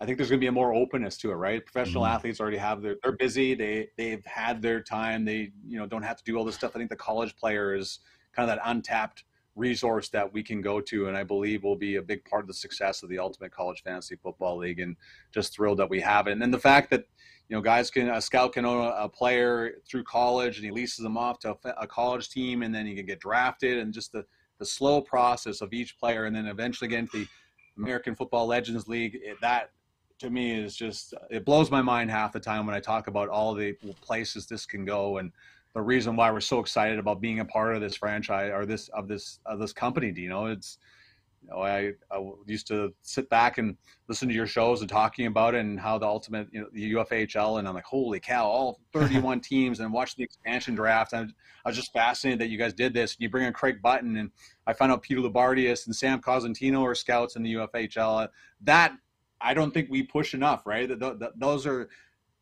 [0.00, 1.64] I think there's going to be a more openness to it, right?
[1.64, 3.54] Professional athletes already have their they're busy.
[3.54, 5.24] They they've had their time.
[5.24, 6.72] They you know don't have to do all this stuff.
[6.74, 8.00] I think the college player is
[8.34, 9.24] kind of that untapped
[9.54, 12.48] resource that we can go to and I believe will be a big part of
[12.48, 14.96] the success of the Ultimate College Fantasy Football League and
[15.30, 16.32] just thrilled that we have it.
[16.32, 17.04] And then the fact that
[17.48, 21.02] you know guys can a scout can own a, player through college and he leases
[21.02, 24.12] them off to a, a college team and then he can get drafted and just
[24.12, 24.24] the
[24.58, 27.26] the slow process of each player and then eventually get into the
[27.76, 29.70] American Football Legends League it, that
[30.18, 33.28] to me is just it blows my mind half the time when I talk about
[33.28, 35.32] all the places this can go and
[35.74, 38.88] the reason why we're so excited about being a part of this franchise or this
[38.88, 40.12] of this of this company.
[40.14, 40.78] You know, it's
[41.42, 43.76] you know I, I used to sit back and
[44.06, 46.92] listen to your shows and talking about it and how the ultimate you know the
[46.92, 51.32] UFHL and I'm like holy cow all 31 teams and watch the expansion draft and
[51.64, 53.14] I was just fascinated that you guys did this.
[53.14, 54.30] and You bring in Craig Button and
[54.66, 58.28] I found out Peter Loubardias and Sam Cosentino are scouts in the UFHL.
[58.62, 58.92] That
[59.40, 60.86] I don't think we push enough, right?
[60.86, 61.88] Th- th- those are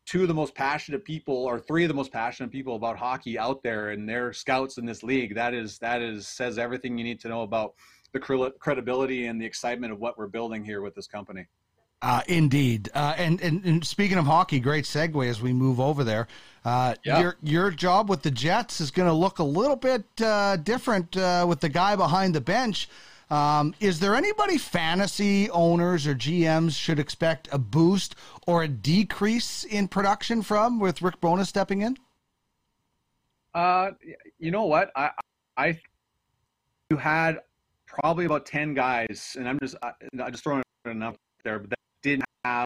[0.05, 3.37] two of the most passionate people or three of the most passionate people about hockey
[3.37, 7.03] out there and they're scouts in this league that is that is says everything you
[7.03, 7.73] need to know about
[8.13, 8.19] the
[8.59, 11.47] credibility and the excitement of what we're building here with this company
[12.03, 12.89] Uh, indeed.
[12.95, 16.27] Uh, and, and and speaking of hockey, great segue as we move over there.
[16.65, 17.19] Uh, Yeah.
[17.21, 21.15] Your your job with the Jets is going to look a little bit uh, different
[21.15, 22.89] uh, with the guy behind the bench.
[23.31, 28.13] Um, is there anybody fantasy owners or GMs should expect a boost
[28.45, 31.95] or a decrease in production from with Rick Bowness stepping in?
[33.53, 33.91] Uh,
[34.37, 34.91] you know what?
[34.97, 35.11] I,
[35.55, 35.79] I,
[36.89, 37.39] you had
[37.87, 39.93] probably about ten guys, and I'm just, I,
[40.29, 42.65] just throwing it up there, but that didn't have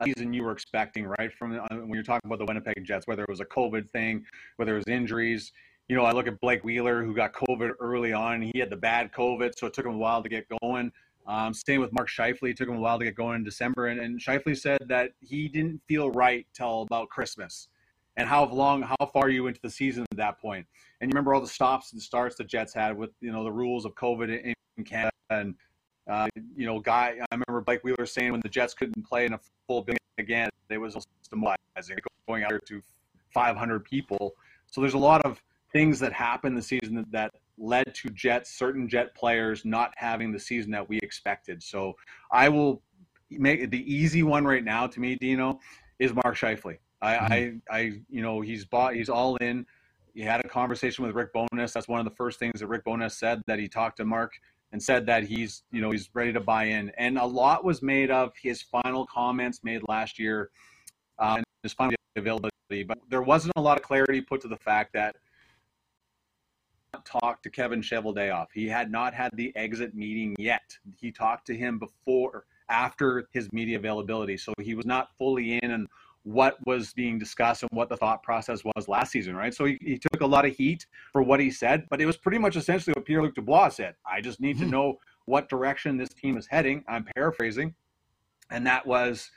[0.00, 1.30] a season you were expecting, right?
[1.30, 4.24] From when you're talking about the Winnipeg Jets, whether it was a COVID thing,
[4.56, 5.52] whether it was injuries.
[5.88, 8.42] You know, I look at Blake Wheeler, who got COVID early on.
[8.42, 10.90] He had the bad COVID, so it took him a while to get going.
[11.28, 12.50] Um, same with Mark Scheifele.
[12.50, 13.88] It took him a while to get going in December.
[13.88, 17.68] And, and Scheifele said that he didn't feel right till about Christmas.
[18.16, 20.66] And how long, how far you into the season at that point?
[21.00, 23.52] And you remember all the stops and starts the Jets had with, you know, the
[23.52, 25.10] rules of COVID in, in Canada.
[25.30, 25.54] And,
[26.08, 29.34] uh, you know, guy, I remember Blake Wheeler saying when the Jets couldn't play in
[29.34, 30.96] a full building again, it was
[31.30, 32.80] demoralizing, going out there to
[33.30, 34.34] 500 people.
[34.66, 35.42] So there's a lot of
[35.76, 40.38] things that happened the season that, led to Jets, certain Jet players not having the
[40.38, 41.62] season that we expected.
[41.62, 41.94] So
[42.30, 42.82] I will
[43.30, 45.58] make the easy one right now to me, Dino,
[45.98, 46.76] is Mark Scheifele.
[47.00, 47.60] I, Mhm.
[47.70, 47.80] I, I,
[48.10, 49.64] you know, he's bought, he's all in.
[50.14, 51.72] He had a conversation with Rick Bowness.
[51.72, 54.32] That's one of the first things that Rick Bowness said that he talked to Mark
[54.72, 56.90] and said that he's, you know, he's ready to buy in.
[56.98, 60.50] And a lot was made of his final comments made last year,
[61.18, 62.82] um, his final availability.
[62.86, 65.16] But there wasn't a lot of clarity put to the fact that
[67.04, 68.46] talked to Kevin Cheveldayoff.
[68.52, 70.76] He had not had the exit meeting yet.
[70.98, 74.36] He talked to him before, after his media availability.
[74.36, 75.86] So he was not fully in and
[76.24, 79.54] what was being discussed and what the thought process was last season, right?
[79.54, 82.16] So he, he took a lot of heat for what he said, but it was
[82.16, 83.94] pretty much essentially what Pierre Luc Dubois said.
[84.04, 84.70] I just need to Mhm.
[84.70, 86.84] know what direction this team is heading.
[86.88, 87.74] I'm paraphrasing.
[88.50, 89.30] And that was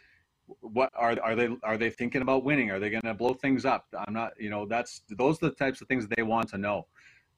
[0.62, 2.72] what are are they are they thinking about winning?
[2.72, 3.86] Are they going to blow things up?
[4.08, 6.88] I'm not, you know, that's those are the types of things they want to know.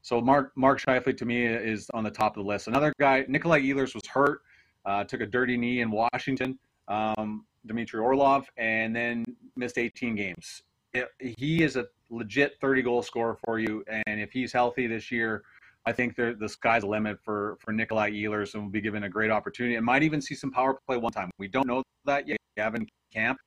[0.02, 2.68] So Mark Mark Scheifele to me is on the top of the list.
[2.68, 4.42] Another guy, Nikolai Ehlers was hurt,
[4.86, 6.58] uh, took a dirty knee in Washington.
[6.88, 9.26] Um, Dmitry Orlov, and then
[9.56, 10.64] missed 18 games.
[10.94, 15.12] It, he is a legit 30 goal scorer for you, and if he's healthy this
[15.12, 15.44] year,
[15.86, 19.10] I think the sky's the limit for for Nikolai Ehlers, and will be given a
[19.10, 19.76] great opportunity.
[19.76, 21.32] And might even see some power play one time.
[21.38, 22.38] We don't know that yet.
[22.58, 23.38] Gavin Camp.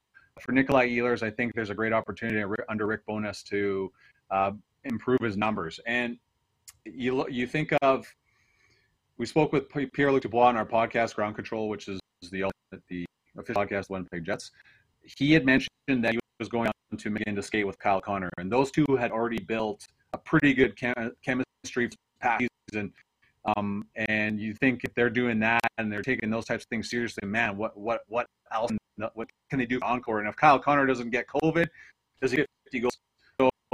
[0.40, 3.92] For Nikolai Ehlers, I think there's a great opportunity under Rick Bowness to
[4.30, 4.52] uh,
[4.84, 5.78] improve his numbers.
[5.86, 6.18] And
[6.84, 8.06] you you think of
[9.16, 12.00] we spoke with Pierre Luc Dubois on our podcast Ground Control, which is
[12.30, 12.50] the
[12.88, 13.04] the
[13.38, 14.50] official podcast One Winnipeg Jets.
[15.02, 18.30] He had mentioned that he was going on to begin to skate with Kyle Connor,
[18.38, 21.90] and those two had already built a pretty good chem- chemistry
[22.20, 22.92] past season.
[23.56, 26.88] Um, and you think if they're doing that and they're taking those types of things
[26.90, 28.70] seriously, man, what what what else?
[29.14, 30.20] What can they do encore?
[30.20, 31.66] And if Kyle Connor doesn't get COVID,
[32.20, 32.96] does he get 50 goals?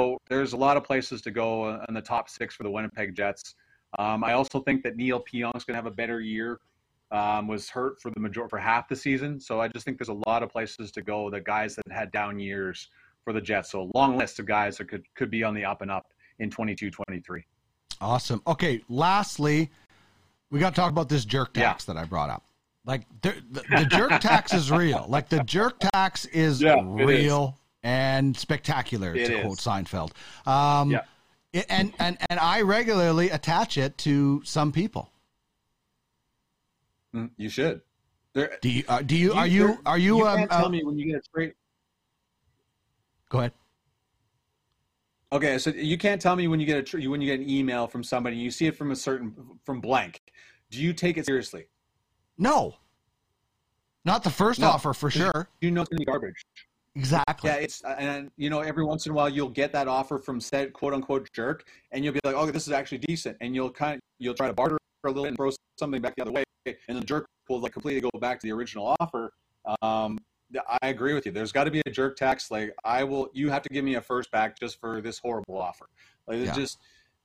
[0.01, 3.15] So there's a lot of places to go in the top six for the Winnipeg
[3.15, 3.55] Jets.
[3.99, 6.59] Um, I also think that Neal Pionk's going to have a better year.
[7.13, 10.11] Um, was hurt for the major for half the season, so I just think there's
[10.11, 11.29] a lot of places to go.
[11.29, 12.89] The guys that had down years
[13.25, 15.65] for the Jets, so a long list of guys that could could be on the
[15.65, 16.07] up and up
[16.39, 17.43] in 22-23.
[18.01, 18.41] Awesome.
[18.47, 18.81] Okay.
[18.89, 19.71] Lastly,
[20.53, 22.45] we got to talk about this jerk tax that I brought up.
[22.87, 25.05] Like the, the, jerk tax is real.
[25.09, 29.15] Like the jerk tax is Yeah, real and spectacular.
[29.15, 29.45] It to is.
[29.45, 30.13] quote Seinfeld.
[30.47, 31.05] Um, Yeah.
[31.53, 35.11] it- and and and I regularly attach it to some people.
[37.15, 37.81] Mm, You should.
[38.33, 38.85] There, Do you?
[38.89, 39.33] Uh, do you?
[39.33, 39.79] You- Are you?
[39.85, 40.19] Are you?
[40.19, 41.55] you um, can't uh, tell me when you get a trade.
[43.29, 43.53] Go ahead.
[45.33, 47.87] Okay, so you can't tell me when you get a when you get an email
[47.87, 49.35] from somebody, you see it from a certain
[49.65, 50.21] from blank.
[50.71, 51.67] Do you take it seriously?
[52.39, 52.77] No.
[54.05, 54.69] Not the first No.
[54.69, 55.49] offer for sure.
[55.61, 56.45] You know it's gonna be garbage.
[56.97, 57.49] Exactly.
[57.49, 60.41] Yeah, it's and you know every once in a while you'll get that offer from
[60.41, 63.71] said quote unquote jerk, and you'll be like, oh, this is actually decent, and you'll
[63.71, 66.33] kind of you'll try to barter for a little and throw something back the other
[66.33, 69.33] way, and the jerk will like completely go back to the original offer.
[69.83, 70.19] Um,
[70.83, 71.33] I agree with you.
[71.33, 72.51] There's got to be a jerk tax.
[72.51, 75.59] Like I will, you have to give me a first back just for this horrible
[75.59, 75.87] offer.
[76.27, 76.63] Like it's Yeah.
[76.63, 76.79] just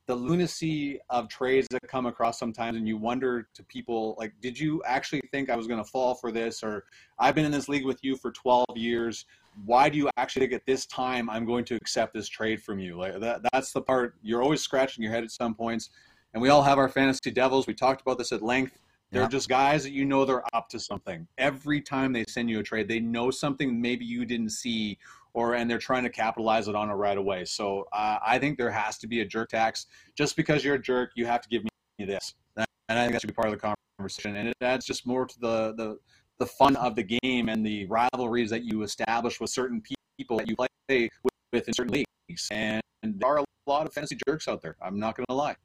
[0.07, 4.59] the lunacy of trades that come across sometimes, and you wonder to people like, did
[4.59, 6.61] you actually think I was going to fall for this?
[6.61, 6.83] Or
[7.17, 9.25] I've been in this league with you for 12 years.
[9.63, 12.79] Why do you actually think at this time I'm going to accept this trade from
[12.79, 12.97] you?
[12.97, 15.89] Like that, that's the part you're always scratching your head at some points.
[16.33, 17.65] And we all have our fantasy devils.
[17.65, 18.79] We talked about this at length.
[19.11, 19.27] They're Yeah.
[19.29, 21.27] just guys that you know they're up to something.
[21.37, 24.97] Every time they send you a trade, they know something maybe you didn't see,
[25.33, 27.45] or and they're trying to capitalize it on it right away.
[27.45, 29.85] So uh, I think there has to be a jerk tax.
[30.15, 33.21] Just because you're a jerk, you have to give me this, and I think that
[33.21, 34.35] should be part of the conversation.
[34.35, 35.99] And it adds just more to the the
[36.39, 39.81] the fun of the game and the rivalries that you establish with certain
[40.17, 41.09] people that you play
[41.53, 42.47] with in certain leagues.
[42.51, 44.75] And there are a lot of fantasy jerks out there.
[44.81, 45.55] I'm not going to lie.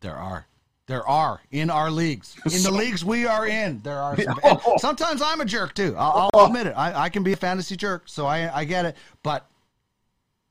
[0.00, 0.46] There are.
[0.86, 3.80] There are in our leagues, in the leagues we are in.
[3.82, 4.20] There are.
[4.20, 4.76] Some, Oh.
[4.78, 5.94] sometimes I'm a jerk too.
[5.96, 6.46] I'll, I'll oh.
[6.46, 6.72] admit it.
[6.72, 8.96] I, I can be a fantasy jerk, so I I get it.
[9.22, 9.48] But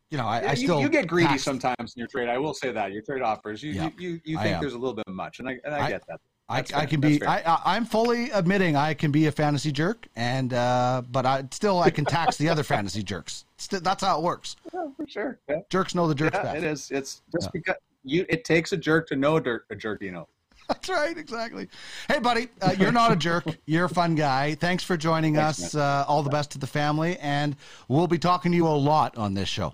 [0.09, 2.29] you know, I, I you, still you get greedy tax- sometimes in your trade.
[2.29, 4.77] I will say that your trade offers, you Yeah, you, you, you think there's a
[4.77, 6.19] little bit much, and I and I- get that.
[6.49, 7.25] I, I can That's be.
[7.25, 11.45] I, I, I'm fully admitting I can be a fantasy jerk, and uh, but I
[11.51, 13.45] still I can tax the other fantasy jerks.
[13.57, 14.57] Still, that's how it works.
[14.73, 15.39] Yeah, for sure.
[15.47, 16.57] Yeah, Jerks know the jerks yeah best.
[16.57, 16.91] it is.
[16.91, 17.49] It's just Yeah.
[17.53, 18.25] because you.
[18.27, 20.01] It takes a jerk to know a, dirt, a jerk.
[20.01, 20.27] You know.
[20.67, 21.69] That's right, exactly.
[22.09, 23.45] Hey, buddy, uh, you're not a jerk.
[23.65, 24.55] You're a fun guy.
[24.55, 25.75] Thanks for joining Thanks, us.
[25.75, 27.55] Uh, all the best to the family, and
[27.87, 29.73] we'll be talking to you a lot on this show.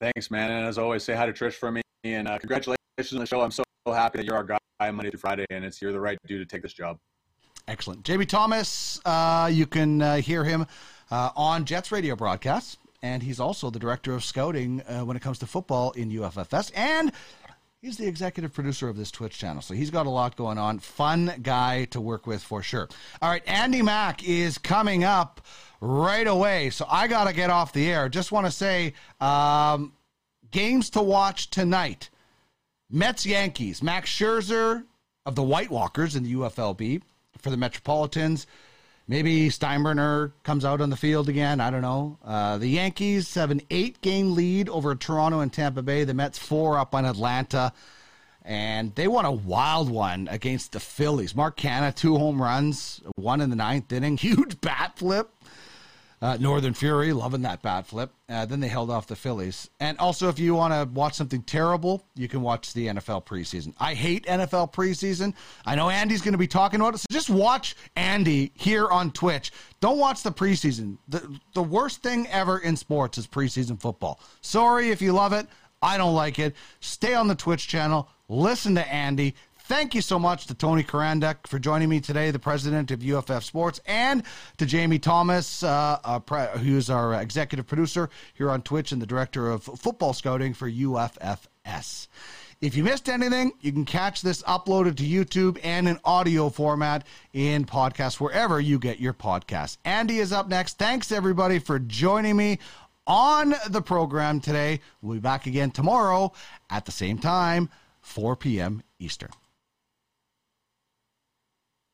[0.00, 0.50] Thanks, man.
[0.50, 2.78] And as always, say hi to Trish for me, and uh, congratulations
[3.12, 3.40] on the show.
[3.40, 6.18] I'm so happy that you're our guy Monday through Friday, and it's you're the right
[6.26, 6.98] dude to take this job.
[7.66, 8.04] Excellent.
[8.04, 10.66] JB Thomas, uh, you can uh, hear him
[11.10, 15.20] uh, on Jets radio broadcasts, and he's also the director of scouting uh, when it
[15.20, 16.70] comes to football in UFFS.
[16.76, 17.12] And
[17.80, 20.80] He's the executive producer of this Twitch channel, so he's got a lot going on.
[20.80, 22.88] Fun guy to work with for sure.
[23.22, 25.46] All right, Andy Mack is coming up
[25.80, 28.08] right away, so I got to get off the air.
[28.08, 29.92] Just want to say um,
[30.50, 32.10] games to watch tonight
[32.90, 33.82] Mets Yankees.
[33.82, 34.84] Max Scherzer
[35.26, 37.02] of the White Walkers in the UFLB
[37.38, 38.46] for the Metropolitans.
[39.06, 41.60] Maybe Steinbrenner comes out on the field again.
[41.60, 42.18] I don't know.
[42.22, 46.04] Uh, the Yankees have an eight game lead over Toronto and Tampa Bay.
[46.04, 47.72] The Mets four up on Atlanta.
[48.44, 51.34] And they won a wild one against the Phillies.
[51.34, 54.16] Mark Canha, two home runs, one in the ninth inning.
[54.18, 55.30] Huge bat flip.
[56.20, 58.12] Uh, Northern Fury, loving that bat flip.
[58.28, 59.70] Uh, then they held off the Phillies.
[59.78, 63.72] And also, if you want to watch something terrible, you can watch the NFL preseason.
[63.78, 65.34] I hate NFL preseason.
[65.64, 69.12] I know Andy's going to be talking about it, so just watch Andy here on
[69.12, 69.52] Twitch.
[69.80, 70.98] Don't watch the preseason.
[71.08, 74.20] The, the worst thing ever in sports is preseason football.
[74.40, 75.46] Sorry if you love it.
[75.80, 76.56] I don't like it.
[76.80, 78.08] Stay on the Twitch channel.
[78.28, 79.34] Listen to Andy.
[79.68, 83.44] Thank you so much to Tony Charanduk for joining me today, the president of UFF
[83.44, 84.22] Sports, and
[84.56, 89.04] to Jamie Thomas, uh, uh, pre- who's our executive producer here on Twitch and the
[89.04, 92.08] director of football scouting for UFFS.
[92.62, 97.06] If you missed anything, you can catch this uploaded to YouTube and in audio format
[97.34, 99.76] in podcast wherever you get your podcasts.
[99.84, 100.78] Andy is up next.
[100.78, 102.58] Thanks everybody for joining me
[103.06, 104.80] on the program today.
[105.02, 106.32] We'll be back again tomorrow
[106.70, 107.68] at the same time,
[108.00, 108.82] 4 p.m.
[108.98, 109.28] Eastern.